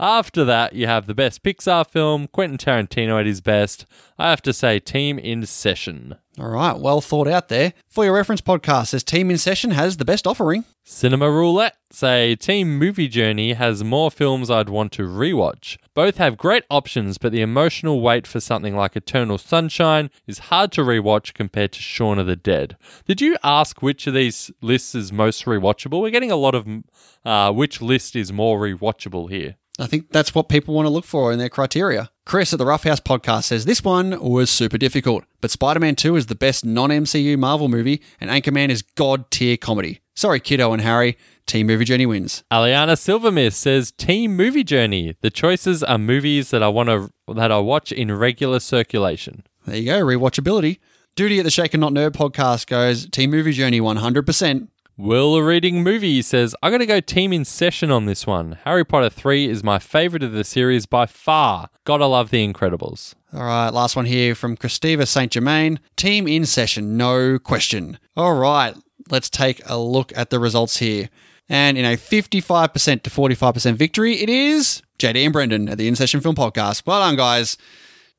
After 0.00 0.44
that, 0.44 0.74
you 0.74 0.86
have 0.86 1.06
the 1.06 1.14
best 1.14 1.42
Pixar 1.42 1.84
film, 1.84 2.28
Quentin 2.28 2.56
Tarantino 2.56 3.18
at 3.18 3.26
his 3.26 3.40
best. 3.40 3.84
I 4.16 4.30
have 4.30 4.42
to 4.42 4.52
say, 4.52 4.78
Team 4.78 5.18
in 5.18 5.44
Session. 5.44 6.14
All 6.38 6.50
right, 6.50 6.78
well 6.78 7.00
thought 7.00 7.26
out 7.26 7.48
there. 7.48 7.72
For 7.88 8.04
your 8.04 8.14
reference 8.14 8.40
podcast, 8.40 8.88
says 8.88 9.02
Team 9.02 9.28
in 9.28 9.38
Session 9.38 9.72
has 9.72 9.96
the 9.96 10.04
best 10.04 10.24
offering. 10.24 10.64
Cinema 10.84 11.28
Roulette 11.28 11.76
say 11.90 12.36
Team 12.36 12.78
Movie 12.78 13.08
Journey 13.08 13.54
has 13.54 13.82
more 13.82 14.08
films 14.08 14.50
I'd 14.50 14.68
want 14.68 14.92
to 14.92 15.02
rewatch. 15.02 15.78
Both 15.94 16.18
have 16.18 16.38
great 16.38 16.62
options, 16.70 17.18
but 17.18 17.32
the 17.32 17.40
emotional 17.40 18.00
weight 18.00 18.24
for 18.26 18.38
something 18.38 18.76
like 18.76 18.94
Eternal 18.94 19.36
Sunshine 19.36 20.10
is 20.28 20.38
hard 20.38 20.70
to 20.72 20.82
rewatch 20.82 21.34
compared 21.34 21.72
to 21.72 21.80
Shaun 21.82 22.20
of 22.20 22.26
the 22.26 22.36
Dead. 22.36 22.76
Did 23.04 23.20
you 23.20 23.36
ask 23.42 23.82
which 23.82 24.06
of 24.06 24.14
these 24.14 24.52
lists 24.62 24.94
is 24.94 25.12
most 25.12 25.44
rewatchable? 25.44 26.00
We're 26.00 26.10
getting 26.10 26.30
a 26.30 26.36
lot 26.36 26.54
of 26.54 26.68
uh, 27.24 27.52
which 27.52 27.82
list 27.82 28.14
is 28.14 28.32
more 28.32 28.60
rewatchable 28.60 29.28
here. 29.28 29.56
I 29.78 29.86
think 29.86 30.10
that's 30.10 30.34
what 30.34 30.48
people 30.48 30.74
want 30.74 30.86
to 30.86 30.90
look 30.90 31.04
for 31.04 31.32
in 31.32 31.38
their 31.38 31.48
criteria. 31.48 32.10
Chris 32.26 32.52
at 32.52 32.58
the 32.58 32.66
Roughhouse 32.66 33.00
podcast 33.00 33.44
says 33.44 33.64
this 33.64 33.82
one 33.82 34.20
was 34.20 34.50
super 34.50 34.76
difficult, 34.76 35.24
but 35.40 35.50
Spider 35.50 35.80
Man 35.80 35.94
2 35.94 36.16
is 36.16 36.26
the 36.26 36.34
best 36.34 36.64
non 36.64 36.90
MCU 36.90 37.38
Marvel 37.38 37.68
movie, 37.68 38.02
and 38.20 38.30
Anchorman 38.30 38.70
is 38.70 38.82
god 38.82 39.30
tier 39.30 39.56
comedy. 39.56 40.00
Sorry, 40.14 40.40
Kiddo 40.40 40.72
and 40.72 40.82
Harry. 40.82 41.16
Team 41.46 41.68
Movie 41.68 41.84
Journey 41.86 42.04
wins. 42.04 42.44
Aliana 42.52 42.98
Silvermist 42.98 43.54
says 43.54 43.90
Team 43.92 44.36
Movie 44.36 44.64
Journey. 44.64 45.16
The 45.22 45.30
choices 45.30 45.82
are 45.82 45.96
movies 45.96 46.50
that 46.50 46.62
I 46.62 46.68
want 46.68 46.88
to 46.88 47.10
that 47.32 47.50
I 47.50 47.58
watch 47.58 47.92
in 47.92 48.14
regular 48.14 48.60
circulation. 48.60 49.44
There 49.64 49.76
you 49.76 49.86
go, 49.86 50.02
rewatchability. 50.02 50.78
Duty 51.16 51.38
at 51.38 51.44
the 51.44 51.50
Shake 51.50 51.72
and 51.72 51.80
Not 51.80 51.92
Nerd 51.92 52.10
podcast 52.10 52.66
goes 52.66 53.08
Team 53.08 53.30
Movie 53.30 53.52
Journey 53.52 53.80
100%. 53.80 54.68
Will 54.98 55.40
Reading 55.42 55.84
Movie 55.84 56.20
says, 56.22 56.56
I 56.60 56.72
gotta 56.72 56.84
go 56.84 56.98
team 56.98 57.32
in 57.32 57.44
session 57.44 57.92
on 57.92 58.06
this 58.06 58.26
one. 58.26 58.58
Harry 58.64 58.84
Potter 58.84 59.08
3 59.08 59.48
is 59.48 59.62
my 59.62 59.78
favorite 59.78 60.24
of 60.24 60.32
the 60.32 60.42
series 60.42 60.86
by 60.86 61.06
far. 61.06 61.68
Gotta 61.84 62.06
love 62.06 62.30
The 62.30 62.44
Incredibles. 62.52 63.14
All 63.32 63.44
right, 63.44 63.68
last 63.70 63.94
one 63.94 64.06
here 64.06 64.34
from 64.34 64.56
Christiva 64.56 65.06
St. 65.06 65.30
Germain. 65.30 65.78
Team 65.94 66.26
in 66.26 66.44
session, 66.44 66.96
no 66.96 67.38
question. 67.38 68.00
All 68.16 68.34
right, 68.34 68.74
let's 69.08 69.30
take 69.30 69.62
a 69.66 69.78
look 69.78 70.12
at 70.16 70.30
the 70.30 70.40
results 70.40 70.78
here. 70.78 71.10
And 71.48 71.78
in 71.78 71.84
a 71.84 71.96
55% 71.96 73.02
to 73.02 73.10
45% 73.10 73.76
victory, 73.76 74.14
it 74.20 74.28
is 74.28 74.82
JD 74.98 75.22
and 75.22 75.32
Brendan 75.32 75.68
at 75.68 75.78
the 75.78 75.86
In 75.86 75.94
Session 75.94 76.20
Film 76.20 76.34
Podcast. 76.34 76.82
Well 76.86 76.98
done, 76.98 77.14
guys. 77.14 77.56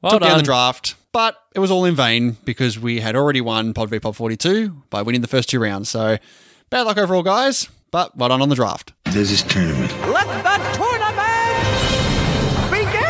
Well 0.02 0.14
Took 0.14 0.22
down 0.22 0.30
done. 0.30 0.38
the 0.38 0.44
draft, 0.46 0.96
but 1.12 1.36
it 1.54 1.60
was 1.60 1.72
all 1.72 1.84
in 1.84 1.94
vain 1.94 2.38
because 2.46 2.80
we 2.80 3.02
had 3.02 3.18
already 3.18 3.42
won 3.42 3.74
Pod 3.74 3.90
v 3.90 4.00
Pod 4.00 4.16
42 4.16 4.84
by 4.90 5.02
winning 5.02 5.20
the 5.20 5.28
first 5.28 5.50
two 5.50 5.60
rounds. 5.60 5.90
So 5.90 6.18
bad 6.70 6.84
luck 6.84 6.98
overall, 6.98 7.24
guys, 7.24 7.70
but 7.92 8.16
well 8.16 8.30
done 8.30 8.42
on 8.42 8.50
the 8.50 8.56
draft. 8.56 8.94
There's 9.06 9.30
this 9.30 9.44
tournament. 9.44 9.92
Let 10.08 10.28
the 10.28 10.58
tournament 10.78 11.66
begin! 12.70 13.04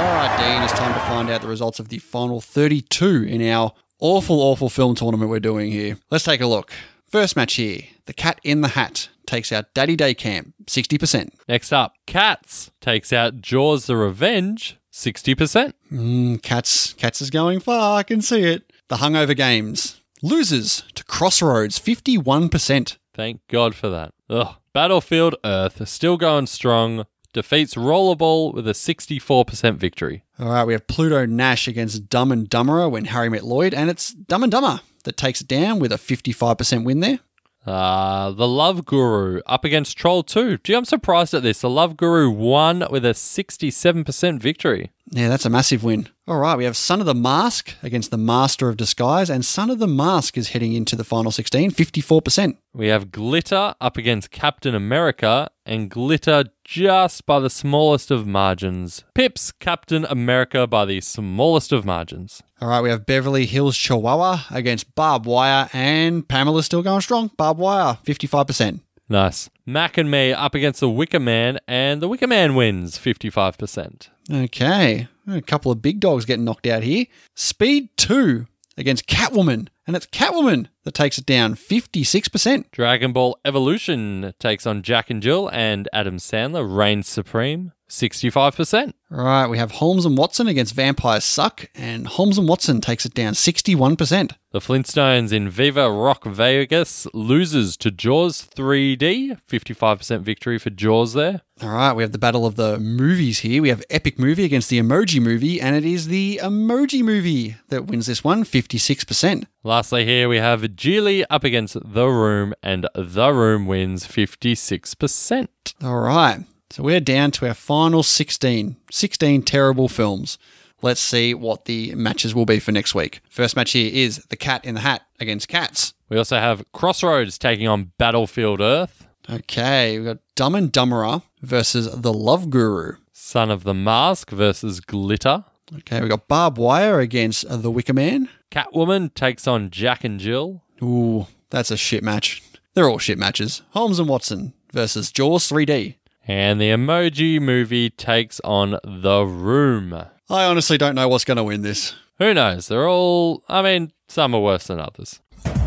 All 0.00 0.14
right, 0.14 0.36
Dean, 0.38 0.62
it's 0.62 0.72
time 0.72 0.92
to 0.94 1.00
find 1.00 1.30
out 1.30 1.42
the 1.42 1.48
results 1.48 1.78
of 1.78 1.88
the 1.88 1.98
final 1.98 2.40
32 2.40 3.24
in 3.24 3.46
our 3.48 3.72
awful, 4.00 4.40
awful 4.40 4.68
film 4.68 4.94
tournament 4.94 5.30
we're 5.30 5.40
doing 5.40 5.70
here. 5.70 5.98
Let's 6.10 6.24
take 6.24 6.40
a 6.40 6.46
look. 6.46 6.72
First 7.08 7.36
match 7.36 7.54
here 7.54 7.82
The 8.06 8.12
Cat 8.12 8.40
in 8.42 8.60
the 8.60 8.68
Hat 8.68 9.08
takes 9.26 9.52
out 9.52 9.72
Daddy 9.72 9.96
Day 9.96 10.14
Camp, 10.14 10.54
60%. 10.66 11.30
Next 11.48 11.72
up, 11.72 11.94
Cats 12.06 12.70
takes 12.80 13.12
out 13.12 13.40
Jaws 13.40 13.86
the 13.86 13.96
Revenge, 13.96 14.76
60%. 14.92 15.72
Mm, 15.92 16.42
Cats, 16.42 16.92
Cats 16.94 17.22
is 17.22 17.30
going 17.30 17.60
far, 17.60 17.98
I 17.98 18.02
can 18.02 18.20
see 18.20 18.42
it. 18.42 18.72
The 18.88 18.96
Hungover 18.96 19.36
Games. 19.36 20.00
Losers 20.24 20.84
to 20.94 21.04
Crossroads, 21.04 21.78
51%. 21.78 22.96
Thank 23.12 23.42
God 23.50 23.74
for 23.74 23.90
that. 23.90 24.14
Ugh. 24.30 24.54
Battlefield 24.72 25.34
Earth, 25.44 25.86
still 25.86 26.16
going 26.16 26.46
strong, 26.46 27.04
defeats 27.34 27.74
Rollerball 27.74 28.54
with 28.54 28.66
a 28.66 28.70
64% 28.70 29.76
victory. 29.76 30.24
All 30.38 30.48
right, 30.48 30.64
we 30.64 30.72
have 30.72 30.86
Pluto 30.86 31.26
Nash 31.26 31.68
against 31.68 32.08
Dumb 32.08 32.32
and 32.32 32.48
Dumberer 32.48 32.90
when 32.90 33.04
Harry 33.04 33.28
met 33.28 33.44
Lloyd, 33.44 33.74
and 33.74 33.90
it's 33.90 34.14
Dumb 34.14 34.42
and 34.42 34.50
Dumber 34.50 34.80
that 35.04 35.18
takes 35.18 35.42
it 35.42 35.46
down 35.46 35.78
with 35.78 35.92
a 35.92 35.96
55% 35.96 36.84
win 36.84 37.00
there. 37.00 37.18
Uh, 37.66 38.30
the 38.30 38.46
Love 38.46 38.84
Guru 38.84 39.40
up 39.46 39.64
against 39.64 39.96
Troll 39.96 40.22
2. 40.22 40.58
Gee, 40.58 40.74
I'm 40.74 40.84
surprised 40.84 41.32
at 41.34 41.42
this. 41.42 41.60
The 41.60 41.70
Love 41.70 41.96
Guru 41.96 42.30
won 42.30 42.84
with 42.90 43.04
a 43.04 43.10
67% 43.10 44.40
victory. 44.40 44.90
Yeah, 45.10 45.28
that's 45.28 45.44
a 45.46 45.50
massive 45.50 45.84
win. 45.84 46.08
All 46.26 46.38
right, 46.38 46.56
we 46.56 46.64
have 46.64 46.76
Son 46.76 47.00
of 47.00 47.06
the 47.06 47.14
Mask 47.14 47.74
against 47.82 48.10
the 48.10 48.16
Master 48.18 48.68
of 48.68 48.76
Disguise, 48.76 49.30
and 49.30 49.44
Son 49.44 49.70
of 49.70 49.78
the 49.78 49.86
Mask 49.86 50.36
is 50.38 50.48
heading 50.50 50.72
into 50.72 50.96
the 50.96 51.04
final 51.04 51.30
16, 51.30 51.70
54%. 51.70 52.56
We 52.72 52.88
have 52.88 53.12
Glitter 53.12 53.74
up 53.80 53.96
against 53.96 54.30
Captain 54.30 54.74
America, 54.74 55.50
and 55.66 55.90
Glitter 55.90 56.44
just 56.64 57.26
by 57.26 57.38
the 57.38 57.50
smallest 57.50 58.10
of 58.10 58.26
margins. 58.26 59.04
Pips 59.14 59.52
Captain 59.52 60.06
America 60.06 60.66
by 60.66 60.86
the 60.86 61.00
smallest 61.02 61.72
of 61.72 61.84
margins. 61.84 62.42
All 62.64 62.70
right, 62.70 62.80
we 62.80 62.88
have 62.88 63.04
Beverly 63.04 63.44
Hills 63.44 63.76
Chihuahua 63.76 64.44
against 64.50 64.94
Barb 64.94 65.26
Wire, 65.26 65.68
and 65.74 66.26
Pamela's 66.26 66.64
still 66.64 66.82
going 66.82 67.02
strong. 67.02 67.30
Barb 67.36 67.58
Wire, 67.58 67.98
55%. 68.06 68.80
Nice. 69.06 69.50
Mac 69.66 69.98
and 69.98 70.10
me 70.10 70.32
up 70.32 70.54
against 70.54 70.80
the 70.80 70.88
Wicker 70.88 71.20
Man, 71.20 71.58
and 71.68 72.00
the 72.00 72.08
Wicker 72.08 72.26
Man 72.26 72.54
wins 72.54 72.96
55%. 72.96 74.08
Okay, 74.32 75.08
a 75.28 75.42
couple 75.42 75.72
of 75.72 75.82
big 75.82 76.00
dogs 76.00 76.24
getting 76.24 76.46
knocked 76.46 76.66
out 76.66 76.82
here. 76.82 77.04
Speed 77.34 77.90
2 77.98 78.46
against 78.78 79.06
Catwoman, 79.06 79.68
and 79.86 79.96
it's 79.96 80.06
Catwoman 80.06 80.68
that 80.84 80.94
takes 80.94 81.18
it 81.18 81.26
down 81.26 81.54
56%. 81.54 82.70
Dragon 82.70 83.12
Ball 83.12 83.38
Evolution 83.44 84.32
takes 84.38 84.66
on 84.66 84.82
Jack 84.82 85.10
and 85.10 85.22
Jill, 85.22 85.48
and 85.52 85.88
Adam 85.92 86.18
Sandler 86.18 86.64
reigns 86.76 87.08
supreme 87.08 87.72
65%. 87.88 88.92
All 89.12 89.24
right, 89.24 89.46
we 89.46 89.58
have 89.58 89.72
Holmes 89.72 90.04
and 90.04 90.16
Watson 90.18 90.48
against 90.48 90.74
Vampires 90.74 91.24
Suck, 91.24 91.70
and 91.74 92.06
Holmes 92.06 92.38
and 92.38 92.48
Watson 92.48 92.80
takes 92.80 93.06
it 93.06 93.14
down 93.14 93.34
61%. 93.34 94.32
The 94.52 94.58
Flintstones 94.58 95.32
in 95.32 95.48
Viva 95.48 95.90
Rock 95.90 96.24
Vegas 96.24 97.06
loses 97.12 97.76
to 97.78 97.90
Jaws 97.90 98.42
3D. 98.42 99.38
55% 99.48 100.20
victory 100.22 100.58
for 100.58 100.70
Jaws 100.70 101.14
there. 101.14 101.42
All 101.62 101.68
right, 101.68 101.92
we 101.92 102.02
have 102.02 102.12
the 102.12 102.18
battle 102.18 102.46
of 102.46 102.56
the 102.56 102.78
movies 102.78 103.40
here. 103.40 103.62
We 103.62 103.68
have 103.68 103.84
Epic 103.90 104.18
Movie 104.18 104.44
against 104.44 104.70
the 104.70 104.80
Emoji 104.80 105.20
Movie, 105.20 105.60
and 105.60 105.76
it 105.76 105.84
is 105.84 106.08
the 106.08 106.40
Emoji 106.42 107.02
Movie 107.02 107.56
that 107.68 107.86
wins 107.86 108.06
this 108.06 108.24
one, 108.24 108.44
56%. 108.44 109.46
Lastly, 109.66 110.04
here 110.04 110.28
we 110.28 110.36
have 110.36 110.60
Gigli 110.60 111.24
up 111.30 111.42
against 111.42 111.78
The 111.82 112.06
Room, 112.06 112.52
and 112.62 112.86
The 112.94 113.32
Room 113.32 113.66
wins 113.66 114.06
56%. 114.06 115.48
All 115.82 116.00
right, 116.00 116.44
so 116.68 116.82
we're 116.82 117.00
down 117.00 117.30
to 117.32 117.48
our 117.48 117.54
final 117.54 118.02
16. 118.02 118.76
16 118.90 119.42
terrible 119.42 119.88
films. 119.88 120.36
Let's 120.82 121.00
see 121.00 121.32
what 121.32 121.64
the 121.64 121.94
matches 121.94 122.34
will 122.34 122.44
be 122.44 122.60
for 122.60 122.72
next 122.72 122.94
week. 122.94 123.22
First 123.30 123.56
match 123.56 123.72
here 123.72 123.90
is 123.90 124.18
The 124.28 124.36
Cat 124.36 124.66
in 124.66 124.74
the 124.74 124.82
Hat 124.82 125.00
against 125.18 125.48
Cats. 125.48 125.94
We 126.10 126.18
also 126.18 126.36
have 126.36 126.70
Crossroads 126.72 127.38
taking 127.38 127.66
on 127.66 127.92
Battlefield 127.96 128.60
Earth, 128.60 129.04
Okay, 129.30 129.98
we've 129.98 130.06
got 130.06 130.18
Dumb 130.34 130.54
and 130.54 130.70
Dumberer 130.70 131.22
versus 131.40 131.90
The 131.90 132.12
Love 132.12 132.50
Guru. 132.50 132.96
Son 133.12 133.50
of 133.50 133.64
the 133.64 133.72
Mask 133.72 134.30
versus 134.30 134.80
Glitter. 134.80 135.44
Okay, 135.78 136.00
we've 136.00 136.10
got 136.10 136.28
Barbed 136.28 136.58
Wire 136.58 137.00
against 137.00 137.46
The 137.48 137.70
Wicker 137.70 137.94
Man. 137.94 138.28
Catwoman 138.54 139.12
takes 139.14 139.48
on 139.48 139.68
Jack 139.68 140.04
and 140.04 140.20
Jill. 140.20 140.62
Ooh, 140.80 141.26
that's 141.50 141.72
a 141.72 141.76
shit 141.76 142.04
match. 142.04 142.40
They're 142.74 142.88
all 142.88 143.00
shit 143.00 143.18
matches. 143.18 143.62
Holmes 143.70 143.98
and 143.98 144.08
Watson 144.08 144.52
versus 144.72 145.10
Jaws 145.10 145.50
3D. 145.50 145.96
And 146.28 146.60
the 146.60 146.68
Emoji 146.68 147.40
Movie 147.40 147.90
takes 147.90 148.38
on 148.44 148.78
The 148.84 149.24
Room. 149.26 149.92
I 150.30 150.44
honestly 150.44 150.78
don't 150.78 150.94
know 150.94 151.08
what's 151.08 151.24
going 151.24 151.36
to 151.36 151.42
win 151.42 151.62
this. 151.62 151.96
Who 152.20 152.32
knows? 152.32 152.68
They're 152.68 152.88
all, 152.88 153.42
I 153.48 153.60
mean, 153.60 153.90
some 154.06 154.36
are 154.36 154.40
worse 154.40 154.68
than 154.68 154.78
others. 154.78 155.20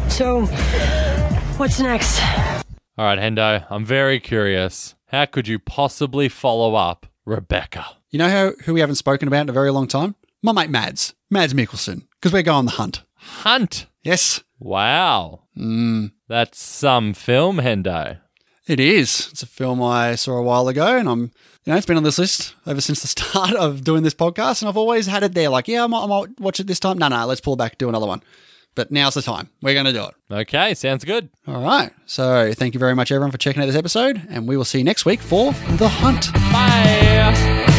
So, 0.08 0.46
what's 1.58 1.82
next? 1.82 2.22
All 2.98 3.04
right, 3.04 3.20
Hendo, 3.20 3.66
I'm 3.70 3.84
very 3.84 4.22
curious. 4.22 4.96
How 5.08 5.26
could 5.26 5.50
you 5.50 5.60
possibly 5.60 6.30
follow 6.30 6.76
up 6.76 7.06
Rebecca? 7.26 7.86
You 8.12 8.20
know 8.20 8.30
how, 8.30 8.54
who 8.64 8.74
we 8.74 8.80
haven't 8.80 8.96
spoken 8.96 9.28
about 9.28 9.42
in 9.42 9.50
a 9.50 9.54
very 9.54 9.72
long 9.72 9.90
time? 9.90 10.16
My 10.42 10.54
mate 10.54 10.70
Mads. 10.70 11.14
Mads 11.30 11.54
Mikkelsen. 11.54 12.07
Because 12.20 12.34
we're 12.34 12.44
going 12.44 12.58
on 12.60 12.66
the 12.66 12.72
hunt. 12.72 13.04
Hunt. 13.16 13.88
Yes, 14.04 14.42
Wow. 14.60 15.44
Mm. 15.58 16.12
That's 16.28 16.60
some 16.60 17.14
film, 17.14 17.58
Hendo. 17.58 18.18
it 18.68 18.80
is. 18.80 19.30
It's 19.32 19.44
a 19.44 19.48
film 19.48 19.82
I 19.84 20.16
saw 20.16 20.34
a 20.38 20.42
while 20.42 20.68
ago, 20.68 20.98
and 20.98 21.08
I'm, 21.08 21.22
you 21.64 21.72
know, 21.72 21.76
it's 21.78 21.86
been 21.86 21.98
on 21.98 22.04
this 22.04 22.18
list 22.20 22.56
ever 22.66 22.82
since 22.82 23.02
the 23.02 23.08
start 23.20 23.54
of 23.54 23.84
doing 23.84 24.04
this 24.04 24.14
podcast, 24.16 24.62
and 24.62 24.70
I've 24.70 24.78
always 24.78 25.06
had 25.08 25.24
it 25.24 25.34
there. 25.34 25.50
Like, 25.50 25.68
yeah, 25.68 25.84
I 25.84 25.88
might, 25.88 26.04
I 26.04 26.08
might 26.08 26.40
watch 26.40 26.60
it 26.60 26.68
this 26.68 26.80
time. 26.80 26.98
No, 26.98 27.08
no, 27.08 27.26
let's 27.26 27.42
pull 27.42 27.56
back, 27.56 27.78
do 27.78 27.90
another 27.90 28.08
one. 28.08 28.24
But 28.76 28.92
now's 28.92 29.16
the 29.16 29.24
time. 29.24 29.50
We're 29.64 29.74
going 29.74 29.86
to 29.88 29.94
do 29.94 30.04
it. 30.06 30.14
Okay, 30.32 30.76
sounds 30.76 31.04
good. 31.04 31.30
All 31.48 31.62
right. 31.64 31.92
So 32.06 32.54
thank 32.54 32.76
you 32.76 32.80
very 32.80 32.94
much, 32.94 33.12
everyone, 33.12 33.32
for 33.32 33.40
checking 33.40 33.62
out 33.62 33.66
this 33.66 33.76
episode, 33.76 34.22
and 34.30 34.48
we 34.48 34.56
will 34.56 34.66
see 34.66 34.78
you 34.80 34.84
next 34.84 35.04
week 35.06 35.20
for 35.20 35.52
The 35.78 35.88
Hunt. 35.88 36.32
Bye. 36.34 37.77